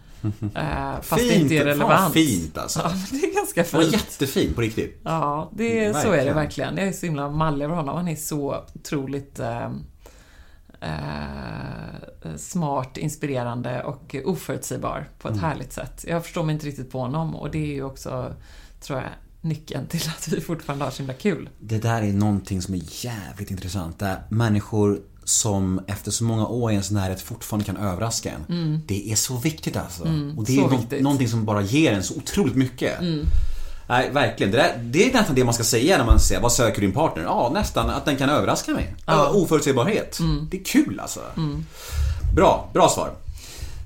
[0.54, 2.14] Eh, fast det inte är Fan, relevant.
[2.14, 2.80] fint alltså.
[2.84, 3.92] Ja, det är ganska fint.
[3.92, 5.00] jättefint, på riktigt.
[5.04, 6.76] Ja, det, så är det Verkligen.
[6.76, 7.96] Jag är så himla mallig över honom.
[7.96, 9.70] Han är så otroligt eh,
[10.80, 16.04] eh, smart, inspirerande och oförutsägbar på ett härligt sätt.
[16.08, 18.34] Jag förstår mig inte riktigt på honom och det är ju också,
[18.80, 19.08] tror jag,
[19.42, 21.48] nyckeln till att vi fortfarande har så himla kul.
[21.60, 23.98] Det där är någonting som är jävligt intressant.
[23.98, 28.82] Där människor som efter så många år i ens närhet fortfarande kan överraska en.
[28.86, 30.02] Det är så viktigt alltså.
[30.36, 30.70] och det är Mm.
[30.70, 30.92] viktigt.
[30.92, 31.02] Mm.
[31.04, 32.98] någonting som bara ger en så otroligt mycket.
[33.88, 34.52] Nej, verkligen.
[34.52, 36.92] Det, där, det är nästan det man ska säga när man säger vad söker din
[36.92, 37.22] partner?
[37.22, 38.94] Ja, nästan att den kan överraska mig.
[39.06, 39.30] Ja.
[39.30, 40.18] Oförutsägbarhet.
[40.18, 40.48] Mm.
[40.50, 41.20] Det är kul alltså.
[42.36, 43.10] Bra, bra svar.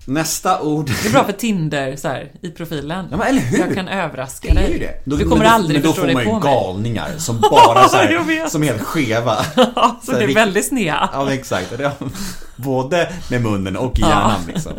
[0.08, 0.90] Nästa ord.
[1.02, 3.06] Det är bra för Tinder, så här, i profilen.
[3.10, 3.58] Ja, men eller hur?
[3.58, 4.72] Jag kan överraska Det är dig.
[4.72, 5.00] ju det.
[5.04, 6.54] Då- du men kommer då, aldrig men då förstå får dig man ju på mig.
[6.54, 9.36] galningar som bara så här, som är helt skeva.
[9.56, 11.08] Ja, det är väldigt snea.
[11.12, 11.72] Ja, men exakt.
[12.56, 14.72] Både med munnen och i hjärnan liksom.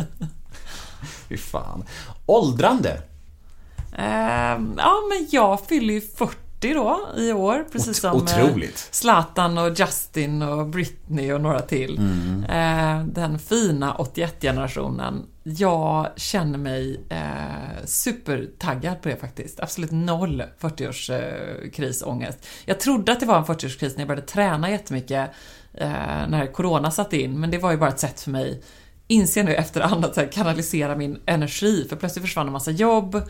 [1.29, 1.83] Fy fan.
[2.25, 3.01] Åldrande.
[3.97, 8.87] Ehm, ja, men jag fyller ju 40 då i år, precis som eh, otroligt.
[8.91, 11.97] Zlatan och Justin och Britney och några till.
[11.97, 12.43] Mm.
[12.43, 15.25] Eh, den fina 81-generationen.
[15.43, 19.59] Jag känner mig eh, supertaggad på det faktiskt.
[19.59, 22.37] Absolut noll 40-årskrisångest.
[22.65, 25.29] Jag trodde att det var en 40-årskris när jag började träna jättemycket
[26.27, 28.63] när Corona satte in, men det var ju bara ett sätt för mig
[29.07, 33.21] inser nu efter annat så här, kanalisera min energi, för plötsligt försvann en massa jobb.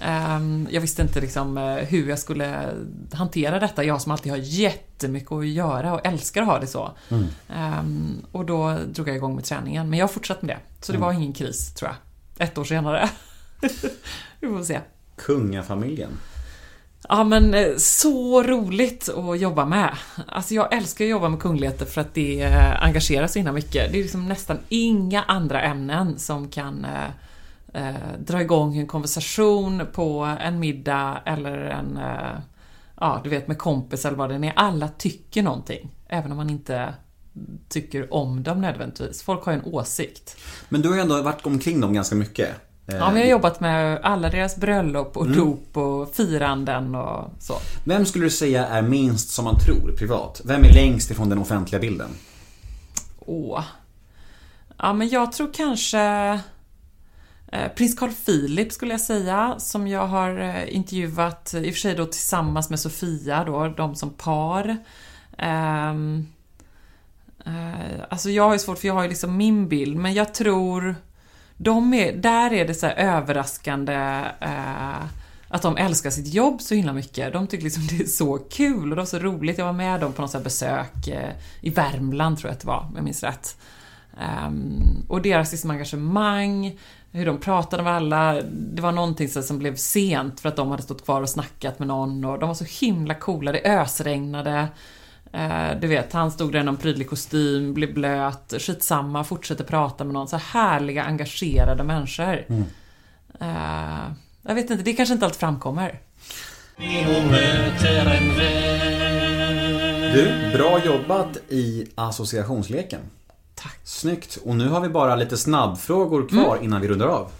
[0.00, 2.74] Ehm, jag visste inte liksom eh, hur jag skulle
[3.12, 6.90] hantera detta, jag som alltid har jättemycket att göra och älskar att ha det så.
[7.48, 10.84] Ehm, och då drog jag igång med träningen, men jag har fortsatt med det.
[10.86, 12.48] Så det var ingen kris, tror jag.
[12.48, 13.10] Ett år senare.
[14.40, 14.80] Vi får se.
[15.16, 16.10] Kungafamiljen.
[17.08, 19.96] Ja men eh, så roligt att jobba med.
[20.26, 23.92] Alltså jag älskar att jobba med kungligheter för att det eh, engagerar så himla mycket.
[23.92, 26.86] Det är liksom nästan inga andra ämnen som kan
[27.74, 32.38] eh, dra igång en konversation på en middag eller en, eh,
[33.00, 34.52] ja du vet med kompis eller vad det är.
[34.56, 35.90] Alla tycker någonting.
[36.08, 36.94] Även om man inte
[37.68, 39.22] tycker om dem nödvändigtvis.
[39.22, 40.36] Folk har ju en åsikt.
[40.68, 42.48] Men du har ju ändå varit omkring dem ganska mycket.
[42.86, 47.30] Eh, Ja, men jag har jobbat med alla deras bröllop och dop och firanden och
[47.38, 47.54] så.
[47.84, 50.40] Vem skulle du säga är minst som man tror privat?
[50.44, 52.10] Vem är längst ifrån den offentliga bilden?
[53.18, 53.64] Åh.
[54.78, 56.40] Ja, men jag tror kanske
[57.54, 61.74] Eh, prins Carl Philip skulle jag säga, som jag har eh, intervjuat, eh, i och
[61.74, 64.76] för sig då tillsammans med Sofia då, de som par.
[65.42, 66.28] Um,
[67.46, 70.34] uh, alltså jag har ju svårt för jag har ju liksom min bild, men jag
[70.34, 70.96] tror
[71.56, 75.04] de är, där är det så här överraskande uh,
[75.48, 77.32] att de älskar sitt jobb så himla mycket.
[77.32, 79.58] De tycker liksom det är så kul och det var så roligt.
[79.58, 81.30] Jag var med dem på något så här besök uh,
[81.60, 83.56] i Värmland tror jag att det var, om jag minns rätt.
[84.46, 86.78] Um, och deras liksom engagemang,
[87.14, 88.42] hur de pratade med alla.
[88.50, 91.88] Det var någonting som blev sent för att de hade stått kvar och snackat med
[91.88, 93.52] någon och de var så himla coola.
[93.52, 94.68] Det ösregnade.
[95.32, 100.04] Eh, du vet, han stod där i någon prydlig kostym, blev blöt, skitsamma, fortsätter prata
[100.04, 100.28] med någon.
[100.28, 102.44] Så härliga, engagerade människor.
[103.40, 104.12] Eh,
[104.42, 106.00] jag vet inte, det kanske inte alltid framkommer.
[110.14, 113.00] Du, bra jobbat i associationsleken.
[113.64, 113.78] Tack.
[113.84, 114.38] Snyggt.
[114.44, 117.30] Och nu har vi bara lite snabbfrågor kvar innan vi rundar av.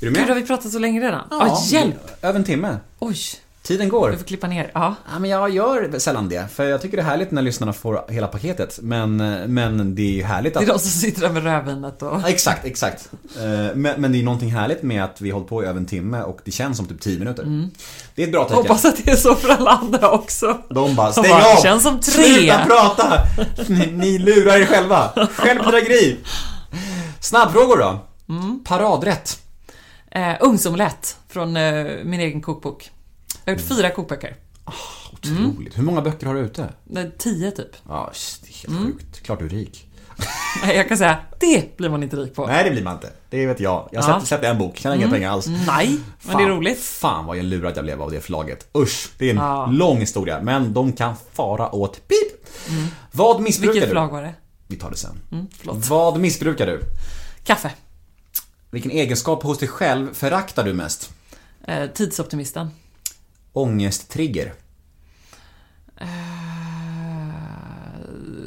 [0.00, 0.20] Är du med?
[0.20, 1.20] Gud, har vi pratat så länge redan?
[1.30, 2.24] Ja, hjälp!
[2.24, 2.76] Över en timme.
[2.98, 3.16] Oj,
[3.62, 4.10] Tiden går.
[4.10, 4.70] vi får klippa ner.
[4.74, 4.94] Ja.
[5.12, 8.04] Ja, men jag gör sällan det, för jag tycker det är härligt när lyssnarna får
[8.08, 8.78] hela paketet.
[8.82, 9.16] Men,
[9.54, 10.64] men det är ju härligt Det att...
[10.64, 12.20] är de som sitter där med rödvinet och...
[12.22, 13.10] Ja, Exakt, exakt.
[13.36, 13.42] Eh,
[13.76, 15.86] Men, men det är någonting härligt med att vi har hållit på i över en
[15.86, 17.68] timme och det känns som typ 10 minuter.
[18.14, 18.56] Det är ett bra tecken.
[18.56, 20.58] Hoppas att det är så för alla andra också.
[20.70, 21.40] De bara, stäng av!
[21.40, 23.18] det känns som tre." Sluta prata!
[23.68, 25.28] Ni, ni lurar er själva.
[25.36, 26.16] Självbedrägeri.
[27.20, 27.98] Snabbfrågor då.
[28.34, 28.64] Mm.
[28.64, 29.38] Paradrätt.
[30.10, 32.90] Eh, Ungsomelett från eh, min egen kokbok.
[33.50, 34.36] Jag har gjort fyra kokböcker.
[35.12, 35.78] Otroligt.
[35.78, 36.68] Hur många böcker har du ute?
[37.18, 37.68] Tio typ.
[37.88, 38.84] Ja, det är helt Mm.
[38.92, 39.22] sjukt.
[39.22, 39.86] Klart du är rik.
[40.64, 42.46] Nej, Jag kan säga, det blir man inte rik på.
[42.46, 43.12] Nej, det blir man inte.
[43.30, 43.88] Det vet jag.
[43.92, 44.14] Jag har Ja.
[44.14, 44.26] Mm.
[44.26, 45.46] sett en bok, tjänar inga pengar alls.
[45.66, 46.80] Nej, men det är roligt.
[46.80, 48.68] Fan vad jag lurad jag blev av det förlaget.
[48.76, 49.66] Usch, det är en Ja.
[49.66, 50.40] lång historia.
[50.42, 52.48] Men de kan fara åt pip.
[53.12, 53.94] Vad missbrukar Vilket du?
[53.94, 54.34] förlag var det?
[54.66, 55.18] Vi tar det sen.
[55.32, 55.46] Mm.
[55.88, 56.80] Vad missbrukar du?
[57.44, 57.72] Kaffe.
[58.70, 61.10] Vilken egenskap hos dig själv föraktar du mest?
[61.64, 62.70] Eh, tidsoptimisten.
[63.52, 64.52] Ångesttrigger.
[66.00, 66.06] Eh,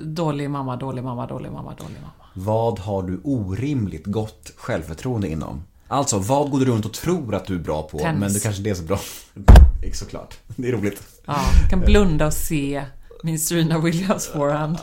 [0.04, 2.30] dålig mamma, dålig mamma, dålig mamma, dålig mamma.
[2.34, 5.64] Vad har du orimligt gott självförtroende inom?
[5.88, 8.20] Alltså, vad går du runt och tror att du är bra på, Tennis.
[8.20, 9.00] men du kanske inte är så bra?
[9.94, 10.38] Såklart.
[10.48, 11.04] Det är roligt.
[11.26, 11.40] Ja,
[11.70, 12.86] kan blunda och se
[13.24, 14.78] min Serena Williams forehand.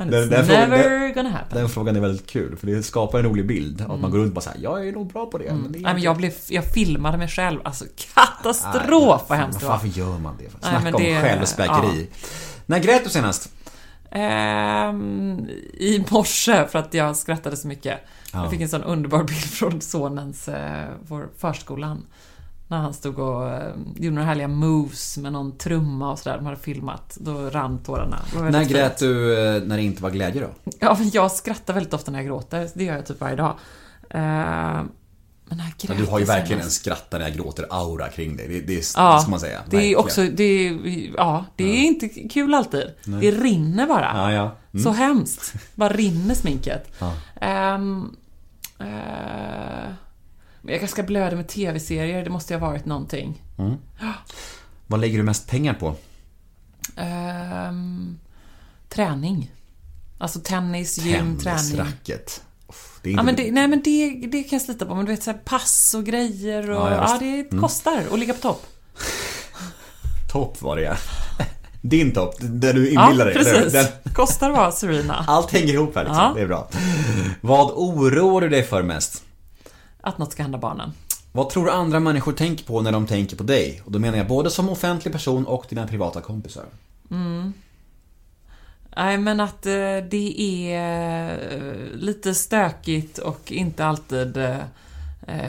[0.00, 1.58] And Den- it's den frågan- never gonna happen.
[1.58, 3.80] Den frågan är väldigt kul, för det skapar en rolig bild.
[3.80, 5.44] Att man går runt och bara såhär, jag är nog bra på det.
[5.44, 5.82] Men det Mm.
[5.82, 9.72] Nej men jag, blev, jag filmade mig själv, alltså katastrof vad hemskt det var.
[9.72, 10.44] Varför gör man det?
[10.44, 12.06] Nej, Snacka men om det- självspäkeri.
[12.66, 13.52] När grät du senast?
[14.10, 17.98] Ehm, I morse, för att jag skrattade så mycket.
[18.32, 18.42] Ja.
[18.42, 22.06] Jag fick en sån underbar bild från sonens, eh, vår förskolan.
[22.72, 26.36] När han stod och eh, gjorde några härliga moves med någon trumma och sådär.
[26.36, 27.16] De hade filmat.
[27.20, 28.18] Då rann tårarna.
[28.32, 30.70] Det När grät du eh, när det inte var glädje då?
[30.80, 32.68] Ja, men jag skrattar väldigt ofta när jag gråter.
[32.74, 33.54] Det gör jag typ varje dag.
[34.10, 34.88] Ehm,
[35.44, 38.08] men när Ja, grät du har ju jag verkligen en skratta när jag gråter aura
[38.08, 38.48] kring dig.
[38.48, 39.60] Det, det, det Ja, ska man säga.
[39.70, 39.98] det är Verkligen.
[39.98, 40.78] också, det är,
[41.16, 42.84] ja, det är inte kul alltid.
[43.04, 44.10] Det rinner bara.
[44.14, 44.56] Ja, ja.
[44.72, 44.84] Mm.
[44.84, 45.54] Så hemskt.
[45.74, 46.92] Bara rinner sminket.
[46.98, 47.12] Ja.
[47.40, 47.78] Eh,
[48.78, 49.94] men
[50.62, 53.42] jag kanske ska blöda med tv-serier, det måste ju ha varit någonting.
[54.86, 55.94] Vad lägger du mest pengar på?
[56.96, 58.18] Ehm,
[58.88, 59.52] träning.
[60.18, 61.38] Alltså tennis, gym, träning.
[61.38, 62.42] Tennisracket.
[62.68, 65.04] Uff, Det är Ja, men det, nej men det, det kan jag slita på, men
[65.04, 66.88] du vet såhär pass och grejer och...
[66.88, 68.66] Ja, Ja, det kostar att ligga på topp.
[70.32, 70.96] topp var det ja.
[71.80, 73.34] Din topp, där du inbillar dig.
[73.34, 73.72] precis.
[73.72, 75.14] Den, Kostar att vara Serena.
[75.26, 76.22] allt hänger ihop här liksom.
[76.22, 76.32] Ja.
[76.36, 76.68] Det är bra.
[77.40, 79.24] Vad oroar du dig för mest?
[80.02, 80.92] Att något ska hända barnen.
[81.32, 83.82] Vad tror du andra människor tänker på när de tänker på dig?
[83.84, 86.64] Och då menar jag både som offentlig person och dina privata kompisar.
[88.96, 89.72] Nej, men att eh,
[90.10, 90.40] det
[90.72, 94.56] är eh, lite stökigt och inte alltid eh,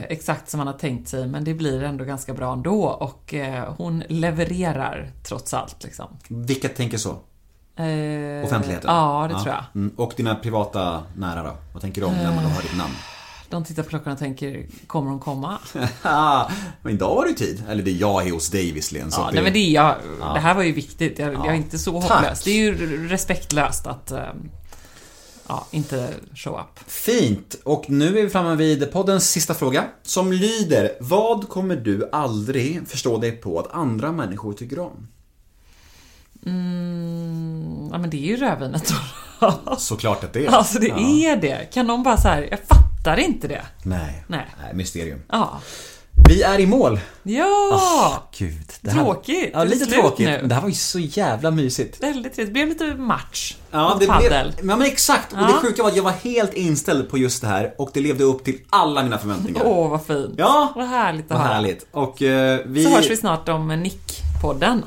[0.10, 3.34] exakt som man har tänkt sig, men det blir ändå ganska bra ändå och
[3.78, 6.08] hon levererar trots allt liksom.
[6.28, 7.10] Vilka tänker så?
[7.76, 8.96] Eh, Offentligheten?
[8.96, 9.64] Ja, det tror jag.
[9.76, 9.94] Mm.
[9.98, 11.52] Och dina privata nära då?
[11.74, 12.94] Vad tänker du om när man hör ditt namn?
[13.54, 15.58] De tittar på klockan och tänker, kommer hon komma?
[16.02, 16.50] Ah,
[16.82, 17.64] men idag har du tid.
[17.70, 19.10] Eller det är jag är hos dig visserligen.
[19.12, 20.34] Ja, men det, är jag, Ja.
[20.34, 21.20] det här var ju viktigt.
[21.20, 22.12] Jag, jag är inte så Tack.
[22.12, 22.44] hopplös.
[22.44, 24.20] Det är ju respektlöst att eh,
[25.48, 26.80] ja, inte show up.
[26.92, 27.56] Fint!
[27.64, 29.84] Och nu är vi framme vid poddens sista fråga.
[30.04, 35.08] Som lyder, vad kommer du aldrig förstå dig på att andra människor tycker om?
[36.46, 38.94] Mm, ja, men det är ju rödvinet
[39.78, 40.50] Såklart att det är.
[40.50, 40.98] Alltså det Ja.
[40.98, 41.74] är det.
[41.74, 42.84] Kan någon bara så här, jag fattar
[43.20, 43.62] inte det.
[43.84, 44.24] Nej.
[44.28, 44.46] Nej.
[44.64, 45.20] Nej, mysterium.
[45.32, 45.62] Ja.
[46.30, 47.00] Vi är i mål.
[47.24, 48.30] Ja!
[48.38, 48.72] Gud.
[48.82, 49.50] Det Tråkigt.
[49.54, 50.28] Ja, lite tråkigt.
[50.28, 50.42] nu?
[50.48, 52.04] Det här var ju så jävla mysigt.
[52.04, 52.48] Väldigt trevligt.
[52.48, 53.56] Det blev lite match.
[53.72, 54.54] Ja, det paddel.
[54.58, 55.32] blev, ja men exakt.
[55.34, 55.60] Och det Ja.
[55.62, 58.44] sjuka var att jag var helt inställd på just det här och det levde upp
[58.44, 59.62] till alla mina förväntningar.
[59.66, 60.34] Åh, vad fint.
[60.38, 60.74] Ja.
[60.76, 61.86] Vad härligt att Vad härligt.
[61.92, 62.84] Och eh, vi...
[62.84, 64.82] Så hörs vi snart om Nick-podden.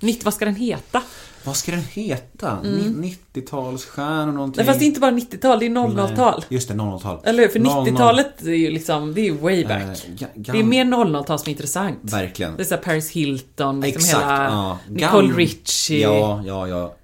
[0.00, 1.02] Nick, vad ska den heta?
[1.44, 2.58] Vad ska den heta?
[2.62, 4.58] Ni- 90-talsstjärnor någonting?
[4.58, 6.34] Nej, fast det är inte bara 90-tal, det är 00-tal.
[6.38, 7.20] Nej, Just det, 00-tal.
[7.24, 7.48] Eller hur?
[7.48, 9.82] För 00 90-talet är ju liksom, det är ju way back.
[9.82, 11.98] Eh, ga- det är mer 00-tal som är intressant.
[12.02, 12.56] Verkligen.
[12.56, 14.78] Det är såhär Paris Hilton, liksom Exakt, hela ja.
[14.88, 16.00] Nicole Richie.
[16.02, 16.94] Ja, ja, ja.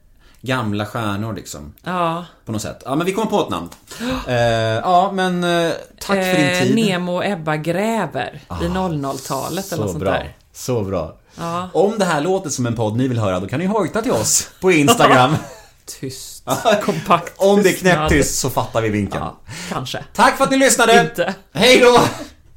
[0.40, 1.72] Gamla stjärnor liksom.
[1.84, 2.24] Ja.
[2.44, 2.82] På något sätt.
[2.84, 3.68] Ja, men vi kommer på ett namn.
[4.28, 6.74] Eh, ja, men eh, tack för din Eh, tid.
[6.74, 10.10] Nemo och Ebba gräver i 00-talet eller Så något sånt bra.
[10.10, 10.36] där.
[10.52, 11.16] Så bra.
[11.38, 11.68] Ja.
[11.72, 14.12] Om det här låter som en podd ni vill höra, då kan ni hojta till
[14.12, 15.36] oss på Instagram.
[16.00, 16.44] Tyst.
[16.84, 19.20] Kompakt Om det är knäpptyst så fattar vi vinken.
[19.20, 19.36] Ja,
[19.68, 20.04] kanske.
[20.14, 21.00] Tack för att ni lyssnade!
[21.00, 21.34] Inte.
[21.52, 22.00] Hej då!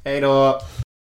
[0.04, 0.60] Hej då!